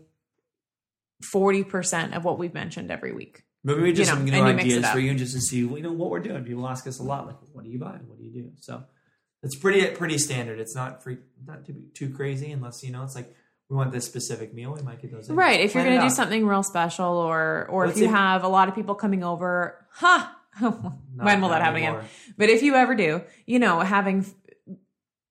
40% 1.23 2.15
of 2.15 2.23
what 2.23 2.37
we've 2.37 2.53
mentioned 2.53 2.91
every 2.91 3.13
week. 3.13 3.43
Maybe 3.63 3.81
we 3.81 3.93
just 3.93 4.09
know, 4.09 4.15
some 4.17 4.25
new 4.25 4.31
and 4.33 4.47
you 4.47 4.53
mix 4.55 4.65
it 4.65 4.77
ideas 4.77 4.89
for 4.91 4.99
you 4.99 5.09
and 5.11 5.19
just 5.19 5.33
to 5.33 5.41
see 5.41 5.59
you 5.59 5.81
know 5.81 5.91
what 5.91 6.09
we're 6.09 6.19
doing. 6.19 6.43
People 6.43 6.67
ask 6.67 6.87
us 6.87 6.99
a 6.99 7.03
lot 7.03 7.27
like, 7.27 7.35
what 7.53 7.63
do 7.63 7.69
you 7.69 7.77
buy? 7.79 7.99
What 8.07 8.17
do 8.17 8.23
you 8.23 8.31
do? 8.31 8.51
So 8.59 8.83
it's 9.43 9.55
pretty 9.55 9.85
pretty 9.95 10.17
standard. 10.17 10.59
It's 10.59 10.75
not 10.75 11.03
free, 11.03 11.17
not 11.45 11.65
too 11.65 11.75
too 11.93 12.09
crazy 12.09 12.51
unless 12.51 12.83
you 12.83 12.91
know 12.91 13.03
it's 13.03 13.15
like 13.15 13.35
we 13.69 13.75
want 13.77 13.91
this 13.91 14.05
specific 14.05 14.53
meal. 14.53 14.73
We 14.73 14.81
might 14.81 15.01
get 15.01 15.11
those. 15.11 15.29
in. 15.29 15.35
Right. 15.35 15.59
If 15.61 15.75
you're 15.75 15.83
going 15.83 15.97
to 15.99 16.05
do 16.07 16.09
something 16.09 16.45
real 16.45 16.63
special 16.63 17.05
or 17.05 17.67
or 17.69 17.85
Let's 17.85 17.97
if 17.97 18.01
you 18.01 18.07
say- 18.07 18.13
have 18.13 18.43
a 18.43 18.47
lot 18.47 18.67
of 18.67 18.75
people 18.75 18.95
coming 18.95 19.23
over, 19.23 19.85
huh? 19.91 20.27
When 20.59 21.39
will 21.41 21.49
that 21.49 21.61
happen 21.61 21.77
again? 21.77 22.03
But 22.37 22.49
if 22.49 22.61
you 22.63 22.75
ever 22.75 22.95
do, 22.95 23.21
you 23.45 23.59
know, 23.59 23.79
having 23.79 24.19
f- 24.21 24.75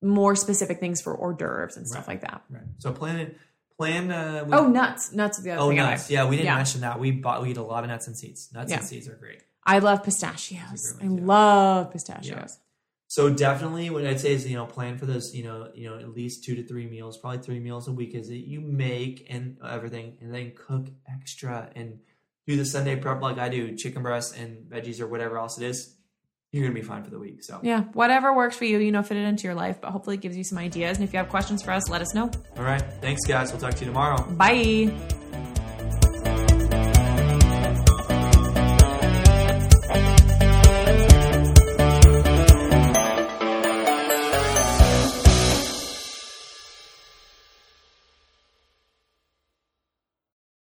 more 0.03 0.35
specific 0.35 0.81
things 0.81 1.03
for 1.03 1.15
hors 1.15 1.35
d'oeuvres 1.35 1.77
and 1.77 1.87
stuff 1.87 2.09
like 2.09 2.23
that. 2.23 2.43
Right. 2.49 2.63
So 2.79 2.93
plan 2.93 3.17
it. 3.19 3.37
Plan. 3.81 4.11
Uh, 4.11 4.45
we- 4.47 4.53
Oh, 4.53 4.67
nuts. 4.69 5.11
Nuts 5.15 5.39
is 5.39 5.45
the 5.45 5.53
other 5.53 5.63
oh, 5.63 5.69
thing. 5.69 5.79
Nuts. 5.79 6.11
Yeah, 6.11 6.29
we 6.29 6.37
didn't 6.37 6.49
Yeah. 6.49 6.57
mention 6.57 6.83
that. 6.83 7.01
We 7.01 7.13
bought. 7.13 7.41
We 7.41 7.53
eat 7.53 7.57
a 7.57 7.63
lot 7.63 7.83
of 7.83 7.89
nuts 7.89 8.07
and 8.09 8.15
seeds. 8.15 8.51
Nuts 8.53 8.71
and 8.71 8.85
seeds 8.85 9.09
are 9.09 9.15
great. 9.15 9.43
I 9.65 9.79
love 9.79 10.03
pistachios. 10.05 10.99
I 11.01 11.05
yeah. 11.05 11.11
love 11.23 11.91
pistachios. 11.91 12.59
So 13.07 13.31
definitely, 13.31 13.89
what 13.89 14.07
I'd 14.07 14.21
say 14.21 14.35
is 14.35 14.47
you 14.47 14.57
know 14.57 14.67
plan 14.67 14.99
for 14.99 15.07
those 15.07 15.35
you 15.35 15.45
know 15.45 15.71
you 15.75 15.89
know 15.89 15.99
at 15.99 16.11
least 16.15 16.45
two 16.45 16.55
to 16.57 16.63
three 16.63 16.87
meals, 16.89 17.17
probably 17.17 17.39
three 17.39 17.59
meals 17.59 17.89
a 17.89 17.93
week 17.93 18.15
is 18.15 18.29
that 18.29 18.47
you 18.47 18.61
make 18.61 19.27
and 19.31 19.57
everything, 19.67 20.19
and 20.21 20.33
then 20.35 20.53
cook 20.55 20.89
extra 21.11 21.71
and 21.75 22.01
do 22.47 22.57
the 22.57 22.67
Sunday 22.67 22.97
prep 22.97 23.23
like 23.23 23.39
I 23.39 23.49
do, 23.49 23.75
chicken 23.77 24.03
breast 24.03 24.37
and 24.37 24.71
veggies 24.71 25.01
or 25.01 25.07
whatever 25.07 25.39
else 25.39 25.57
it 25.57 25.65
is. 25.65 25.97
You're 26.53 26.65
gonna 26.65 26.75
be 26.75 26.83
fine 26.83 27.05
for 27.05 27.11
the 27.11 27.19
week. 27.19 27.45
So 27.45 27.61
Yeah, 27.63 27.83
whatever 27.93 28.35
works 28.35 28.57
for 28.57 28.65
you, 28.65 28.79
you 28.79 28.91
know, 28.91 29.03
fit 29.03 29.17
it 29.17 29.25
into 29.25 29.45
your 29.45 29.55
life, 29.55 29.81
but 29.81 29.93
hopefully 29.93 30.17
it 30.17 30.21
gives 30.23 30.37
you 30.37 30.43
some 30.45 30.59
ideas. 30.59 30.99
And 30.99 31.05
if 31.07 31.13
you 31.13 31.19
have 31.19 31.29
questions 31.29 31.63
for 31.63 31.71
us, 31.71 31.89
let 31.89 32.03
us 32.03 32.13
know. 32.15 32.31
all 32.57 32.65
right, 32.65 32.83
thanks 33.01 33.25
guys. 33.27 33.53
We'll 33.53 33.61
talk 33.61 33.75
to 33.75 33.81
you 33.81 33.87
tomorrow. 33.87 34.23
Bye. 34.33 34.93